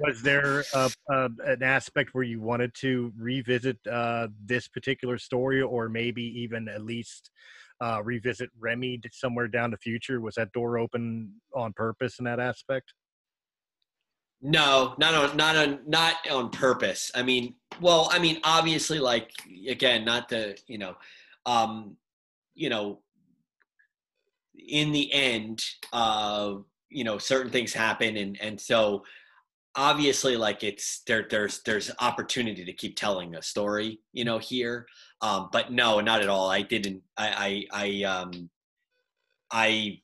was 0.00 0.22
there 0.22 0.64
a, 0.74 0.90
a, 1.10 1.28
an 1.46 1.62
aspect 1.62 2.10
where 2.12 2.22
you 2.22 2.40
wanted 2.40 2.72
to 2.74 3.12
revisit 3.18 3.76
uh, 3.90 4.28
this 4.44 4.68
particular 4.68 5.18
story 5.18 5.60
or 5.60 5.88
maybe 5.88 6.22
even 6.22 6.68
at 6.68 6.84
least 6.84 7.30
uh, 7.80 8.02
revisit 8.02 8.50
Remy 8.58 9.00
somewhere 9.12 9.48
down 9.48 9.70
the 9.70 9.76
future? 9.76 10.20
Was 10.20 10.34
that 10.34 10.52
door 10.52 10.78
open 10.78 11.32
on 11.54 11.72
purpose 11.72 12.18
in 12.18 12.24
that 12.26 12.40
aspect? 12.40 12.92
No, 14.42 14.94
not 14.98 15.14
on 15.14 15.36
not 15.36 15.56
on 15.56 15.80
not 15.86 16.14
on 16.30 16.50
purpose. 16.50 17.12
I 17.14 17.22
mean, 17.22 17.54
well, 17.80 18.08
I 18.10 18.18
mean, 18.18 18.40
obviously, 18.44 18.98
like 18.98 19.30
again, 19.68 20.04
not 20.04 20.28
the 20.28 20.58
you 20.66 20.78
know, 20.78 20.94
um, 21.44 21.96
you 22.54 22.70
know, 22.70 23.00
in 24.56 24.92
the 24.92 25.12
end, 25.12 25.62
uh, 25.92 26.54
you 26.88 27.04
know, 27.04 27.18
certain 27.18 27.52
things 27.52 27.74
happen, 27.74 28.16
and 28.16 28.40
and 28.40 28.58
so 28.58 29.04
obviously 29.76 30.36
like 30.36 30.64
it's 30.64 31.02
there 31.06 31.26
there's 31.30 31.62
there's 31.62 31.90
opportunity 32.00 32.64
to 32.64 32.72
keep 32.72 32.96
telling 32.96 33.36
a 33.36 33.42
story 33.42 34.00
you 34.12 34.24
know 34.24 34.38
here 34.38 34.84
um 35.22 35.48
but 35.52 35.72
no 35.72 36.00
not 36.00 36.22
at 36.22 36.28
all. 36.28 36.50
I 36.50 36.62
didn't 36.62 37.02
i 37.16 37.66
i 37.72 37.84
i 37.84 38.04
um 38.04 38.50
i 39.50 39.98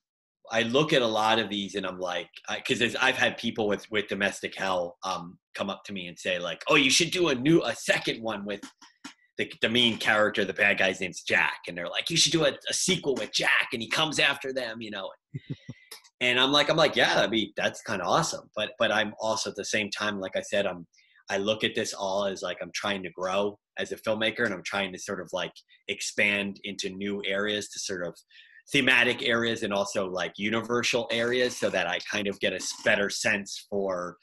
i 0.50 0.62
look 0.62 0.92
at 0.92 1.02
a 1.02 1.06
lot 1.06 1.38
of 1.38 1.48
these 1.48 1.74
and 1.74 1.86
i'm 1.86 1.98
like 1.98 2.28
because 2.54 2.94
i've 2.96 3.16
had 3.16 3.36
people 3.36 3.66
with 3.66 3.84
with 3.90 4.06
domestic 4.06 4.54
hell 4.56 4.96
um 5.04 5.38
come 5.54 5.70
up 5.70 5.82
to 5.84 5.92
me 5.92 6.06
and 6.06 6.18
say 6.18 6.38
like 6.38 6.62
oh 6.68 6.76
you 6.76 6.90
should 6.90 7.10
do 7.10 7.28
a 7.28 7.34
new 7.34 7.62
a 7.64 7.74
second 7.74 8.22
one 8.22 8.44
with 8.44 8.60
the, 9.38 9.52
the 9.60 9.68
main 9.68 9.98
character 9.98 10.44
the 10.44 10.52
bad 10.52 10.78
guy's 10.78 11.00
name's 11.00 11.22
jack. 11.22 11.60
And 11.68 11.76
they're 11.76 11.88
like 11.88 12.10
you 12.10 12.16
should 12.16 12.32
do 12.32 12.44
a, 12.44 12.52
a 12.68 12.74
sequel 12.74 13.14
with 13.14 13.32
jack 13.32 13.68
and 13.72 13.82
he 13.82 13.88
comes 13.88 14.18
after 14.18 14.52
them 14.52 14.80
you 14.80 14.90
know? 14.90 15.10
And 16.20 16.40
i'm 16.40 16.52
like 16.52 16.70
i'm 16.70 16.76
like 16.76 16.96
yeah 16.96 17.20
i 17.20 17.26
mean 17.26 17.52
that's 17.56 17.82
kind 17.82 18.00
of 18.00 18.08
awesome. 18.08 18.48
But 18.54 18.70
but 18.78 18.90
i'm 18.90 19.14
also 19.20 19.50
at 19.50 19.56
the 19.56 19.64
same 19.64 19.90
time 19.90 20.20
like 20.20 20.36
i 20.36 20.40
said 20.40 20.66
i'm 20.66 20.86
i 21.30 21.36
look 21.36 21.64
at 21.64 21.74
this 21.74 21.92
all 21.92 22.24
as 22.24 22.42
like 22.42 22.58
i'm 22.62 22.70
trying 22.74 23.02
to 23.02 23.10
grow 23.10 23.58
as 23.78 23.92
a 23.92 23.96
filmmaker 23.96 24.44
and 24.44 24.54
i'm 24.54 24.62
trying 24.64 24.92
to 24.92 24.98
sort 24.98 25.20
of 25.20 25.28
like 25.32 25.52
expand 25.88 26.58
into 26.64 26.90
new 26.90 27.22
areas 27.26 27.68
to 27.68 27.78
sort 27.78 28.06
of 28.06 28.14
thematic 28.72 29.22
areas 29.22 29.62
and 29.62 29.72
also 29.72 30.08
like 30.08 30.32
universal 30.36 31.06
areas 31.10 31.56
so 31.56 31.70
that 31.70 31.86
i 31.86 31.98
kind 32.10 32.26
of 32.26 32.38
get 32.40 32.52
a 32.52 32.60
better 32.84 33.08
sense 33.08 33.66
for 33.70 34.16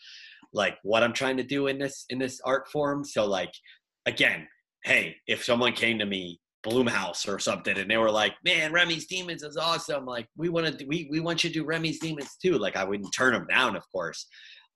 like 0.54 0.78
what 0.84 1.04
i'm 1.04 1.14
trying 1.14 1.38
to 1.38 1.44
do 1.44 1.68
in 1.68 1.78
this 1.78 2.06
in 2.10 2.20
this 2.20 2.40
art 2.46 2.68
form 2.70 3.04
so 3.04 3.26
like 3.26 3.52
again 4.06 4.48
hey 4.84 5.16
if 5.28 5.44
someone 5.44 5.74
came 5.74 5.98
to 5.98 6.06
me 6.06 6.40
Blumhouse 6.64 7.28
or 7.28 7.40
something, 7.40 7.78
and 7.78 7.92
they 7.92 7.98
were 7.98 8.10
like, 8.10 8.36
"Man, 8.44 8.72
Remy's 8.72 9.06
Demons 9.06 9.44
is 9.44 9.58
awesome. 9.58 10.06
Like, 10.06 10.28
we 10.38 10.50
want 10.50 10.80
to, 10.80 10.86
we 10.86 11.08
we 11.12 11.20
want 11.20 11.44
you 11.44 11.50
to 11.50 11.54
do 11.54 11.66
Remy's 11.66 12.00
Demons 12.00 12.38
too." 12.42 12.58
Like, 12.58 12.78
I 12.78 12.86
wouldn't 12.86 13.14
turn 13.14 13.34
them 13.34 13.46
down, 13.48 13.76
of 13.76 13.84
course. 13.92 14.26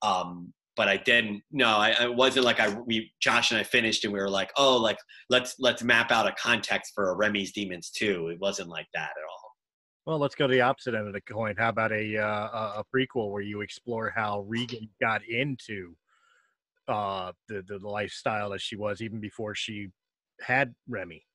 Um, 0.02 0.54
but 0.78 0.88
I 0.88 0.96
didn't. 0.98 1.42
No, 1.52 1.70
I, 1.70 1.96
I 2.00 2.08
wasn't 2.08 2.46
like 2.46 2.60
I 2.60 2.70
we 2.86 3.12
Josh 3.20 3.52
and 3.52 3.60
I 3.60 3.64
finished, 3.64 4.06
and 4.06 4.14
we 4.14 4.20
were 4.20 4.30
like, 4.30 4.52
"Oh, 4.56 4.78
like 4.78 4.98
let's 5.30 5.56
let's 5.60 5.84
map 5.84 6.12
out 6.12 6.28
a 6.28 6.32
context 6.34 6.94
for 6.96 7.10
a 7.10 7.16
Remy's 7.16 7.52
Demons 7.52 7.90
too." 7.90 8.30
It 8.30 8.40
wasn't 8.40 8.70
like 8.70 8.88
that 8.94 9.10
at 9.10 9.24
all. 9.30 9.52
Well, 10.06 10.20
let's 10.20 10.36
go 10.36 10.48
to 10.48 10.54
the 10.54 10.62
opposite 10.62 10.94
end 10.94 11.08
of 11.08 11.14
the 11.14 11.22
coin. 11.22 11.56
How 11.58 11.70
about 11.70 11.92
a 11.92 12.18
uh, 12.18 12.82
a 12.82 12.84
prequel 12.96 13.32
where 13.32 13.42
you 13.42 13.62
explore 13.62 14.14
how 14.16 14.42
Regan 14.48 14.88
got 15.02 15.22
into 15.28 15.96
uh, 16.88 17.32
the 17.50 17.64
the 17.68 17.80
lifestyle 17.80 18.54
as 18.54 18.62
she 18.62 18.76
was 18.76 19.02
even 19.02 19.20
before 19.20 19.56
she 19.56 19.88
had 20.40 20.74
Remy? 20.88 21.26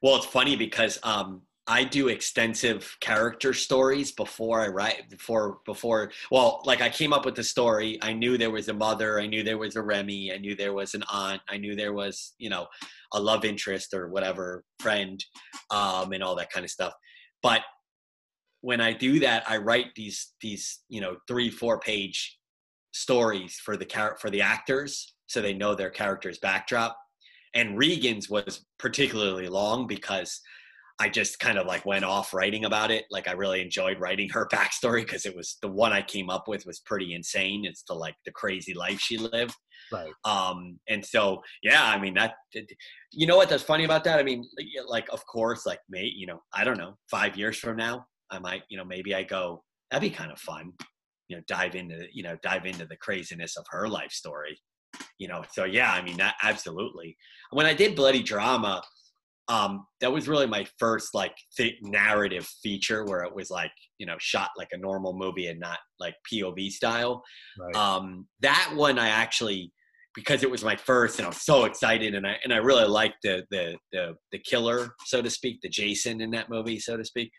Well, 0.00 0.16
it's 0.16 0.26
funny 0.26 0.56
because 0.56 0.98
um, 1.02 1.42
I 1.68 1.84
do 1.84 2.08
extensive 2.08 2.96
character 3.00 3.54
stories 3.54 4.10
before 4.10 4.60
I 4.60 4.66
write 4.66 5.08
before 5.08 5.58
before 5.64 6.10
well 6.30 6.60
like 6.64 6.80
I 6.80 6.88
came 6.88 7.12
up 7.12 7.24
with 7.24 7.36
the 7.36 7.44
story. 7.44 7.98
I 8.02 8.12
knew 8.12 8.36
there 8.36 8.50
was 8.50 8.68
a 8.68 8.74
mother. 8.74 9.20
I 9.20 9.26
knew 9.26 9.44
there 9.44 9.58
was 9.58 9.76
a 9.76 9.82
Remy. 9.82 10.32
I 10.32 10.38
knew 10.38 10.56
there 10.56 10.72
was 10.72 10.94
an 10.94 11.04
aunt. 11.08 11.40
I 11.48 11.58
knew 11.58 11.76
there 11.76 11.92
was 11.92 12.34
you 12.38 12.50
know 12.50 12.66
a 13.12 13.20
love 13.20 13.44
interest 13.44 13.94
or 13.94 14.08
whatever 14.08 14.64
friend 14.80 15.24
um, 15.70 16.12
and 16.12 16.22
all 16.22 16.34
that 16.36 16.50
kind 16.50 16.64
of 16.64 16.70
stuff. 16.70 16.94
But 17.42 17.62
when 18.60 18.80
I 18.80 18.92
do 18.92 19.20
that 19.20 19.48
I 19.48 19.58
write 19.58 19.94
these 19.94 20.32
these 20.40 20.80
you 20.88 21.00
know 21.00 21.16
three 21.28 21.50
four 21.50 21.78
page 21.78 22.38
stories 22.92 23.60
for 23.64 23.76
the 23.76 23.84
char- 23.84 24.16
for 24.20 24.30
the 24.30 24.42
actors 24.42 25.14
so 25.26 25.40
they 25.40 25.54
know 25.54 25.74
their 25.74 25.90
character's 25.90 26.38
backdrop. 26.38 26.96
And 27.54 27.78
Regan's 27.78 28.28
was 28.28 28.64
particularly 28.78 29.48
long 29.48 29.86
because 29.86 30.40
I 31.00 31.08
just 31.08 31.38
kind 31.38 31.58
of 31.58 31.66
like 31.66 31.84
went 31.86 32.04
off 32.04 32.34
writing 32.34 32.64
about 32.64 32.90
it. 32.90 33.04
Like 33.10 33.28
I 33.28 33.32
really 33.32 33.60
enjoyed 33.60 34.00
writing 34.00 34.28
her 34.30 34.46
backstory 34.52 35.00
because 35.00 35.26
it 35.26 35.36
was 35.36 35.56
the 35.62 35.68
one 35.68 35.92
I 35.92 36.02
came 36.02 36.30
up 36.30 36.48
with 36.48 36.66
was 36.66 36.80
pretty 36.80 37.14
insane. 37.14 37.64
It's 37.64 37.82
the 37.86 37.94
like 37.94 38.14
the 38.24 38.32
crazy 38.32 38.74
life 38.74 39.00
she 39.00 39.18
lived. 39.18 39.54
Right. 39.90 40.12
Um, 40.24 40.78
and 40.88 41.04
so 41.04 41.42
yeah, 41.62 41.84
I 41.84 41.98
mean 41.98 42.14
that. 42.14 42.34
You 43.12 43.26
know 43.26 43.36
what? 43.36 43.48
That's 43.48 43.62
funny 43.62 43.84
about 43.84 44.04
that. 44.04 44.18
I 44.18 44.22
mean, 44.22 44.48
like 44.86 45.08
of 45.12 45.24
course, 45.26 45.66
like 45.66 45.80
may 45.88 46.04
you 46.04 46.26
know, 46.26 46.40
I 46.52 46.64
don't 46.64 46.78
know, 46.78 46.96
five 47.10 47.36
years 47.36 47.58
from 47.58 47.76
now, 47.76 48.06
I 48.30 48.38
might 48.38 48.62
you 48.68 48.78
know 48.78 48.84
maybe 48.84 49.14
I 49.14 49.22
go 49.22 49.62
that'd 49.90 50.08
be 50.08 50.14
kind 50.14 50.32
of 50.32 50.38
fun. 50.38 50.72
You 51.28 51.36
know, 51.36 51.42
dive 51.46 51.74
into 51.74 52.06
you 52.12 52.22
know 52.22 52.36
dive 52.42 52.66
into 52.66 52.86
the 52.86 52.96
craziness 52.96 53.56
of 53.56 53.64
her 53.70 53.88
life 53.88 54.12
story 54.12 54.58
you 55.18 55.28
know 55.28 55.42
so 55.50 55.64
yeah 55.64 55.92
i 55.92 56.02
mean 56.02 56.16
that 56.16 56.34
absolutely 56.42 57.16
when 57.50 57.66
i 57.66 57.72
did 57.72 57.96
bloody 57.96 58.22
drama 58.22 58.82
um, 59.52 59.86
that 60.00 60.10
was 60.10 60.28
really 60.28 60.46
my 60.46 60.66
first 60.78 61.14
like 61.14 61.36
th- 61.56 61.76
narrative 61.82 62.46
feature 62.62 63.04
where 63.04 63.22
it 63.22 63.34
was 63.34 63.50
like 63.50 63.72
you 63.98 64.06
know 64.06 64.16
shot 64.18 64.48
like 64.56 64.70
a 64.72 64.78
normal 64.78 65.12
movie 65.12 65.48
and 65.48 65.60
not 65.60 65.78
like 66.00 66.14
POV 66.32 66.70
style. 66.70 67.22
Right. 67.58 67.76
Um, 67.76 68.26
that 68.40 68.72
one 68.74 68.98
I 68.98 69.08
actually 69.08 69.70
because 70.14 70.42
it 70.42 70.50
was 70.50 70.62
my 70.62 70.76
first 70.76 71.18
and 71.18 71.26
I 71.26 71.28
was 71.28 71.42
so 71.42 71.64
excited 71.64 72.14
and 72.14 72.26
I 72.26 72.36
and 72.44 72.52
I 72.52 72.58
really 72.58 72.86
liked 72.86 73.16
the 73.22 73.44
the 73.50 73.76
the, 73.92 74.14
the 74.30 74.38
killer 74.38 74.94
so 75.04 75.20
to 75.20 75.28
speak 75.28 75.60
the 75.62 75.68
Jason 75.68 76.22
in 76.22 76.30
that 76.30 76.48
movie 76.48 76.78
so 76.78 76.96
to 76.96 77.04
speak. 77.04 77.30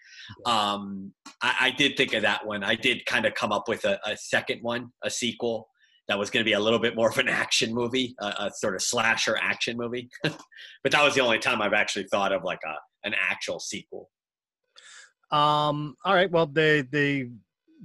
Um, 0.46 1.14
I, 1.42 1.56
I 1.62 1.72
did 1.72 1.98
think 1.98 2.14
of 2.14 2.22
that 2.22 2.46
one. 2.46 2.64
I 2.64 2.76
did 2.76 3.06
kind 3.08 3.26
of 3.26 3.34
come 3.34 3.52
up 3.52 3.68
with 3.68 3.86
a, 3.86 4.00
a 4.06 4.16
second 4.18 4.60
one, 4.62 4.90
a 5.04 5.10
sequel 5.10 5.68
that 6.08 6.20
was 6.20 6.30
going 6.30 6.44
to 6.44 6.50
be 6.50 6.54
a 6.54 6.60
little 6.60 6.80
bit 6.80 6.96
more 6.96 7.10
of 7.10 7.18
an 7.18 7.30
action 7.30 7.74
movie, 7.74 8.16
a, 8.20 8.26
a 8.26 8.52
sort 8.56 8.76
of 8.76 8.82
slasher 8.82 9.38
action 9.42 9.78
movie. 9.78 10.10
but 10.24 10.92
that 10.92 11.04
was 11.04 11.16
the 11.16 11.22
only 11.22 11.40
time 11.40 11.62
I've 11.62 11.74
actually 11.74 12.06
thought 12.06 12.32
of 12.32 12.44
like 12.44 12.60
a 12.66 13.08
an 13.08 13.14
actual 13.20 13.60
sequel. 13.60 14.10
Um. 15.32 15.96
All 16.06 16.14
right. 16.14 16.30
Well, 16.32 16.46
the 16.46 16.88
the 16.92 17.32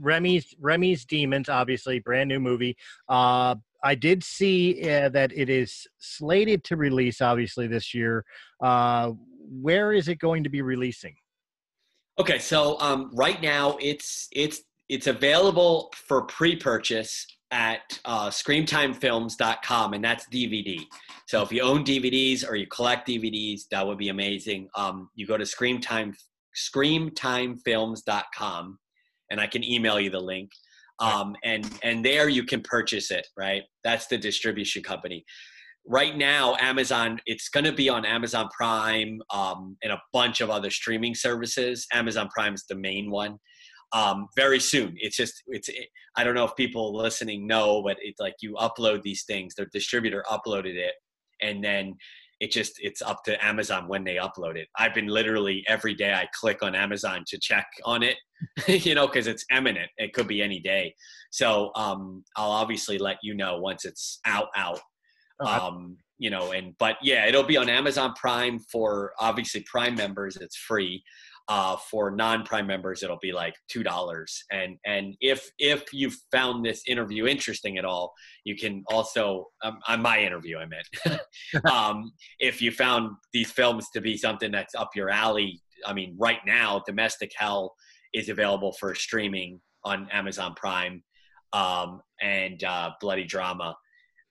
Remy's 0.01 0.55
Remy's 0.61 1.05
Demons, 1.05 1.49
obviously, 1.49 1.99
brand 2.01 2.29
new 2.29 2.41
movie. 2.41 2.77
Uh, 3.09 3.57
I 3.83 3.95
did 3.95 4.25
see 4.25 4.91
uh, 4.91 5.09
that 5.11 5.33
it 5.35 5.49
is 5.49 5.87
slated 5.99 6.65
to 6.65 6.77
release, 6.77 7.21
obviously, 7.21 7.69
this 7.69 7.95
year. 7.95 8.25
Uh, 8.63 9.13
where 9.41 9.93
is 9.93 10.09
it 10.09 10.19
going 10.19 10.45
to 10.45 10.51
be 10.51 10.63
releasing? 10.63 11.15
Okay, 12.19 12.39
so 12.39 12.79
um, 12.81 13.11
right 13.15 13.41
now 13.41 13.79
it's 13.81 14.29
it's 14.33 14.63
it's 14.89 15.07
available 15.07 15.93
for 15.95 16.23
pre-purchase 16.23 17.27
at 17.51 17.99
uh, 18.05 18.29
screamtimefilms.com 18.29 19.95
and 19.95 20.05
that's 20.05 20.29
dvd 20.29 20.85
so 21.29 21.43
if 21.43 21.53
you 21.53 21.61
own 21.61 21.85
dvds 21.85 22.49
or 22.49 22.57
you 22.57 22.67
collect 22.67 23.07
dvds 23.07 23.69
that 23.71 23.87
would 23.87 23.99
be 23.99 24.09
amazing. 24.09 24.67
Um, 24.75 25.11
you 25.15 25.27
go 25.27 25.37
to 25.37 25.45
screamtime 25.45 26.15
screamtimefilms.com 26.57 28.79
and 29.31 29.41
i 29.41 29.47
can 29.47 29.63
email 29.63 30.01
you 30.01 30.11
the 30.11 30.19
link. 30.19 30.51
Um, 31.01 31.37
and 31.45 31.71
and 31.83 32.05
there 32.05 32.29
you 32.29 32.43
can 32.45 32.61
purchase 32.63 33.11
it 33.11 33.27
right? 33.37 33.63
That's 33.85 34.07
the 34.07 34.19
distribution 34.19 34.83
company. 34.83 35.25
Right 35.87 36.17
now 36.17 36.57
amazon 36.57 37.21
it's 37.27 37.51
going 37.51 37.65
to 37.65 37.73
be 37.73 37.91
on 37.91 38.07
amazon 38.07 38.49
prime 38.57 39.21
um, 39.31 39.77
and 39.83 39.93
a 39.93 40.01
bunch 40.15 40.41
of 40.41 40.49
other 40.49 40.71
streaming 40.71 41.15
services. 41.15 41.87
Amazon 41.93 42.31
prime 42.35 42.55
is 42.55 42.65
the 42.69 42.75
main 42.75 43.11
one 43.11 43.39
um, 43.93 44.29
very 44.37 44.61
soon. 44.61 44.95
It's 44.97 45.17
just 45.17 45.43
it's 45.47 45.69
it, 45.69 45.89
i 46.19 46.25
don't 46.25 46.35
know 46.35 46.45
if 46.45 46.55
people 46.57 46.95
listening 46.95 47.47
know 47.47 47.83
but 47.83 47.97
it's 48.01 48.21
like 48.21 48.35
you 48.41 48.55
upload 48.55 49.03
these 49.03 49.25
things 49.25 49.55
the 49.55 49.67
distributor 49.67 50.25
uploaded 50.29 50.75
it 50.75 50.95
and 51.41 51.63
then 51.63 51.95
it 52.41 52.51
just 52.53 52.73
it's 52.79 53.01
up 53.03 53.23
to 53.25 53.45
amazon 53.45 53.89
when 53.89 54.05
they 54.05 54.17
upload 54.17 54.57
it. 54.57 54.69
I've 54.77 54.95
been 54.95 55.07
literally 55.07 55.65
every 55.69 55.95
day 55.95 56.13
i 56.13 56.29
click 56.39 56.63
on 56.63 56.75
amazon 56.75 57.25
to 57.29 57.39
check 57.39 57.67
on 57.85 58.03
it 58.03 58.17
you 58.69 58.95
know 58.95 59.07
because 59.07 59.27
it's 59.27 59.45
imminent. 59.53 59.91
It 59.97 60.13
could 60.13 60.29
be 60.29 60.43
any 60.43 60.61
day. 60.61 60.95
So 61.31 61.73
um, 61.75 62.25
i'll 62.37 62.51
obviously 62.51 62.99
let 62.99 63.19
you 63.23 63.35
know 63.35 63.59
once 63.59 63.85
it's 63.85 64.21
out 64.25 64.49
out 64.57 64.81
um, 65.41 65.97
you 66.19 66.31
know 66.31 66.53
and 66.53 66.75
but 66.79 66.97
yeah 67.03 67.27
it'll 67.27 67.45
be 67.45 67.57
on 67.57 67.69
amazon 67.69 68.13
prime 68.15 68.59
for 68.59 69.13
obviously 69.21 69.65
prime 69.71 69.95
members 69.95 70.37
it's 70.37 70.57
free 70.57 71.03
uh, 71.49 71.77
for 71.91 72.11
non-prime 72.11 72.67
members 72.67 73.03
it'll 73.03 73.19
be 73.23 73.33
like 73.33 73.55
two 73.69 73.83
dollars. 73.83 74.45
And 74.53 74.77
and 74.85 75.15
if 75.21 75.51
if 75.59 75.85
you 75.93 76.11
found 76.31 76.65
this 76.65 76.83
interview 76.87 77.27
interesting 77.27 77.79
at 77.79 77.85
all 77.85 78.13
you 78.45 78.57
can 78.57 78.85
also 78.89 79.47
um, 79.63 79.79
on 79.89 80.03
my 80.03 80.21
interview 80.21 80.59
i 80.59 80.67
meant. 80.67 81.21
Um, 81.71 82.13
if 82.39 82.61
you 82.61 82.71
found 82.71 83.11
these 83.33 83.51
films 83.51 83.87
to 83.95 84.01
be 84.01 84.17
something 84.17 84.53
that's 84.53 84.75
up 84.75 84.91
your 84.95 85.09
alley 85.09 85.63
i 85.87 85.93
mean 85.93 86.15
right 86.19 86.41
now 86.47 86.83
domestic 86.87 87.33
hell 87.37 87.75
is 88.13 88.29
available 88.29 88.73
for 88.73 88.95
streaming 88.95 89.61
on 89.85 90.09
amazon 90.11 90.55
prime. 90.55 91.03
Um, 91.55 92.03
and 92.21 92.63
uh, 92.63 92.91
bloody 93.01 93.25
drama 93.25 93.75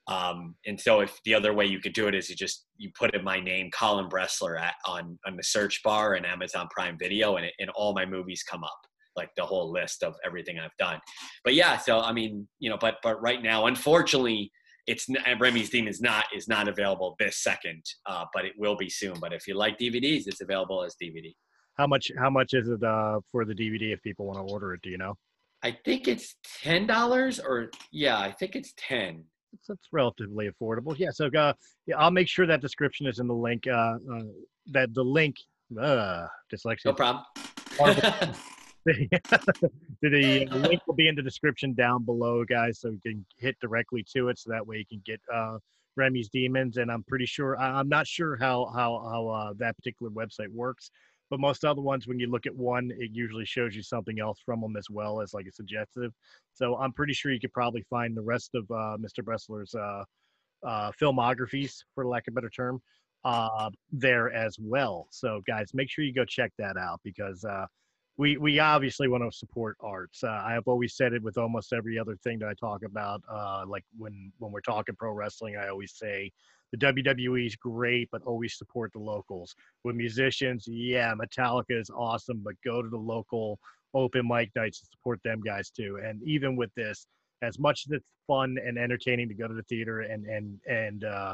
um, 0.07 0.55
and 0.65 0.79
so 0.79 1.01
if 1.01 1.19
the 1.25 1.33
other 1.33 1.53
way 1.53 1.65
you 1.65 1.79
could 1.79 1.93
do 1.93 2.07
it 2.07 2.15
is 2.15 2.29
you 2.29 2.35
just 2.35 2.65
you 2.77 2.91
put 2.97 3.13
in 3.13 3.23
my 3.23 3.39
name, 3.39 3.69
Colin 3.71 4.09
Bressler, 4.09 4.59
at, 4.59 4.75
on 4.85 5.19
on 5.25 5.35
the 5.35 5.43
search 5.43 5.81
bar 5.83 6.15
in 6.15 6.23
Amazon 6.23 6.67
Prime 6.71 6.97
Video, 6.97 7.35
and 7.35 7.45
it, 7.45 7.53
and 7.59 7.69
all 7.71 7.93
my 7.93 8.05
movies 8.05 8.43
come 8.43 8.63
up, 8.63 8.79
like 9.17 9.29
the 9.35 9.45
whole 9.45 9.71
list 9.71 10.03
of 10.03 10.15
everything 10.25 10.59
I've 10.59 10.75
done. 10.79 10.99
But 11.43 11.55
yeah, 11.55 11.77
so 11.77 11.99
I 11.99 12.13
mean, 12.13 12.47
you 12.59 12.69
know, 12.69 12.77
but 12.79 12.95
but 13.03 13.21
right 13.21 13.41
now, 13.41 13.65
unfortunately, 13.65 14.49
it's 14.87 15.07
Remy's 15.39 15.69
Demons 15.69 15.97
is 15.97 16.01
not 16.01 16.25
is 16.33 16.47
not 16.47 16.69
available 16.69 17.15
this 17.19 17.43
second, 17.43 17.83
uh, 18.05 18.23
but 18.33 18.45
it 18.45 18.53
will 18.57 18.77
be 18.77 18.89
soon. 18.89 19.15
But 19.19 19.33
if 19.33 19.45
you 19.45 19.55
like 19.55 19.77
DVDs, 19.77 20.23
it's 20.27 20.41
available 20.41 20.83
as 20.85 20.95
DVD. 21.01 21.33
How 21.77 21.85
much? 21.85 22.11
How 22.17 22.29
much 22.29 22.53
is 22.53 22.69
it 22.69 22.81
uh, 22.81 23.19
for 23.29 23.43
the 23.43 23.53
DVD 23.53 23.93
if 23.93 24.01
people 24.03 24.25
want 24.25 24.37
to 24.37 24.53
order 24.53 24.73
it? 24.73 24.79
Do 24.83 24.89
you 24.89 24.97
know? 24.97 25.15
I 25.63 25.77
think 25.83 26.07
it's 26.07 26.35
ten 26.63 26.87
dollars, 26.87 27.41
or 27.41 27.71
yeah, 27.91 28.17
I 28.17 28.31
think 28.31 28.55
it's 28.55 28.73
ten 28.77 29.25
it's, 29.53 29.69
it's 29.69 29.87
relatively 29.91 30.49
affordable. 30.49 30.97
Yeah, 30.97 31.11
so 31.11 31.27
uh, 31.27 31.53
yeah, 31.85 31.97
I'll 31.97 32.11
make 32.11 32.27
sure 32.27 32.45
that 32.45 32.61
description 32.61 33.07
is 33.07 33.19
in 33.19 33.27
the 33.27 33.33
link. 33.33 33.67
Uh, 33.67 33.97
uh 34.11 34.21
that 34.71 34.93
the 34.93 35.03
link, 35.03 35.35
uh, 35.79 36.27
dyslexia. 36.51 36.85
No 36.85 36.93
problem. 36.93 37.23
the, 38.85 39.09
the 40.01 40.47
link 40.51 40.81
will 40.87 40.95
be 40.95 41.07
in 41.07 41.15
the 41.15 41.21
description 41.21 41.73
down 41.73 42.03
below, 42.03 42.43
guys, 42.45 42.79
so 42.79 42.89
you 42.89 42.99
can 43.05 43.25
hit 43.37 43.57
directly 43.59 44.05
to 44.15 44.29
it. 44.29 44.39
So 44.39 44.49
that 44.51 44.65
way 44.65 44.77
you 44.77 44.85
can 44.85 45.01
get 45.05 45.21
uh, 45.33 45.57
Remy's 45.95 46.29
Demons. 46.29 46.77
And 46.77 46.91
I'm 46.91 47.03
pretty 47.03 47.25
sure 47.25 47.57
I'm 47.59 47.89
not 47.89 48.07
sure 48.07 48.37
how 48.37 48.71
how 48.73 49.05
how 49.09 49.27
uh, 49.27 49.53
that 49.57 49.75
particular 49.75 50.11
website 50.11 50.51
works. 50.53 50.91
But 51.29 51.39
most 51.39 51.65
other 51.65 51.81
ones, 51.81 52.07
when 52.07 52.19
you 52.19 52.29
look 52.29 52.45
at 52.45 52.55
one, 52.55 52.91
it 52.97 53.11
usually 53.11 53.45
shows 53.45 53.75
you 53.75 53.83
something 53.83 54.19
else 54.19 54.39
from 54.45 54.61
them 54.61 54.77
as 54.77 54.89
well 54.89 55.21
as 55.21 55.33
like 55.33 55.45
a 55.45 55.51
suggestive. 55.51 56.11
So 56.53 56.77
I'm 56.77 56.93
pretty 56.93 57.13
sure 57.13 57.31
you 57.31 57.39
could 57.39 57.53
probably 57.53 57.83
find 57.89 58.15
the 58.15 58.21
rest 58.21 58.51
of 58.55 58.63
uh, 58.71 58.97
Mr. 58.97 59.21
Bressler's 59.23 59.75
uh, 59.75 60.03
uh, 60.65 60.91
filmographies, 60.99 61.75
for 61.93 62.07
lack 62.07 62.27
of 62.27 62.33
a 62.33 62.35
better 62.35 62.49
term, 62.49 62.81
uh, 63.25 63.69
there 63.91 64.31
as 64.31 64.57
well. 64.59 65.07
So 65.11 65.41
guys, 65.45 65.71
make 65.73 65.89
sure 65.89 66.05
you 66.05 66.13
go 66.13 66.25
check 66.25 66.51
that 66.57 66.77
out 66.77 67.01
because 67.03 67.43
uh, 67.43 67.65
we 68.17 68.37
we 68.37 68.59
obviously 68.59 69.07
want 69.07 69.23
to 69.23 69.37
support 69.37 69.77
arts. 69.81 70.23
Uh, 70.23 70.41
I 70.43 70.53
have 70.53 70.67
always 70.67 70.95
said 70.95 71.13
it 71.13 71.21
with 71.21 71.37
almost 71.37 71.73
every 71.73 71.99
other 71.99 72.15
thing 72.23 72.39
that 72.39 72.49
I 72.49 72.53
talk 72.53 72.83
about. 72.83 73.21
Uh, 73.31 73.63
like 73.67 73.83
when 73.97 74.31
when 74.39 74.51
we're 74.51 74.61
talking 74.61 74.95
pro 74.95 75.11
wrestling, 75.11 75.55
I 75.55 75.67
always 75.67 75.93
say 75.95 76.31
the 76.71 76.77
WWE 76.77 77.45
is 77.45 77.55
great, 77.55 78.09
but 78.11 78.21
always 78.23 78.57
support 78.57 78.91
the 78.93 78.99
locals. 78.99 79.55
With 79.83 79.95
musicians, 79.95 80.65
yeah, 80.67 81.13
Metallica 81.13 81.79
is 81.79 81.89
awesome, 81.89 82.41
but 82.43 82.55
go 82.65 82.81
to 82.81 82.89
the 82.89 82.97
local 82.97 83.59
open 83.93 84.27
mic 84.27 84.51
nights 84.55 84.81
and 84.81 84.89
support 84.89 85.19
them 85.23 85.41
guys 85.41 85.69
too. 85.69 85.99
And 86.03 86.21
even 86.23 86.55
with 86.55 86.73
this, 86.75 87.07
as 87.41 87.57
much 87.59 87.85
as 87.87 87.91
it's 87.93 88.05
fun 88.27 88.57
and 88.63 88.77
entertaining 88.77 89.29
to 89.29 89.33
go 89.33 89.47
to 89.47 89.53
the 89.53 89.63
theater 89.63 90.01
and 90.01 90.25
and 90.25 90.59
and 90.67 91.03
uh, 91.03 91.33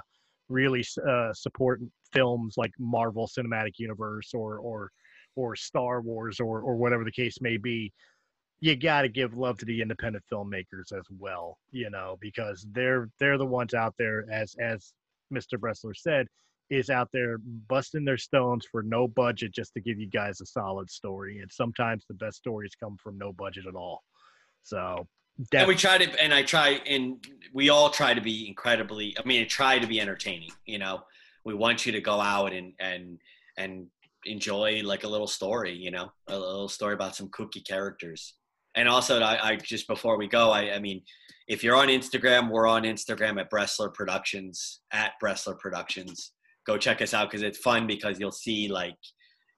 really 0.50 0.84
uh, 1.08 1.34
support 1.34 1.82
films 2.12 2.56
like 2.58 2.72
Marvel 2.80 3.28
Cinematic 3.28 3.74
Universe 3.78 4.34
or 4.34 4.58
or 4.58 4.92
or 5.36 5.56
Star 5.56 6.02
Wars 6.02 6.40
or 6.40 6.62
or 6.62 6.76
whatever 6.76 7.04
the 7.04 7.12
case 7.12 7.42
may 7.42 7.58
be, 7.58 7.92
you 8.60 8.76
got 8.76 9.02
to 9.02 9.10
give 9.10 9.36
love 9.36 9.58
to 9.58 9.66
the 9.66 9.82
independent 9.82 10.24
filmmakers 10.32 10.92
as 10.98 11.06
well, 11.18 11.58
you 11.72 11.90
know, 11.90 12.18
because 12.22 12.66
they're 12.72 13.10
they're 13.20 13.38
the 13.38 13.46
ones 13.46 13.74
out 13.74 13.96
there 13.98 14.26
as 14.32 14.56
as 14.60 14.94
Mr. 15.34 15.58
Bressler 15.58 15.96
said, 15.96 16.28
is 16.70 16.90
out 16.90 17.10
there 17.14 17.38
busting 17.70 18.06
their 18.06 18.18
stones 18.18 18.66
for 18.72 18.84
no 18.84 19.08
budget 19.08 19.54
just 19.54 19.74
to 19.74 19.82
give 19.82 20.00
you 20.00 20.08
guys 20.08 20.42
a 20.42 20.46
solid 20.46 20.90
story. 20.90 21.40
And 21.40 21.52
sometimes 21.52 22.06
the 22.08 22.16
best 22.16 22.38
stories 22.38 22.74
come 22.80 22.98
from 23.02 23.18
no 23.18 23.34
budget 23.34 23.66
at 23.68 23.76
all. 23.76 24.02
So 24.64 25.08
definitely. 25.52 25.60
and 25.60 25.68
we 25.68 25.76
try 25.76 25.98
to, 25.98 26.24
and 26.24 26.34
I 26.34 26.44
try, 26.44 26.82
and 26.88 27.24
we 27.54 27.70
all 27.70 27.90
try 27.90 28.14
to 28.14 28.22
be 28.22 28.48
incredibly. 28.48 29.16
I 29.18 29.28
mean, 29.28 29.48
try 29.48 29.80
to 29.80 29.88
be 29.88 30.00
entertaining. 30.00 30.52
You 30.66 30.80
know, 30.80 31.04
we 31.46 31.54
want 31.54 31.86
you 31.86 31.92
to 31.92 32.02
go 32.02 32.20
out 32.20 32.54
and 32.54 32.74
and 32.80 33.20
and 33.58 33.88
enjoy 34.26 34.82
like 34.84 35.04
a 35.04 35.08
little 35.08 35.28
story. 35.28 35.74
You 35.74 35.92
know, 35.92 36.12
a 36.28 36.38
little 36.38 36.70
story 36.70 36.94
about 36.94 37.16
some 37.16 37.30
kooky 37.30 37.66
characters. 37.66 38.36
And 38.76 38.90
also, 38.90 39.22
I, 39.22 39.52
I 39.52 39.56
just 39.56 39.88
before 39.88 40.18
we 40.18 40.28
go, 40.28 40.52
I, 40.52 40.74
I 40.74 40.80
mean, 40.80 41.02
if 41.48 41.64
you're 41.64 41.76
on 41.76 41.90
Instagram, 41.90 42.50
we're 42.50 42.68
on 42.68 42.84
Instagram 42.84 43.40
at 43.40 43.52
Bressler 43.52 43.94
Productions 43.94 44.82
at 44.92 45.14
Bressler 45.24 45.58
Productions. 45.60 46.32
Go 46.66 46.78
check 46.78 47.02
us 47.02 47.14
out 47.14 47.30
because 47.30 47.44
it's 47.44 47.58
fun 47.58 47.88
because 47.88 48.20
you'll 48.20 48.32
see 48.32 48.68
like 48.68 48.96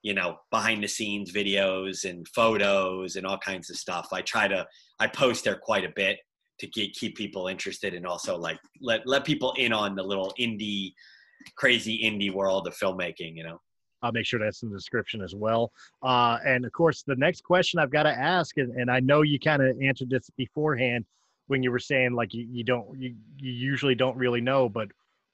you 0.02 0.14
know 0.14 0.38
behind 0.52 0.84
the 0.84 0.88
scenes 0.88 1.32
videos 1.32 2.04
and 2.10 2.28
photos 2.30 3.16
and 3.16 3.26
all 3.26 3.38
kinds 3.38 3.70
of 3.70 3.78
stuff. 3.78 4.08
I 4.12 4.22
try 4.22 4.48
to 4.48 4.66
I 5.00 5.08
post 5.08 5.44
there 5.44 5.60
quite 5.62 5.86
a 5.86 5.94
bit 5.96 6.18
to 6.60 6.68
get, 6.68 6.94
keep 6.94 7.16
people 7.16 7.48
interested 7.48 7.94
and 7.94 8.06
also 8.06 8.38
like 8.38 8.58
let 8.82 9.02
let 9.06 9.26
people 9.26 9.54
in 9.58 9.72
on 9.72 9.96
the 9.96 10.04
little 10.04 10.34
indie 10.40 10.94
crazy 11.56 12.02
indie 12.04 12.34
world 12.34 12.68
of 12.68 12.76
filmmaking. 12.76 13.36
You 13.36 13.44
know. 13.44 13.62
I'll 14.06 14.12
make 14.12 14.26
sure 14.26 14.40
that's 14.40 14.62
in 14.62 14.70
the 14.70 14.78
description 14.78 15.22
as 15.22 15.34
well. 15.34 15.72
Uh, 16.04 16.38
and 16.46 16.64
of 16.64 16.72
course, 16.72 17.04
the 17.04 17.16
next 17.16 17.44
question 17.44 17.80
I've 17.80 17.90
got 17.90 18.04
to 18.04 18.12
ask, 18.12 18.58
and, 18.58 18.72
and 18.76 18.92
I 18.92 19.00
know 19.00 19.24
you 19.24 19.40
kind 19.40 19.64
of 19.64 19.76
answered 19.82 20.10
this 20.10 20.30
beforehand 20.38 21.06
when 21.48 21.64
you 21.64 21.72
were 21.72 21.80
saying 21.80 22.14
like 22.14 22.34
you, 22.34 22.48
you 22.50 22.64
don't 22.64 23.00
you, 23.00 23.16
you 23.38 23.52
usually 23.52 23.96
don't 23.96 24.18
really 24.18 24.42
know 24.42 24.68
but 24.68 24.88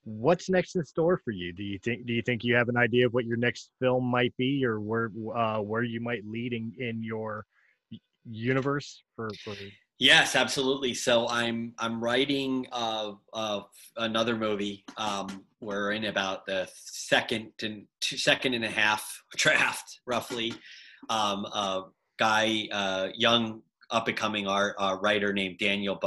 what's 0.03 0.49
next 0.49 0.75
in 0.75 0.83
store 0.83 1.17
for 1.23 1.31
you? 1.31 1.53
Do 1.53 1.63
you 1.63 1.79
think 1.79 2.05
do 2.05 2.13
you 2.13 2.21
think 2.21 2.43
you 2.43 2.55
have 2.55 2.69
an 2.69 2.77
idea 2.77 3.05
of 3.05 3.13
what 3.13 3.25
your 3.25 3.37
next 3.37 3.71
film 3.79 4.05
might 4.05 4.35
be, 4.37 4.65
or 4.65 4.79
where 4.79 5.11
uh, 5.35 5.59
where 5.59 5.83
you 5.83 5.99
might 6.01 6.25
lead 6.25 6.53
in, 6.53 6.73
in 6.79 7.03
your 7.03 7.45
universe 8.29 9.03
for, 9.15 9.29
for 9.43 9.53
Yes, 10.01 10.35
absolutely. 10.35 10.95
So 10.95 11.27
I'm 11.27 11.75
I'm 11.77 12.03
writing 12.03 12.65
uh, 12.71 13.11
uh, 13.33 13.59
another 13.97 14.35
movie. 14.35 14.83
Um, 14.97 15.45
we're 15.59 15.91
in 15.91 16.05
about 16.05 16.47
the 16.47 16.67
second 16.73 17.51
and 17.61 17.85
two, 17.99 18.17
second 18.17 18.55
and 18.55 18.65
a 18.65 18.67
half 18.67 19.21
draft, 19.37 19.99
roughly. 20.07 20.55
Um, 21.11 21.45
a 21.45 21.83
guy, 22.17 22.67
uh, 22.71 23.09
young 23.13 23.61
up 23.91 24.07
and 24.07 24.17
coming 24.17 24.47
art 24.47 24.73
uh, 24.79 24.97
writer 24.99 25.33
named 25.33 25.59
Daniel 25.59 25.99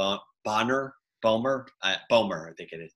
Bonner, 0.43 0.93
Bomer, 1.23 1.65
uh, 1.81 1.95
Bomer, 2.11 2.49
I 2.49 2.53
think 2.57 2.73
it 2.73 2.81
is. 2.81 2.91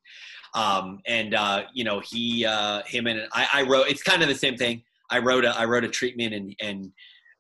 Um, 0.54 1.00
and 1.08 1.34
uh, 1.34 1.64
you 1.74 1.86
know, 1.86 2.02
he, 2.02 2.46
uh, 2.46 2.82
him, 2.86 3.08
and 3.08 3.22
I, 3.32 3.48
I 3.54 3.62
wrote. 3.62 3.88
It's 3.88 4.04
kind 4.04 4.22
of 4.22 4.28
the 4.28 4.36
same 4.36 4.58
thing. 4.58 4.84
I 5.10 5.20
wrote 5.20 5.46
a 5.46 5.58
I 5.58 5.64
wrote 5.64 5.86
a 5.86 5.90
treatment 5.90 6.34
and 6.34 6.54
and 6.62 6.92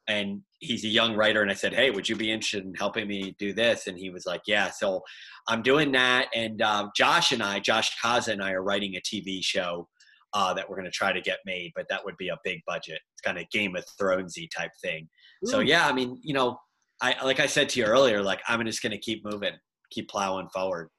and 0.09 0.41
he's 0.59 0.83
a 0.83 0.87
young 0.87 1.15
writer 1.15 1.41
and 1.41 1.49
i 1.49 1.53
said 1.53 1.73
hey 1.73 1.91
would 1.91 2.09
you 2.09 2.15
be 2.15 2.31
interested 2.31 2.65
in 2.65 2.73
helping 2.73 3.07
me 3.07 3.35
do 3.39 3.53
this 3.53 3.87
and 3.87 3.97
he 3.97 4.09
was 4.09 4.25
like 4.25 4.41
yeah 4.47 4.69
so 4.69 5.01
i'm 5.47 5.61
doing 5.61 5.91
that 5.91 6.27
and 6.35 6.61
uh, 6.61 6.89
josh 6.95 7.31
and 7.31 7.41
i 7.41 7.59
josh 7.59 7.95
kaza 8.03 8.29
and 8.29 8.43
i 8.43 8.51
are 8.51 8.63
writing 8.63 8.95
a 8.95 9.01
tv 9.01 9.41
show 9.41 9.87
uh, 10.33 10.53
that 10.53 10.69
we're 10.69 10.75
going 10.75 10.85
to 10.85 10.91
try 10.91 11.11
to 11.11 11.21
get 11.21 11.39
made 11.45 11.71
but 11.75 11.87
that 11.89 12.03
would 12.03 12.17
be 12.17 12.27
a 12.27 12.37
big 12.43 12.59
budget 12.67 12.99
it's 13.13 13.21
kind 13.21 13.37
of 13.37 13.49
game 13.51 13.75
of 13.75 13.85
thronesy 13.99 14.47
type 14.55 14.71
thing 14.81 15.07
Ooh. 15.45 15.49
so 15.49 15.59
yeah 15.59 15.87
i 15.87 15.93
mean 15.93 16.19
you 16.23 16.33
know 16.33 16.59
i 17.01 17.15
like 17.23 17.39
i 17.39 17.45
said 17.45 17.69
to 17.69 17.79
you 17.79 17.85
earlier 17.85 18.21
like 18.21 18.41
i'm 18.47 18.63
just 18.65 18.83
going 18.83 18.91
to 18.91 18.97
keep 18.97 19.23
moving 19.23 19.53
keep 19.91 20.09
plowing 20.09 20.49
forward 20.49 20.89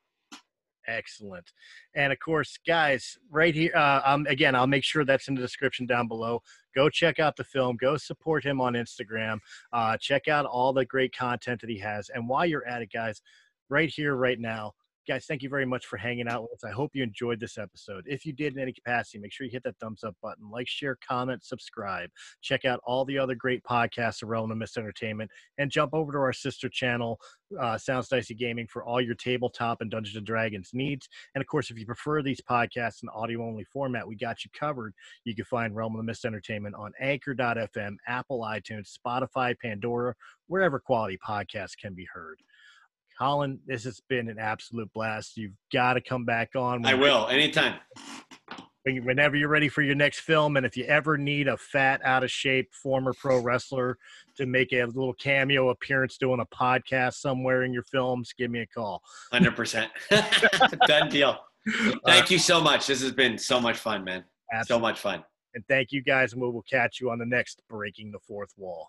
Excellent. 0.88 1.44
And 1.94 2.12
of 2.12 2.18
course, 2.18 2.58
guys, 2.66 3.16
right 3.30 3.54
here, 3.54 3.72
uh, 3.76 4.00
um, 4.04 4.26
again, 4.28 4.54
I'll 4.54 4.66
make 4.66 4.84
sure 4.84 5.04
that's 5.04 5.28
in 5.28 5.34
the 5.34 5.40
description 5.40 5.86
down 5.86 6.08
below. 6.08 6.42
Go 6.74 6.88
check 6.88 7.18
out 7.18 7.36
the 7.36 7.44
film. 7.44 7.76
Go 7.76 7.96
support 7.96 8.44
him 8.44 8.60
on 8.60 8.74
Instagram. 8.74 9.38
Uh, 9.72 9.96
check 9.96 10.28
out 10.28 10.46
all 10.46 10.72
the 10.72 10.84
great 10.84 11.14
content 11.16 11.60
that 11.60 11.70
he 11.70 11.78
has. 11.78 12.10
And 12.14 12.28
while 12.28 12.46
you're 12.46 12.66
at 12.66 12.82
it, 12.82 12.92
guys, 12.92 13.22
right 13.68 13.88
here, 13.88 14.14
right 14.14 14.38
now, 14.38 14.72
guys, 15.10 15.26
thank 15.26 15.42
you 15.42 15.48
very 15.48 15.66
much 15.66 15.86
for 15.86 15.96
hanging 15.96 16.28
out 16.28 16.42
with 16.42 16.52
us. 16.52 16.62
I 16.62 16.70
hope 16.70 16.92
you 16.94 17.02
enjoyed 17.02 17.40
this 17.40 17.58
episode. 17.58 18.04
If 18.06 18.24
you 18.24 18.32
did 18.32 18.54
in 18.54 18.62
any 18.62 18.72
capacity, 18.72 19.18
make 19.18 19.32
sure 19.32 19.44
you 19.44 19.50
hit 19.50 19.64
that 19.64 19.76
thumbs 19.80 20.04
up 20.04 20.14
button, 20.22 20.48
like, 20.52 20.68
share, 20.68 20.96
comment, 21.04 21.44
subscribe. 21.44 22.10
Check 22.42 22.64
out 22.64 22.78
all 22.86 23.04
the 23.04 23.18
other 23.18 23.34
great 23.34 23.64
podcasts 23.64 24.22
around 24.22 24.50
the 24.50 24.54
Mist 24.54 24.76
Entertainment 24.76 25.28
and 25.58 25.68
jump 25.68 25.94
over 25.94 26.12
to 26.12 26.18
our 26.18 26.32
sister 26.32 26.68
channel, 26.68 27.18
uh, 27.60 27.76
Sounds 27.76 28.06
Dicey 28.06 28.34
Gaming, 28.34 28.68
for 28.68 28.84
all 28.84 29.00
your 29.00 29.16
tabletop 29.16 29.80
and 29.80 29.90
Dungeons 29.90 30.16
and 30.16 30.24
Dragons 30.24 30.70
needs. 30.72 31.08
And 31.34 31.42
of 31.42 31.48
course, 31.48 31.72
if 31.72 31.78
you 31.80 31.86
prefer 31.86 32.22
these 32.22 32.40
podcasts 32.40 33.02
in 33.02 33.08
audio 33.08 33.44
only 33.44 33.64
format, 33.64 34.06
we 34.06 34.14
got 34.14 34.44
you 34.44 34.50
covered. 34.54 34.94
You 35.24 35.34
can 35.34 35.44
find 35.44 35.74
Realm 35.74 35.92
of 35.96 35.98
the 35.98 36.04
Mist 36.04 36.24
Entertainment 36.24 36.76
on 36.76 36.92
Anchor.fm, 37.00 37.96
Apple, 38.06 38.42
iTunes, 38.42 38.96
Spotify, 38.96 39.58
Pandora, 39.60 40.14
wherever 40.46 40.78
quality 40.78 41.18
podcasts 41.18 41.76
can 41.76 41.94
be 41.94 42.06
heard. 42.14 42.40
Colin, 43.20 43.58
this 43.66 43.84
has 43.84 44.00
been 44.08 44.30
an 44.30 44.38
absolute 44.38 44.90
blast. 44.94 45.36
You've 45.36 45.52
got 45.70 45.94
to 45.94 46.00
come 46.00 46.24
back 46.24 46.56
on. 46.56 46.86
I 46.86 46.94
will 46.94 47.28
anytime. 47.28 47.78
Whenever 48.86 49.36
you're 49.36 49.50
ready 49.50 49.68
for 49.68 49.82
your 49.82 49.94
next 49.94 50.20
film, 50.20 50.56
and 50.56 50.64
if 50.64 50.74
you 50.74 50.84
ever 50.84 51.18
need 51.18 51.46
a 51.46 51.56
fat, 51.58 52.00
out 52.02 52.24
of 52.24 52.30
shape 52.30 52.72
former 52.72 53.12
pro 53.12 53.38
wrestler 53.38 53.98
to 54.38 54.46
make 54.46 54.72
a 54.72 54.84
little 54.86 55.12
cameo 55.12 55.68
appearance 55.68 56.16
doing 56.16 56.40
a 56.40 56.46
podcast 56.46 57.14
somewhere 57.14 57.64
in 57.64 57.74
your 57.74 57.82
films, 57.82 58.32
give 58.38 58.50
me 58.50 58.60
a 58.60 58.66
call. 58.66 59.02
Hundred 59.30 59.54
percent, 59.54 59.90
done 60.86 61.10
deal. 61.10 61.38
Thank 62.06 62.30
you 62.30 62.38
so 62.38 62.58
much. 62.58 62.86
This 62.86 63.02
has 63.02 63.12
been 63.12 63.36
so 63.36 63.60
much 63.60 63.76
fun, 63.76 64.02
man. 64.02 64.24
Absolutely. 64.50 64.74
So 64.74 64.80
much 64.80 64.98
fun. 64.98 65.24
And 65.54 65.62
thank 65.68 65.92
you 65.92 66.02
guys, 66.02 66.32
and 66.32 66.40
we 66.40 66.48
will 66.48 66.62
catch 66.62 67.00
you 67.00 67.10
on 67.10 67.18
the 67.18 67.26
next 67.26 67.60
Breaking 67.68 68.12
the 68.12 68.20
Fourth 68.26 68.54
Wall. 68.56 68.88